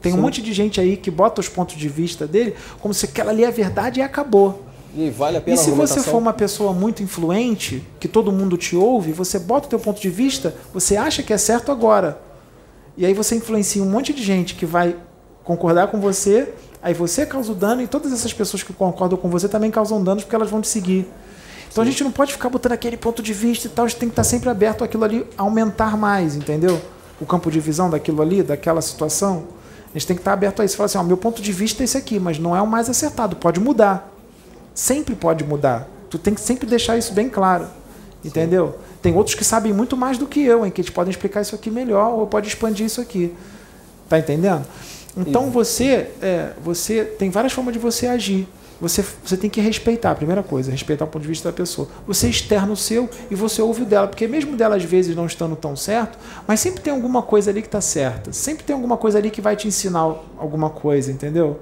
[0.00, 0.18] Tem Sim.
[0.18, 3.30] um monte de gente aí que bota os pontos de vista dele como se aquela
[3.30, 4.64] ali é verdade e acabou.
[4.96, 8.56] E vale a pena E se você for uma pessoa muito influente, que todo mundo
[8.56, 12.20] te ouve, você bota o teu ponto de vista, você acha que é certo agora.
[12.96, 14.96] E aí você influencia um monte de gente que vai
[15.44, 16.52] concordar com você,
[16.82, 20.02] aí você causa o dano e todas essas pessoas que concordam com você também causam
[20.02, 21.08] danos porque elas vão te seguir.
[21.70, 21.88] Então Sim.
[21.88, 24.08] a gente não pode ficar botando aquele ponto de vista e tal, a gente tem
[24.08, 26.80] que estar sempre aberto àquilo ali aumentar mais, entendeu?
[27.20, 29.44] O campo de visão daquilo ali, daquela situação.
[29.94, 30.76] A gente tem que estar aberto a isso.
[30.76, 32.88] Falar assim, ó, meu ponto de vista é esse aqui, mas não é o mais
[32.88, 34.10] acertado, pode mudar.
[34.74, 35.86] Sempre pode mudar.
[36.08, 37.66] Tu tem que sempre deixar isso bem claro.
[38.24, 38.68] Entendeu?
[38.68, 38.96] Sim.
[39.02, 41.54] Tem outros que sabem muito mais do que eu, em que eles podem explicar isso
[41.54, 43.34] aqui melhor ou pode expandir isso aqui.
[44.08, 44.64] Tá entendendo?
[45.16, 48.48] Então você, é, você tem várias formas de você agir
[48.82, 51.86] você, você tem que respeitar, a primeira coisa, respeitar o ponto de vista da pessoa.
[52.04, 55.24] Você externa o seu e você ouve o dela, porque mesmo dela às vezes não
[55.24, 56.18] estando tão certo,
[56.48, 58.32] mas sempre tem alguma coisa ali que está certa.
[58.32, 60.00] Sempre tem alguma coisa ali que vai te ensinar
[60.36, 61.60] alguma coisa, entendeu?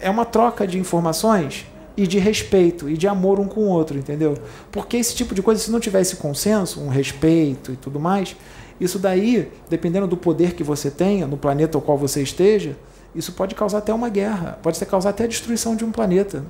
[0.00, 1.64] É uma troca de informações
[1.96, 4.36] e de respeito e de amor um com o outro, entendeu?
[4.72, 8.34] Porque esse tipo de coisa, se não tivesse consenso, um respeito e tudo mais,
[8.82, 12.76] isso daí, dependendo do poder que você tenha no planeta ao qual você esteja,
[13.14, 16.44] isso pode causar até uma guerra, pode causar até a destruição de um planeta.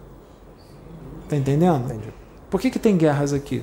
[1.29, 1.85] Tá entendendo?
[1.85, 2.09] Entendi.
[2.49, 3.63] Por que, que tem guerras aqui?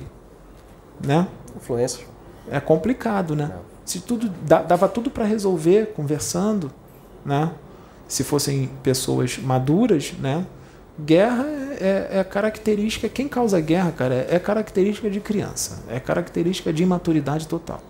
[1.04, 1.26] Né?
[1.56, 2.04] Influência.
[2.48, 3.50] É complicado, né?
[3.52, 3.58] É.
[3.84, 6.70] Se tudo dava tudo para resolver conversando,
[7.24, 7.50] né?
[8.06, 10.46] Se fossem pessoas maduras, né?
[10.98, 13.08] Guerra é, é, é característica.
[13.08, 15.82] Quem causa guerra, cara, é, é característica de criança.
[15.88, 17.80] É característica de imaturidade total.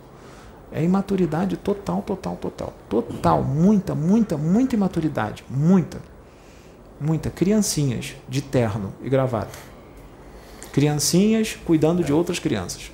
[0.73, 2.73] É imaturidade total, total, total.
[2.89, 3.43] Total.
[3.43, 5.45] Muita, muita, muita imaturidade.
[5.51, 5.99] Muita.
[7.01, 7.31] Muita.
[7.31, 9.59] Criancinhas de terno e gravata.
[10.73, 12.93] Criancinhas cuidando de outras crianças.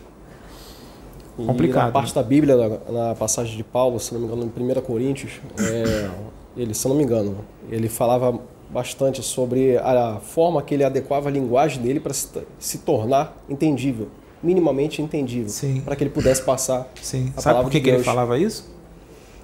[1.38, 1.86] E Complicado.
[1.86, 2.22] Na parte né?
[2.22, 6.08] da Bíblia, na, na, passagem de Paulo, se não me engano, em 1 Coríntios, é,
[6.56, 7.36] ele, se não me engano,
[7.70, 8.40] ele falava
[8.70, 12.28] bastante sobre a forma que ele adequava a linguagem dele para se,
[12.58, 14.08] se tornar entendível
[14.46, 15.52] minimamente entendível
[15.84, 17.32] para que ele pudesse passar Sim.
[17.36, 18.64] a Sabe por que, de que ele falava isso?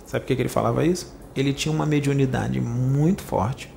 [0.06, 1.12] Sabe por que, que ele falava isso?
[1.34, 3.68] Ele tinha uma mediunidade muito forte.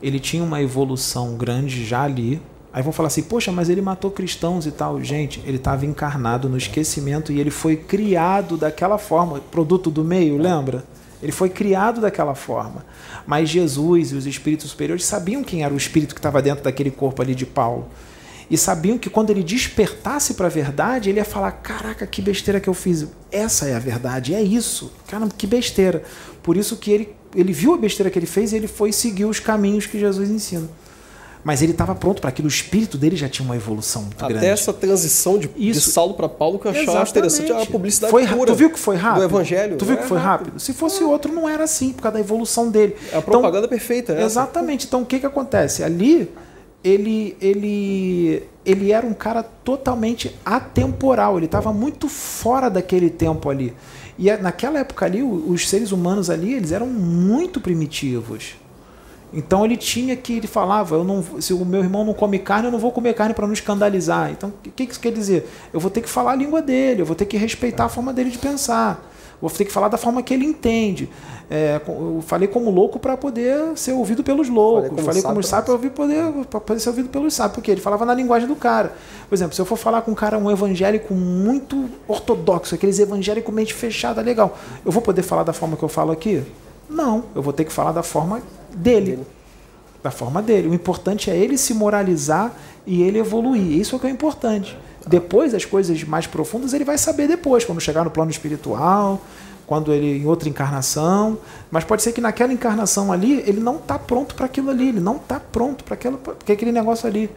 [0.00, 2.40] Ele tinha uma evolução grande já ali.
[2.72, 5.02] Aí vão falar assim, poxa, mas ele matou cristãos e tal.
[5.02, 10.36] Gente, ele estava encarnado no esquecimento e ele foi criado daquela forma, produto do meio,
[10.36, 10.84] lembra?
[11.22, 12.84] Ele foi criado daquela forma.
[13.26, 16.90] Mas Jesus e os espíritos superiores sabiam quem era o espírito que estava dentro daquele
[16.90, 17.88] corpo ali de Paulo
[18.50, 22.60] e sabiam que quando ele despertasse para a verdade, ele ia falar: Caraca, que besteira
[22.60, 23.06] que eu fiz.
[23.30, 24.92] Essa é a verdade, é isso.
[25.06, 26.02] Caramba, que besteira.
[26.42, 29.24] Por isso que ele, ele viu a besteira que ele fez e ele foi seguir
[29.24, 30.68] os caminhos que Jesus ensina.
[31.46, 34.34] Mas ele estava pronto para aquilo, o espírito dele já tinha uma evolução muito Até
[34.34, 34.46] grande.
[34.48, 38.50] Essa transição de, de Saulo para Paulo que eu achava interessante a publicidade foi, pura.
[38.50, 39.28] Tu viu que foi rápido?
[39.28, 39.76] Do evangelho.
[39.76, 40.46] Tu viu é que foi rápido?
[40.46, 40.60] rápido?
[40.60, 41.06] Se fosse é.
[41.06, 42.96] outro, não era assim, por causa da evolução dele.
[43.12, 44.14] É a propaganda então, perfeita.
[44.14, 44.86] É exatamente.
[44.86, 45.84] Então, o que, que acontece?
[45.84, 46.32] Ali,
[46.86, 53.74] ele, ele, ele era um cara totalmente atemporal, ele estava muito fora daquele tempo ali.
[54.16, 58.54] E é, naquela época ali, os seres humanos ali, eles eram muito primitivos.
[59.34, 62.66] Então ele tinha que, ele falava, eu não, se o meu irmão não come carne,
[62.66, 64.30] eu não vou comer carne para não escandalizar.
[64.30, 65.50] Então, o que isso quer dizer?
[65.72, 68.12] Eu vou ter que falar a língua dele, eu vou ter que respeitar a forma
[68.12, 69.04] dele de pensar.
[69.40, 71.08] Vou ter que falar da forma que ele entende.
[71.48, 75.04] É, eu falei como louco para poder ser ouvido pelos loucos.
[75.04, 78.48] Falei como, sábio para poder, poder ser ouvido pelos sábios, porque ele falava na linguagem
[78.48, 78.94] do cara.
[79.28, 83.54] Por exemplo, se eu for falar com um cara, um evangélico muito ortodoxo, aqueles evangélicos
[83.54, 86.42] mente fechada, legal, eu vou poder falar da forma que eu falo aqui?
[86.88, 88.42] Não, eu vou ter que falar da forma
[88.72, 89.20] dele.
[90.02, 90.68] Da forma dele.
[90.68, 92.52] O importante é ele se moralizar
[92.86, 93.78] e ele evoluir.
[93.78, 94.76] Isso é o que é importante.
[95.06, 99.20] Depois, as coisas mais profundas, ele vai saber depois, quando chegar no plano espiritual,
[99.66, 101.38] quando ele em outra encarnação,
[101.70, 105.00] mas pode ser que naquela encarnação ali ele não está pronto para aquilo ali, ele
[105.00, 107.30] não está pronto para aquele negócio ali.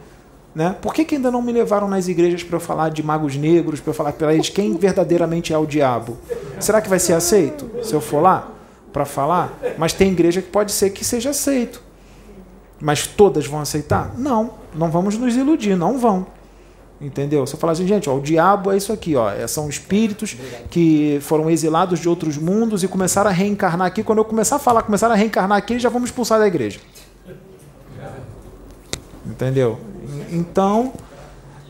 [0.54, 0.74] Né?
[0.80, 3.80] Por que, que ainda não me levaram nas igrejas para eu falar de magos negros,
[3.80, 6.18] para eu falar para eles quem verdadeiramente é o diabo?
[6.58, 8.48] Será que vai ser aceito se eu for lá
[8.92, 9.56] para falar?
[9.78, 11.80] Mas tem igreja que pode ser que seja aceito.
[12.80, 14.12] Mas todas vão aceitar?
[14.16, 16.26] Não, não vamos nos iludir, não vão.
[17.00, 17.46] Entendeu?
[17.46, 20.36] Você fala assim, gente, ó, o diabo é isso aqui, ó, é, são espíritos
[20.68, 24.02] que foram exilados de outros mundos e começaram a reencarnar aqui.
[24.02, 26.78] Quando eu começar a falar, começaram a reencarnar aqui, já me expulsar da igreja.
[29.24, 29.78] Entendeu?
[30.30, 30.92] Então,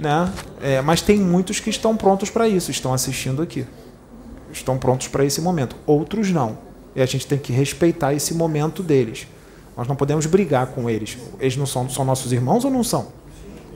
[0.01, 0.33] né?
[0.61, 3.67] É, mas tem muitos que estão prontos para isso, estão assistindo aqui,
[4.53, 5.77] estão prontos para esse momento.
[5.87, 6.59] Outros não.
[6.97, 9.29] E a gente tem que respeitar esse momento deles.
[9.77, 11.17] Nós não podemos brigar com eles.
[11.39, 13.20] Eles não são, são nossos irmãos ou não são?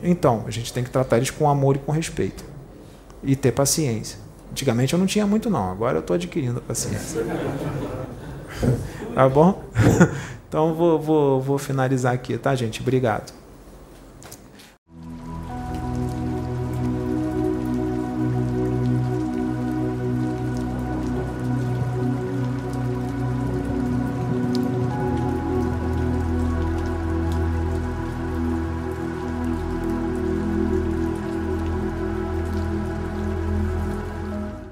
[0.04, 2.44] Então, a gente tem que tratar eles com amor e com respeito.
[3.22, 4.18] E ter paciência.
[4.52, 5.72] Antigamente eu não tinha muito, não.
[5.72, 7.24] Agora eu estou adquirindo paciência.
[9.14, 9.64] tá bom?
[10.54, 12.80] Então vou, vou, vou finalizar aqui, tá, gente?
[12.80, 13.34] Obrigado.